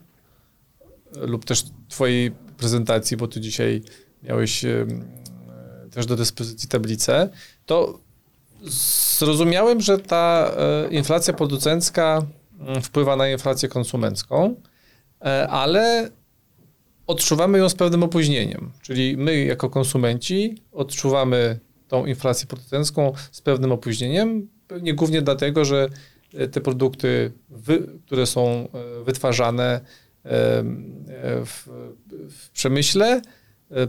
lub 1.17 1.45
też 1.45 1.65
twojej 1.89 2.31
prezentacji, 2.31 3.17
bo 3.17 3.29
ty 3.29 3.41
dzisiaj 3.41 3.83
miałeś 4.23 4.65
y, 4.65 4.87
też 5.91 6.07
do 6.07 6.17
dyspozycji 6.17 6.69
tablicę, 6.69 7.31
to 7.67 8.01
Zrozumiałem, 8.63 9.81
że 9.81 9.99
ta 9.99 10.53
e, 10.57 10.89
inflacja 10.89 11.35
producencka 11.35 12.27
mm, 12.61 12.83
wpływa 12.83 13.17
na 13.17 13.29
inflację 13.29 13.69
konsumencką, 13.69 14.55
e, 15.21 15.49
ale 15.49 16.11
odczuwamy 17.07 17.59
ją 17.59 17.69
z 17.69 17.75
pewnym 17.75 18.03
opóźnieniem. 18.03 18.71
Czyli 18.83 19.17
my, 19.17 19.45
jako 19.45 19.71
konsumenci, 19.71 20.63
odczuwamy 20.73 21.59
tą 21.89 22.07
inflację 22.07 22.47
producencką 22.47 23.13
z 23.33 23.41
pewnym 23.41 23.73
opóźnieniem, 23.73 24.49
pewnie 24.69 24.95
głównie 24.95 25.23
dlatego, 25.23 25.65
że 25.65 25.89
e, 26.35 26.49
te 26.49 26.61
produkty, 26.61 27.33
które 28.07 28.27
są 28.27 28.69
wytwarzane 29.05 29.81
w, 31.45 31.69
w 32.31 32.51
przemyśle 32.51 33.23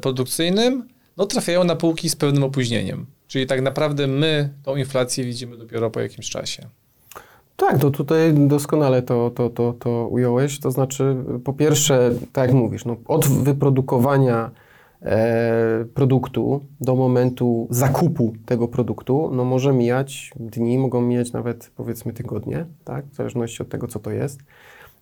produkcyjnym, 0.01 0.88
no, 1.17 1.26
trafiają 1.26 1.63
na 1.63 1.76
półki 1.76 2.09
z 2.09 2.15
pewnym 2.15 2.43
opóźnieniem. 2.43 3.05
Czyli 3.30 3.47
tak 3.47 3.61
naprawdę 3.61 4.07
my 4.07 4.49
tą 4.63 4.75
inflację 4.75 5.23
widzimy 5.23 5.57
dopiero 5.57 5.89
po 5.89 5.99
jakimś 5.99 6.30
czasie. 6.30 6.67
Tak, 7.55 7.80
to 7.80 7.91
tutaj 7.91 8.34
doskonale 8.34 9.01
to, 9.01 9.30
to, 9.30 9.49
to, 9.49 9.73
to 9.73 10.07
ująłeś. 10.07 10.59
To 10.59 10.71
znaczy, 10.71 11.15
po 11.43 11.53
pierwsze, 11.53 12.11
tak 12.34 12.47
jak 12.47 12.57
mówisz, 12.57 12.86
no, 12.86 12.95
od 13.05 13.27
wyprodukowania 13.27 14.51
e, 15.01 15.86
produktu 15.93 16.65
do 16.82 16.95
momentu 16.95 17.67
zakupu 17.69 18.34
tego 18.45 18.67
produktu, 18.67 19.32
no 19.34 19.45
może 19.45 19.73
mijać 19.73 20.32
dni, 20.36 20.77
mogą 20.77 21.01
mijać 21.01 21.32
nawet 21.32 21.71
powiedzmy 21.75 22.13
tygodnie, 22.13 22.65
tak, 22.84 23.05
w 23.05 23.15
zależności 23.15 23.63
od 23.63 23.69
tego, 23.69 23.88
co 23.88 23.99
to 23.99 24.11
jest. 24.11 24.39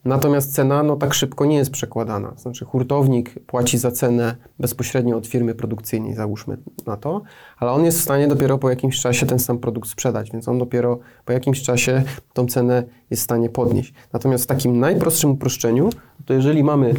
Natomiast 0.06 0.54
cena 0.54 0.84
no, 0.84 0.96
tak 0.96 1.14
szybko 1.14 1.46
nie 1.46 1.56
jest 1.56 1.72
przekładana. 1.72 2.34
Znaczy 2.38 2.66
hurtownik 2.66 3.40
płaci 3.40 3.78
za 3.78 3.92
cenę 3.92 4.36
bezpośrednio 4.60 5.18
od 5.18 5.28
firmy 5.28 5.56
produkcyjnej, 5.56 6.14
załóżmy 6.14 6.58
na 6.86 6.98
to, 6.98 7.22
ale 7.58 7.72
on 7.72 7.86
jest 7.86 8.00
w 8.00 8.02
stanie 8.02 8.28
dopiero 8.28 8.58
po 8.58 8.70
jakimś 8.70 9.02
czasie 9.02 9.26
ten 9.26 9.40
sam 9.40 9.58
produkt 9.58 9.90
sprzedać, 9.90 10.32
więc 10.32 10.48
on 10.48 10.60
dopiero 10.60 11.00
po 11.26 11.34
jakimś 11.34 11.62
czasie 11.62 12.04
tą 12.34 12.46
cenę 12.46 12.84
jest 13.10 13.22
w 13.22 13.24
stanie 13.24 13.50
podnieść. 13.50 13.94
Natomiast 14.14 14.44
w 14.44 14.48
takim 14.48 14.80
najprostszym 14.80 15.32
uproszczeniu, 15.32 15.90
to 16.26 16.34
jeżeli 16.34 16.64
mamy 16.64 16.94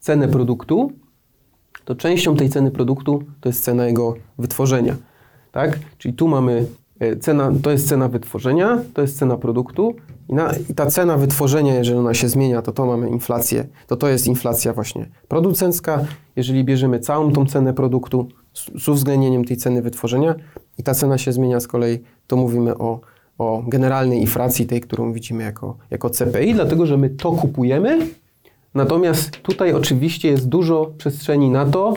cenę 0.00 0.28
produktu, 0.28 0.92
to 1.84 1.94
częścią 1.94 2.36
tej 2.36 2.48
ceny 2.48 2.70
produktu 2.70 3.22
to 3.40 3.48
jest 3.48 3.64
cena 3.64 3.86
jego 3.86 4.14
wytworzenia. 4.38 4.96
Tak? 5.52 5.78
Czyli 5.98 6.14
tu 6.14 6.28
mamy 6.28 6.66
e, 7.00 7.16
cena, 7.16 7.52
to 7.62 7.70
jest 7.70 7.88
cena 7.88 8.08
wytworzenia, 8.08 8.78
to 8.94 9.02
jest 9.02 9.18
cena 9.18 9.36
produktu 9.36 9.94
i, 10.28 10.34
na, 10.34 10.52
I, 10.70 10.74
ta 10.74 10.86
cena 10.86 11.16
wytworzenia, 11.16 11.74
jeżeli 11.74 11.98
ona 11.98 12.14
się 12.14 12.28
zmienia, 12.28 12.62
to 12.62 12.72
to 12.72 12.86
mamy 12.86 13.08
inflację, 13.10 13.66
to 13.86 13.96
to 13.96 14.08
jest 14.08 14.26
inflacja 14.26 14.72
właśnie 14.72 15.06
producencka. 15.28 16.04
Jeżeli 16.36 16.64
bierzemy 16.64 17.00
całą 17.00 17.32
tą 17.32 17.46
cenę 17.46 17.74
produktu 17.74 18.28
z, 18.52 18.82
z 18.84 18.88
uwzględnieniem 18.88 19.44
tej 19.44 19.56
ceny 19.56 19.82
wytworzenia 19.82 20.34
i 20.78 20.82
ta 20.82 20.94
cena 20.94 21.18
się 21.18 21.32
zmienia 21.32 21.60
z 21.60 21.66
kolei, 21.66 21.98
to 22.26 22.36
mówimy 22.36 22.78
o, 22.78 23.00
o 23.38 23.62
generalnej 23.66 24.20
inflacji, 24.20 24.66
tej, 24.66 24.80
którą 24.80 25.12
widzimy 25.12 25.42
jako, 25.42 25.76
jako 25.90 26.10
CPI, 26.10 26.54
dlatego 26.54 26.86
że 26.86 26.96
my 26.96 27.10
to 27.10 27.32
kupujemy. 27.32 28.06
Natomiast 28.74 29.30
tutaj 29.30 29.72
oczywiście 29.72 30.28
jest 30.28 30.48
dużo 30.48 30.92
przestrzeni 30.98 31.50
na 31.50 31.66
to, 31.66 31.94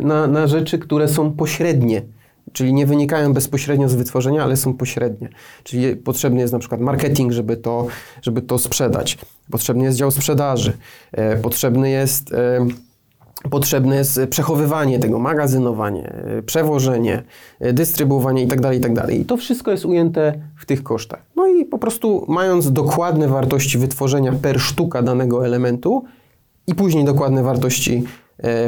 y, 0.00 0.04
na, 0.04 0.26
na 0.26 0.46
rzeczy, 0.46 0.78
które 0.78 1.08
są 1.08 1.32
pośrednie, 1.32 2.02
czyli 2.52 2.74
nie 2.74 2.86
wynikają 2.86 3.32
bezpośrednio 3.32 3.88
z 3.88 3.94
wytworzenia, 3.94 4.42
ale 4.42 4.56
są 4.56 4.74
pośrednie. 4.74 5.28
Czyli 5.64 5.96
potrzebny 5.96 6.40
jest 6.40 6.52
na 6.52 6.58
przykład 6.58 6.80
marketing, 6.80 7.32
żeby 7.32 7.56
to, 7.56 7.86
żeby 8.22 8.42
to 8.42 8.58
sprzedać. 8.58 9.18
Potrzebny 9.50 9.84
jest 9.84 9.98
dział 9.98 10.10
sprzedaży. 10.10 10.72
E, 11.12 11.36
Potrzebny 11.36 11.90
jest, 11.90 12.32
e, 12.32 12.66
potrzebne 13.50 13.96
jest 13.96 14.20
przechowywanie 14.30 14.98
tego, 14.98 15.18
magazynowanie, 15.18 16.12
e, 16.12 16.42
przewożenie, 16.42 17.22
e, 17.60 17.72
dystrybuowanie 17.72 18.42
itd., 18.42 18.74
itd. 18.74 19.14
I 19.14 19.24
to 19.24 19.36
wszystko 19.36 19.70
jest 19.70 19.84
ujęte 19.84 20.34
w 20.56 20.66
tych 20.66 20.82
kosztach. 20.82 21.22
No 21.36 21.46
i 21.46 21.64
po 21.64 21.78
prostu 21.78 22.24
mając 22.28 22.72
dokładne 22.72 23.28
wartości 23.28 23.78
wytworzenia 23.78 24.32
per 24.32 24.60
sztuka 24.60 25.02
danego 25.02 25.46
elementu 25.46 26.04
i 26.66 26.74
później 26.74 27.04
dokładne 27.04 27.42
wartości 27.42 28.04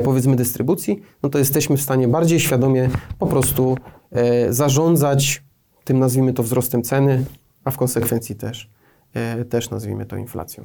powiedzmy 0.04 0.36
dystrybucji, 0.36 1.02
no 1.22 1.28
to 1.28 1.38
jesteśmy 1.38 1.76
w 1.76 1.82
stanie 1.82 2.08
bardziej 2.08 2.40
świadomie 2.40 2.90
po 3.18 3.26
prostu 3.26 3.76
e, 4.10 4.52
zarządzać 4.52 5.42
tym 5.84 5.98
nazwijmy 5.98 6.32
to 6.32 6.42
wzrostem 6.42 6.82
ceny, 6.82 7.24
a 7.64 7.70
w 7.70 7.76
konsekwencji 7.76 8.36
też, 8.36 8.70
e, 9.14 9.44
też 9.44 9.70
nazwijmy 9.70 10.06
to 10.06 10.16
inflacją. 10.16 10.64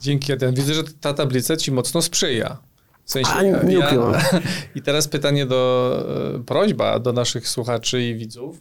Dzięki, 0.00 0.32
Adrian. 0.32 0.54
Widzę, 0.54 0.74
że 0.74 0.82
ta 1.00 1.14
tablica 1.14 1.56
ci 1.56 1.72
mocno 1.72 2.02
sprzyja. 2.02 2.58
W 3.04 3.10
sensie, 3.10 3.32
A, 3.32 3.42
nie- 3.42 3.78
ukrywam. 3.78 4.14
I 4.74 4.82
teraz 4.82 5.08
pytanie 5.08 5.46
do, 5.46 6.04
e, 6.34 6.44
prośba 6.44 6.98
do 6.98 7.12
naszych 7.12 7.48
słuchaczy 7.48 8.02
i 8.02 8.14
widzów, 8.14 8.60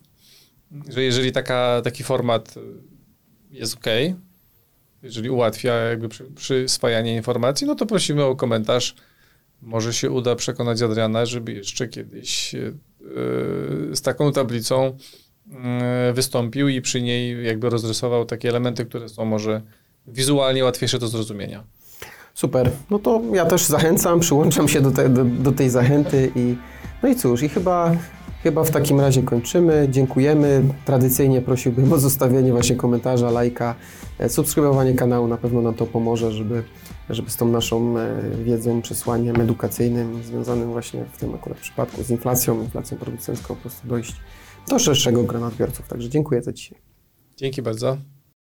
że 0.89 1.03
jeżeli 1.03 1.31
taka, 1.31 1.81
taki 1.83 2.03
format 2.03 2.55
e, 2.57 2.61
jest 3.51 3.75
ok, 3.75 3.85
jeżeli 5.03 5.29
ułatwia 5.29 5.73
jakby 5.73 6.09
przy, 6.09 6.23
przyswajanie 6.23 7.15
informacji, 7.15 7.67
no 7.67 7.75
to 7.75 7.85
prosimy 7.85 8.23
o 8.23 8.35
komentarz. 8.35 8.95
Może 9.65 9.93
się 9.93 10.11
uda 10.11 10.35
przekonać 10.35 10.81
Adriana, 10.81 11.25
żeby 11.25 11.53
jeszcze 11.53 11.87
kiedyś 11.87 12.55
e, 12.55 12.59
e, 12.59 12.71
z 13.95 14.01
taką 14.01 14.31
tablicą 14.31 14.97
e, 15.63 16.13
wystąpił 16.13 16.69
i 16.69 16.81
przy 16.81 17.01
niej 17.01 17.45
jakby 17.45 17.69
rozrysował 17.69 18.25
takie 18.25 18.49
elementy, 18.49 18.85
które 18.85 19.09
są 19.09 19.25
może 19.25 19.61
wizualnie 20.07 20.63
łatwiejsze 20.63 20.99
do 20.99 21.07
zrozumienia. 21.07 21.63
Super. 22.33 22.71
No 22.89 22.99
to 22.99 23.21
ja 23.33 23.45
też 23.45 23.65
zachęcam, 23.65 24.19
przyłączam 24.19 24.67
się 24.67 24.81
do, 24.81 24.91
te, 24.91 25.09
do, 25.09 25.25
do 25.25 25.51
tej 25.51 25.69
zachęty 25.69 26.31
i 26.35 26.55
no 27.03 27.09
i 27.09 27.15
cóż, 27.15 27.43
i 27.43 27.49
chyba, 27.49 27.91
chyba 28.43 28.63
w 28.63 28.71
takim 28.71 28.99
razie 28.99 29.23
kończymy. 29.23 29.87
Dziękujemy. 29.91 30.63
Tradycyjnie 30.85 31.41
prosiłbym 31.41 31.93
o 31.93 31.97
zostawienie 31.97 32.51
właśnie 32.51 32.75
komentarza, 32.75 33.31
lajka, 33.31 33.75
subskrybowanie 34.27 34.93
kanału. 34.93 35.27
Na 35.27 35.37
pewno 35.37 35.61
nam 35.61 35.73
to 35.73 35.85
pomoże, 35.85 36.31
żeby, 36.31 36.63
żeby 37.09 37.29
z 37.29 37.37
tą 37.37 37.47
naszą 37.47 37.97
e, 37.99 38.21
wiedzą, 38.43 38.81
przesłaniem 38.81 39.41
edukacyjnym 39.41 40.23
związanym 40.23 40.71
właśnie 40.71 41.05
w 41.13 41.17
tym 41.17 41.35
akurat 41.35 41.57
przypadku 41.57 42.03
z 42.03 42.09
inflacją, 42.09 42.61
inflacją 42.61 42.97
producencką 42.97 43.55
po 43.55 43.61
prostu 43.61 43.87
dojść 43.87 44.15
do 44.67 44.79
szerszego 44.79 45.23
grona 45.23 45.47
odbiorców. 45.47 45.87
Także 45.87 46.09
dziękuję 46.09 46.41
za 46.41 46.53
dzisiaj. 46.53 46.77
Dzięki 47.37 47.61
bardzo. 47.61 48.14